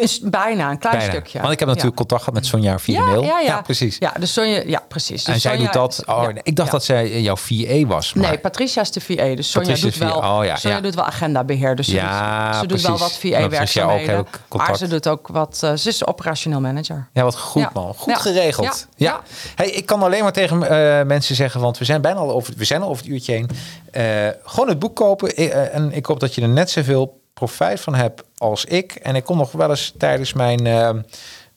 [0.00, 1.12] Is bijna, een klein Bijna.
[1.12, 1.40] stukje.
[1.40, 2.04] Want ik heb natuurlijk Ja.
[2.04, 3.22] contact gehad met Sonja via ja, mail.
[3.24, 3.60] Ja, ja.
[3.62, 3.96] precies.
[3.98, 5.24] Ja, dus Sonja, ja, precies.
[5.24, 6.02] Dus en zij Sonja- doet dat.
[6.06, 8.14] Oh, ik dacht dat zij jouw VA was.
[8.14, 9.34] Maar Nee, Patricia is de VA.
[9.34, 10.38] Dus Sonja Patricia doet wel, VA.
[10.38, 10.82] Oh, ja, Sonja ja.
[10.82, 11.76] doet wel agendabeheer.
[11.76, 14.26] Dus ze Ja, doet, ze doet wel wat ook VA-werkzaamheden.
[14.56, 15.60] Maar ze doet ook wat...
[15.62, 17.08] eh, ze is operationeel manager.
[17.12, 17.94] Ja, wat goed man.
[17.96, 18.86] Goed geregeld.
[18.96, 19.10] Ja.
[19.10, 19.20] Ja.
[19.54, 22.54] Hey, ik kan alleen maar tegen eh, mensen zeggen, want we zijn bijna al over,
[22.56, 23.50] we zijn al over het uurtje heen.
[23.90, 24.04] Eh,
[24.44, 25.34] gewoon het boek kopen.
[25.36, 28.92] Eh, en ik hoop dat je er net zoveel profijt van hebt als ik.
[28.94, 31.04] En ik kom nog wel eens tijdens mijn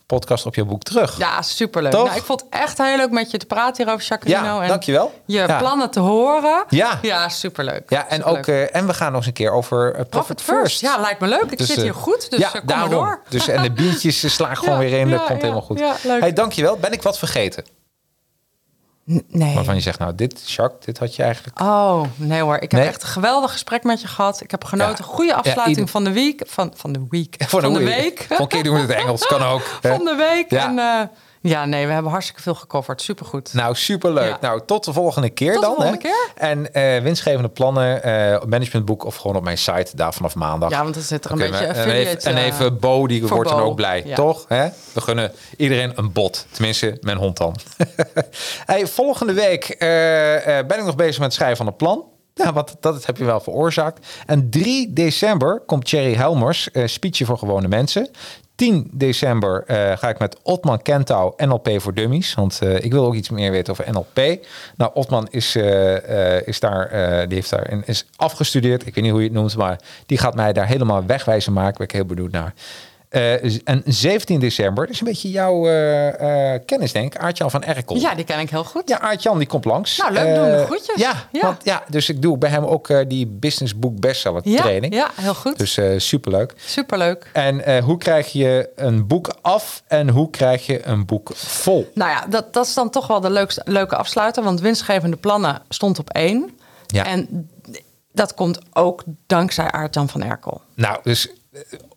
[0.06, 1.18] podcast op jouw boek terug.
[1.18, 1.92] Ja, superleuk.
[1.92, 2.06] Toch?
[2.06, 4.44] Nou, ik vond het echt heel leuk met je te praten hierover, Jacqueline.
[4.44, 5.14] Ja, en dankjewel.
[5.26, 5.58] Je Ja.
[5.58, 6.64] plannen te horen.
[6.70, 7.00] Ja.
[7.02, 7.90] Ja, superleuk.
[7.90, 8.38] Ja, en, Superleuk.
[8.38, 10.82] ook, en we gaan nog eens een keer over Profit, First.
[10.82, 11.52] Ja, lijkt me leuk.
[11.52, 12.90] Ik Dus, zit hier goed, dus ja, kom daarom.
[12.90, 13.22] door.
[13.30, 15.10] Dus, en de biertjes slaan gewoon Ja, weer in.
[15.10, 15.80] Dat komt helemaal goed.
[15.80, 16.20] ja, leuk.
[16.20, 16.78] Hey, dankjewel.
[16.78, 17.64] Ben ik wat vergeten?
[19.28, 19.56] Nee.
[19.56, 21.62] Waarvan je zegt, nou, dit, Jacques, dit had je eigenlijk...
[21.62, 22.56] Oh, nee hoor.
[22.56, 22.90] Ik heb Nee?
[22.90, 24.42] echt een geweldig gesprek met je gehad.
[24.42, 25.06] Ik heb genoten.
[25.06, 25.12] Ja.
[25.12, 26.44] Goede afsluiting ieder- van de week.
[26.48, 27.36] Van, van de week.
[27.48, 28.26] Van de week.
[28.30, 29.62] Een keer doen we het Engels, kan ook.
[29.82, 29.96] hè?
[29.96, 30.50] Van de week.
[30.52, 30.68] Ja.
[30.68, 31.08] En eh,
[31.48, 33.02] ja, nee, we hebben hartstikke veel gecoverd.
[33.02, 33.54] Supergoed.
[33.54, 34.30] Nou, superleuk.
[34.30, 34.38] Ja.
[34.42, 35.76] Nou, tot de volgende keer Tot de dan.
[35.76, 36.10] volgende hè?
[36.10, 36.50] keer.
[36.50, 40.70] En eh, winstgevende plannen, eh managementboek of gewoon op mijn site daar vanaf maandag.
[40.70, 43.50] Ja, want dan zit er een beetje en even, en eh, even Bo, die wordt
[43.50, 43.66] dan Bo.
[43.66, 44.16] ook blij, Ja.
[44.16, 44.46] toch?
[44.48, 44.68] Hè?
[44.94, 46.46] We gunnen iedereen een bot.
[46.52, 47.56] Tenminste, mijn hond dan.
[48.66, 49.76] hey, volgende week
[50.68, 52.06] ben ik nog bezig met het schrijven van een plan.
[52.36, 54.08] Nou, wat, dat heb je wel veroorzaakt.
[54.26, 58.10] En 3 december komt Thierry Helmers, uh, speechje voor gewone mensen.
[58.58, 62.34] 10 december uh, ga ik met Otman Kentau NLP voor Dummies.
[62.34, 64.46] Want uh, ik wil ook iets meer weten over NLP.
[64.78, 66.90] Nou, Otman is, uh, is daar,
[67.28, 68.86] die heeft daar is afgestudeerd.
[68.86, 71.78] Ik weet niet hoe je het noemt, maar die gaat mij daar helemaal wegwijzen maken.
[71.78, 72.54] Ben ik heel benieuwd naar.
[73.18, 77.22] Uh, en 17 december, dat is een beetje jouw uh, uh, kennis, denk ik.
[77.22, 77.96] Aartjan van Erkel.
[77.96, 78.90] Ja, die ken ik heel goed.
[78.90, 79.98] Ja, Aartjan die komt langs.
[79.98, 80.96] Nou, leuk, doen de groetjes.
[80.96, 81.42] Ja, ja.
[81.42, 84.94] Want, ja, dus ik doe bij hem ook die Business Book Bestseller ja, training.
[84.94, 85.58] Ja, heel goed.
[85.58, 86.54] Dus superleuk.
[86.56, 87.30] Superleuk.
[87.34, 91.92] En hoe krijg je een boek af en hoe krijg je een boek vol?
[91.94, 94.44] Nou ja, dat, dat is dan toch wel de leukste, leuke afsluiter.
[94.44, 96.58] Want winstgevende plannen stond op één.
[96.88, 97.06] Ja.
[97.06, 97.50] En
[98.12, 100.62] dat komt ook dankzij Aartjan van Erkel.
[100.76, 101.30] Nou, dus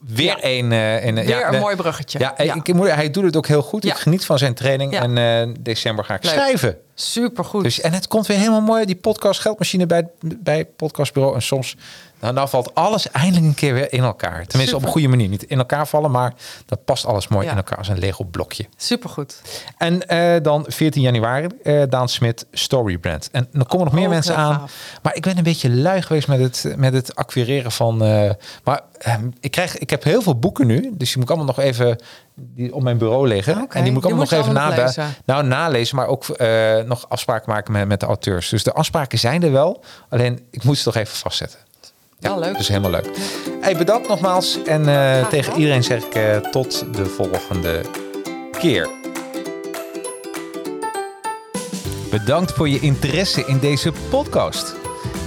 [0.07, 0.38] weer ja.
[0.40, 2.18] een, uh, een, weer ja, een mooi bruggetje.
[2.18, 2.55] Ja, ja.
[2.55, 3.84] Ik, moet, hij doet het ook heel goed.
[3.84, 4.98] Ik geniet van zijn training.
[4.98, 6.32] En uh, december ga ik Leuk.
[6.32, 6.78] schrijven.
[6.94, 7.62] Supergoed.
[7.62, 8.84] Dus, en het komt weer helemaal mooi.
[8.84, 11.34] Die podcast geldmachine bij, bij podcastbureau.
[11.34, 11.76] En soms
[12.20, 14.46] nou, nou valt alles eindelijk een keer weer in elkaar.
[14.46, 14.76] Tenminste Super.
[14.76, 15.28] op een goede manier.
[15.28, 16.34] Niet in elkaar vallen, maar
[16.66, 18.66] dat past alles mooi in elkaar als een Lego blokje.
[18.76, 19.42] Supergoed.
[19.78, 21.46] En uh, dan 14 januari,
[21.88, 23.28] Daan Smit, Storybrand.
[23.32, 24.55] En dan komen nog meer oh, mensen aan.
[24.55, 24.98] Gaaf.
[25.03, 27.96] Maar ik ben een beetje lui geweest met het, met het acquireren van...
[28.64, 28.80] Maar
[29.40, 30.80] ik, krijg, ik heb heel veel boeken nu.
[30.80, 31.97] Dus die moet ik allemaal nog even
[32.34, 33.53] die op mijn bureau liggen.
[33.53, 33.66] Okay.
[33.70, 35.14] En die moet ik allemaal nog even nalezen.
[35.24, 38.49] Nou, nalezen, maar ook uh, nog afspraken maken met, met de auteurs.
[38.49, 39.84] Dus de afspraken zijn er wel.
[40.09, 41.59] Alleen, ik moet ze toch even vastzetten.
[42.18, 42.57] Ja, leuk.
[42.57, 43.11] Dus helemaal leuk.
[43.61, 44.62] Hey, bedankt nogmaals.
[44.62, 47.80] En uh, tegen iedereen zeg ik uh, tot de volgende
[48.59, 48.88] keer.
[52.11, 54.79] Bedankt voor je interesse in deze podcast.